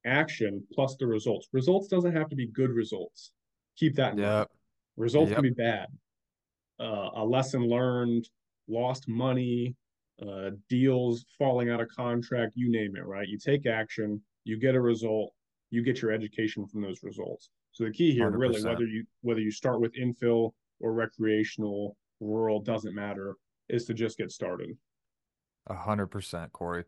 action 0.05 0.63
plus 0.73 0.95
the 0.99 1.07
results. 1.07 1.47
Results 1.53 1.87
doesn't 1.87 2.15
have 2.15 2.29
to 2.29 2.35
be 2.35 2.47
good 2.47 2.69
results. 2.69 3.31
Keep 3.77 3.95
that 3.95 4.17
mind. 4.17 4.47
Results 4.97 5.29
yep. 5.29 5.37
can 5.37 5.43
be 5.43 5.49
bad. 5.49 5.87
Uh, 6.79 7.09
a 7.15 7.23
lesson 7.23 7.67
learned, 7.67 8.27
lost 8.67 9.07
money, 9.07 9.75
uh, 10.21 10.51
deals 10.69 11.25
falling 11.37 11.69
out 11.69 11.81
of 11.81 11.87
contract, 11.89 12.53
you 12.55 12.69
name 12.71 12.95
it, 12.95 13.05
right? 13.05 13.27
You 13.27 13.37
take 13.37 13.65
action, 13.65 14.21
you 14.43 14.59
get 14.59 14.75
a 14.75 14.81
result, 14.81 15.33
you 15.71 15.81
get 15.83 16.01
your 16.01 16.11
education 16.11 16.67
from 16.67 16.81
those 16.81 17.01
results. 17.03 17.49
So 17.71 17.85
the 17.85 17.91
key 17.91 18.11
here, 18.11 18.29
100%. 18.29 18.37
really, 18.37 18.63
whether 18.63 18.85
you 18.85 19.05
whether 19.21 19.39
you 19.39 19.51
start 19.51 19.81
with 19.81 19.95
infill 19.95 20.51
or 20.83 20.93
recreational, 20.93 21.97
rural, 22.19 22.61
doesn't 22.61 22.93
matter. 22.93 23.35
is 23.69 23.85
to 23.85 23.93
just 23.93 24.17
get 24.17 24.31
started. 24.31 24.77
A 25.67 25.73
hundred 25.73 26.07
percent, 26.07 26.51
Corey. 26.51 26.83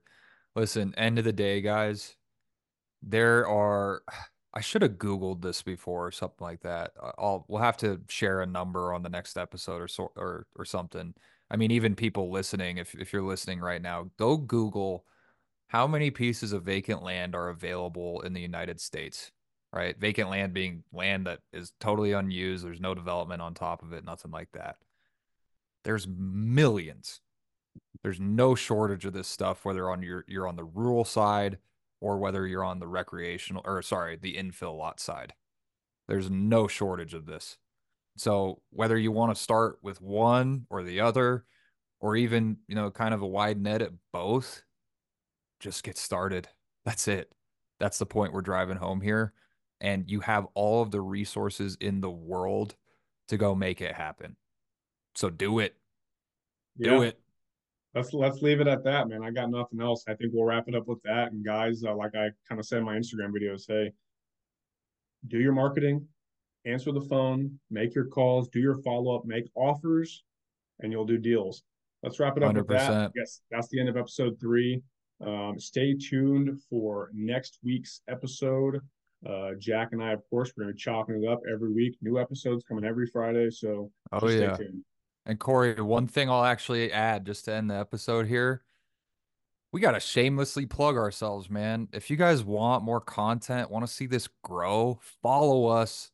Listen, 0.55 0.93
end 0.95 1.17
of 1.17 1.25
the 1.25 1.33
day, 1.33 1.61
guys, 1.61 2.15
there 3.01 3.47
are 3.47 4.03
I 4.53 4.61
should 4.61 4.81
have 4.83 4.93
Googled 4.93 5.41
this 5.41 5.61
before 5.61 6.07
or 6.07 6.11
something 6.11 6.45
like 6.45 6.61
that. 6.61 6.91
Uh, 7.01 7.11
I'll 7.17 7.45
we'll 7.47 7.61
have 7.61 7.77
to 7.77 8.01
share 8.07 8.41
a 8.41 8.45
number 8.45 8.93
on 8.93 9.01
the 9.01 9.09
next 9.09 9.37
episode 9.37 9.81
or 9.81 9.87
so 9.87 10.11
or 10.15 10.45
or 10.55 10.65
something. 10.65 11.13
I 11.49 11.57
mean, 11.57 11.71
even 11.71 11.95
people 11.95 12.31
listening, 12.31 12.77
if 12.77 12.93
if 12.95 13.13
you're 13.13 13.21
listening 13.21 13.59
right 13.61 13.81
now, 13.81 14.09
go 14.17 14.37
Google 14.37 15.05
how 15.67 15.87
many 15.87 16.11
pieces 16.11 16.53
of 16.53 16.63
vacant 16.63 17.01
land 17.03 17.35
are 17.35 17.49
available 17.49 18.21
in 18.21 18.33
the 18.33 18.41
United 18.41 18.79
States. 18.79 19.31
Right? 19.75 19.99
Vacant 19.99 20.29
land 20.29 20.53
being 20.53 20.83
land 20.93 21.27
that 21.27 21.39
is 21.51 21.73
totally 21.81 22.13
unused, 22.13 22.65
there's 22.65 22.79
no 22.79 22.95
development 22.95 23.41
on 23.41 23.53
top 23.53 23.83
of 23.83 23.91
it, 23.91 24.05
nothing 24.05 24.31
like 24.31 24.47
that. 24.53 24.77
There's 25.83 26.07
millions. 26.07 27.19
There's 28.01 28.19
no 28.19 28.55
shortage 28.55 29.05
of 29.05 29.11
this 29.11 29.27
stuff, 29.27 29.65
whether 29.65 29.89
on 29.89 30.01
your 30.01 30.23
you're 30.27 30.47
on 30.47 30.55
the 30.55 30.63
rural 30.63 31.03
side 31.03 31.57
or 31.99 32.17
whether 32.17 32.47
you're 32.47 32.63
on 32.63 32.79
the 32.79 32.87
recreational 32.87 33.63
or 33.65 33.81
sorry, 33.81 34.15
the 34.15 34.35
infill 34.35 34.77
lot 34.77 35.01
side. 35.01 35.33
There's 36.07 36.29
no 36.31 36.67
shortage 36.67 37.13
of 37.13 37.25
this. 37.25 37.57
So 38.15 38.61
whether 38.69 38.97
you 38.97 39.11
want 39.11 39.35
to 39.35 39.41
start 39.41 39.79
with 39.81 40.01
one 40.01 40.67
or 40.69 40.83
the 40.83 41.01
other, 41.01 41.43
or 41.99 42.15
even, 42.15 42.57
you 42.67 42.75
know, 42.75 42.91
kind 42.91 43.13
of 43.13 43.21
a 43.21 43.27
wide 43.27 43.59
net 43.59 43.81
at 43.81 43.91
both, 44.13 44.63
just 45.59 45.83
get 45.83 45.97
started. 45.97 46.47
That's 46.85 47.07
it. 47.07 47.31
That's 47.79 47.97
the 47.97 48.05
point 48.05 48.31
we're 48.31 48.41
driving 48.41 48.77
home 48.77 49.01
here. 49.01 49.33
And 49.81 50.09
you 50.09 50.21
have 50.21 50.47
all 50.53 50.81
of 50.81 50.91
the 50.91 51.01
resources 51.01 51.77
in 51.79 52.01
the 52.01 52.09
world 52.09 52.75
to 53.27 53.37
go 53.37 53.55
make 53.55 53.81
it 53.81 53.93
happen. 53.93 54.35
So 55.15 55.29
do 55.29 55.59
it. 55.59 55.75
Yeah. 56.77 56.91
Do 56.91 57.01
it 57.03 57.19
let's 57.95 58.13
let's 58.13 58.41
leave 58.41 58.59
it 58.59 58.67
at 58.67 58.83
that, 58.83 59.07
man. 59.07 59.23
I 59.23 59.31
got 59.31 59.49
nothing 59.49 59.81
else. 59.81 60.03
I 60.07 60.13
think 60.13 60.31
we'll 60.33 60.45
wrap 60.45 60.67
it 60.67 60.75
up 60.75 60.87
with 60.87 61.01
that. 61.03 61.31
And 61.31 61.43
guys, 61.43 61.83
uh, 61.83 61.95
like 61.95 62.13
I 62.13 62.29
kind 62.47 62.59
of 62.59 62.65
said 62.65 62.79
in 62.79 62.83
my 62.83 62.95
Instagram 62.95 63.31
videos, 63.31 63.63
hey, 63.67 63.91
do 65.27 65.39
your 65.39 65.53
marketing, 65.53 66.05
answer 66.65 66.91
the 66.91 67.01
phone, 67.01 67.57
make 67.71 67.95
your 67.95 68.05
calls, 68.05 68.49
do 68.49 68.59
your 68.59 68.75
follow 68.83 69.15
up, 69.15 69.25
make 69.25 69.45
offers, 69.55 70.23
and 70.81 70.91
you'll 70.91 71.05
do 71.05 71.17
deals. 71.17 71.63
Let's 72.03 72.19
wrap 72.19 72.37
it 72.37 72.43
up 72.43 72.53
100%. 72.53 72.57
with 72.57 72.67
that. 72.67 73.11
Yes, 73.15 73.41
that's 73.49 73.69
the 73.69 73.79
end 73.79 73.89
of 73.89 73.97
episode 73.97 74.37
three. 74.39 74.83
Um, 75.25 75.55
stay 75.57 75.95
tuned 75.95 76.59
for 76.69 77.09
next 77.13 77.59
week's 77.63 78.01
episode. 78.09 78.81
Uh, 79.25 79.51
Jack 79.59 79.89
and 79.91 80.03
I, 80.03 80.11
of 80.11 80.21
course, 80.29 80.53
we're 80.55 80.65
going 80.65 80.73
to 80.73 80.77
be 80.77 80.81
chopping 80.81 81.23
it 81.23 81.27
up 81.27 81.41
every 81.51 81.73
week. 81.73 81.97
New 82.01 82.19
episodes 82.19 82.63
coming 82.63 82.85
every 82.85 83.07
Friday. 83.07 83.49
So 83.49 83.91
oh, 84.11 84.29
yeah. 84.29 84.55
Tuned. 84.55 84.83
And 85.25 85.39
Corey, 85.39 85.81
one 85.81 86.07
thing 86.07 86.29
I'll 86.29 86.45
actually 86.45 86.91
add 86.91 87.25
just 87.25 87.45
to 87.45 87.53
end 87.53 87.71
the 87.71 87.75
episode 87.75 88.27
here. 88.27 88.63
We 89.71 89.81
got 89.81 89.91
to 89.91 89.99
shamelessly 89.99 90.67
plug 90.67 90.95
ourselves, 90.95 91.49
man. 91.49 91.87
If 91.91 92.09
you 92.09 92.15
guys 92.15 92.43
want 92.43 92.83
more 92.83 93.01
content, 93.01 93.71
want 93.71 93.85
to 93.85 93.91
see 93.91 94.05
this 94.05 94.29
grow, 94.43 94.99
follow 95.21 95.65
us, 95.65 96.11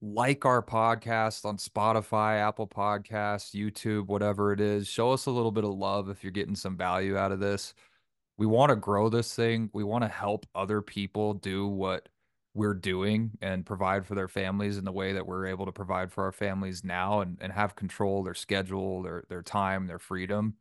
like 0.00 0.44
our 0.44 0.62
podcast 0.62 1.44
on 1.44 1.56
Spotify, 1.56 2.38
Apple 2.38 2.66
Podcasts, 2.66 3.54
YouTube, 3.54 4.06
whatever 4.06 4.52
it 4.52 4.60
is. 4.60 4.86
Show 4.86 5.10
us 5.10 5.26
a 5.26 5.30
little 5.30 5.52
bit 5.52 5.64
of 5.64 5.74
love 5.74 6.08
if 6.08 6.22
you're 6.22 6.30
getting 6.30 6.54
some 6.54 6.76
value 6.76 7.16
out 7.16 7.32
of 7.32 7.40
this. 7.40 7.74
We 8.38 8.46
want 8.46 8.70
to 8.70 8.76
grow 8.76 9.08
this 9.08 9.34
thing. 9.34 9.70
We 9.72 9.84
want 9.84 10.02
to 10.04 10.08
help 10.08 10.46
other 10.54 10.80
people 10.80 11.34
do 11.34 11.66
what 11.66 12.08
we're 12.54 12.74
doing 12.74 13.32
and 13.42 13.66
provide 13.66 14.06
for 14.06 14.14
their 14.14 14.28
families 14.28 14.78
in 14.78 14.84
the 14.84 14.92
way 14.92 15.12
that 15.12 15.26
we're 15.26 15.46
able 15.46 15.66
to 15.66 15.72
provide 15.72 16.12
for 16.12 16.24
our 16.24 16.32
families 16.32 16.84
now 16.84 17.20
and, 17.20 17.36
and 17.40 17.52
have 17.52 17.74
control 17.74 18.22
their 18.22 18.34
schedule 18.34 19.02
their 19.02 19.24
their 19.28 19.42
time 19.42 19.86
their 19.86 19.98
freedom. 19.98 20.54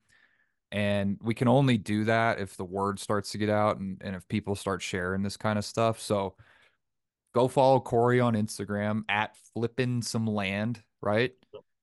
And 0.72 1.20
we 1.22 1.36
can 1.36 1.48
only 1.48 1.78
do 1.78 2.06
that 2.06 2.40
if 2.40 2.58
the 2.58 2.66
word 2.66 3.00
starts 3.00 3.32
to 3.32 3.38
get 3.38 3.50
out 3.50 3.78
and, 3.78 4.02
and 4.04 4.16
if 4.16 4.28
people 4.28 4.56
start 4.56 4.82
sharing 4.82 5.22
this 5.22 5.38
kind 5.38 5.60
of 5.60 5.66
stuff. 5.66 6.00
So 6.00 6.36
go 7.36 7.48
follow 7.48 7.80
corey 7.80 8.20
on 8.20 8.34
instagram 8.34 9.04
at 9.08 9.36
flipping 9.54 10.02
some 10.02 10.26
land 10.26 10.82
right? 11.04 11.34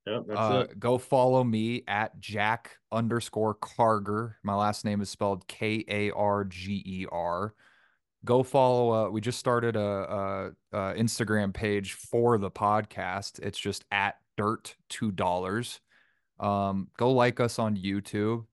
Yeah, 0.06 0.20
uh. 0.34 0.66
Go 0.78 0.98
follow 0.98 1.44
me 1.44 1.84
at 1.86 2.18
Jack 2.18 2.78
underscore 2.90 3.54
Karger. 3.54 4.34
My 4.42 4.54
last 4.54 4.84
name 4.84 5.00
is 5.00 5.10
spelled 5.10 5.46
K 5.46 5.84
A 5.86 6.10
R 6.10 6.44
G 6.44 6.82
E 6.84 7.06
R 7.12 7.54
go 8.24 8.42
follow 8.42 8.92
uh, 8.92 9.10
we 9.10 9.20
just 9.20 9.38
started 9.38 9.76
a, 9.76 9.80
a, 9.80 10.50
a, 10.72 10.94
instagram 10.94 11.52
page 11.52 11.94
for 11.94 12.38
the 12.38 12.50
podcast. 12.50 13.40
It's 13.40 13.58
just 13.58 13.84
at 13.90 14.16
dirt 14.36 14.76
two 14.88 15.10
dollars. 15.10 15.80
Um, 16.38 16.88
go 16.96 17.12
like 17.12 17.40
us 17.40 17.58
on 17.58 17.76
youtube. 17.76 18.44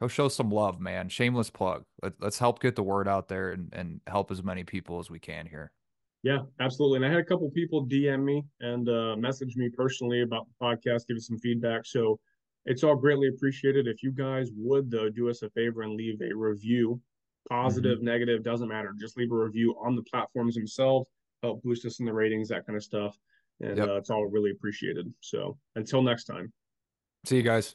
Go 0.00 0.08
show 0.08 0.28
some 0.28 0.50
love 0.50 0.80
man. 0.80 1.08
Shameless 1.08 1.50
plug. 1.50 1.84
Let, 2.02 2.12
us 2.22 2.38
help 2.38 2.60
get 2.60 2.76
the 2.76 2.82
word 2.82 3.08
out 3.08 3.28
there 3.28 3.52
and, 3.52 3.72
and 3.72 4.00
help 4.06 4.30
as 4.30 4.42
many 4.42 4.64
people 4.64 4.98
as 4.98 5.10
we 5.10 5.18
can 5.18 5.46
here. 5.46 5.72
Yeah 6.22 6.40
absolutely. 6.60 6.96
And 6.96 7.06
i 7.06 7.08
had 7.08 7.18
a 7.18 7.24
couple 7.24 7.50
people 7.50 7.86
dm 7.86 8.22
me 8.22 8.44
and 8.60 8.88
uh, 8.88 9.16
message 9.16 9.56
me 9.56 9.70
personally 9.70 10.22
about 10.22 10.46
the 10.46 10.64
podcast 10.64 11.06
give 11.06 11.16
us 11.16 11.26
some 11.26 11.38
feedback. 11.38 11.86
So 11.86 12.18
it's 12.66 12.82
all 12.82 12.96
greatly 12.96 13.28
appreciated. 13.28 13.86
If 13.86 14.02
you 14.02 14.10
guys 14.10 14.50
would 14.56 14.90
though 14.90 15.08
do 15.08 15.30
us 15.30 15.42
a 15.42 15.50
favor 15.50 15.82
and 15.82 15.94
leave 15.94 16.20
a 16.20 16.34
review 16.34 17.00
positive, 17.48 17.98
mm-hmm. 17.98 18.06
negative, 18.06 18.42
doesn't 18.42 18.68
matter. 18.68 18.94
Just 18.98 19.16
leave 19.16 19.32
a 19.32 19.36
review 19.36 19.76
on 19.82 19.96
the 19.96 20.02
platforms 20.02 20.54
themselves, 20.54 21.06
help 21.42 21.62
boost 21.62 21.84
us 21.86 22.00
in 22.00 22.06
the 22.06 22.12
ratings, 22.12 22.48
that 22.48 22.66
kind 22.66 22.76
of 22.76 22.82
stuff. 22.82 23.16
And 23.60 23.78
yep. 23.78 23.88
uh, 23.88 23.96
it's 23.96 24.10
all 24.10 24.26
really 24.26 24.50
appreciated. 24.50 25.12
So 25.20 25.56
until 25.76 26.02
next 26.02 26.24
time. 26.24 26.52
See 27.24 27.36
you 27.36 27.42
guys. 27.42 27.74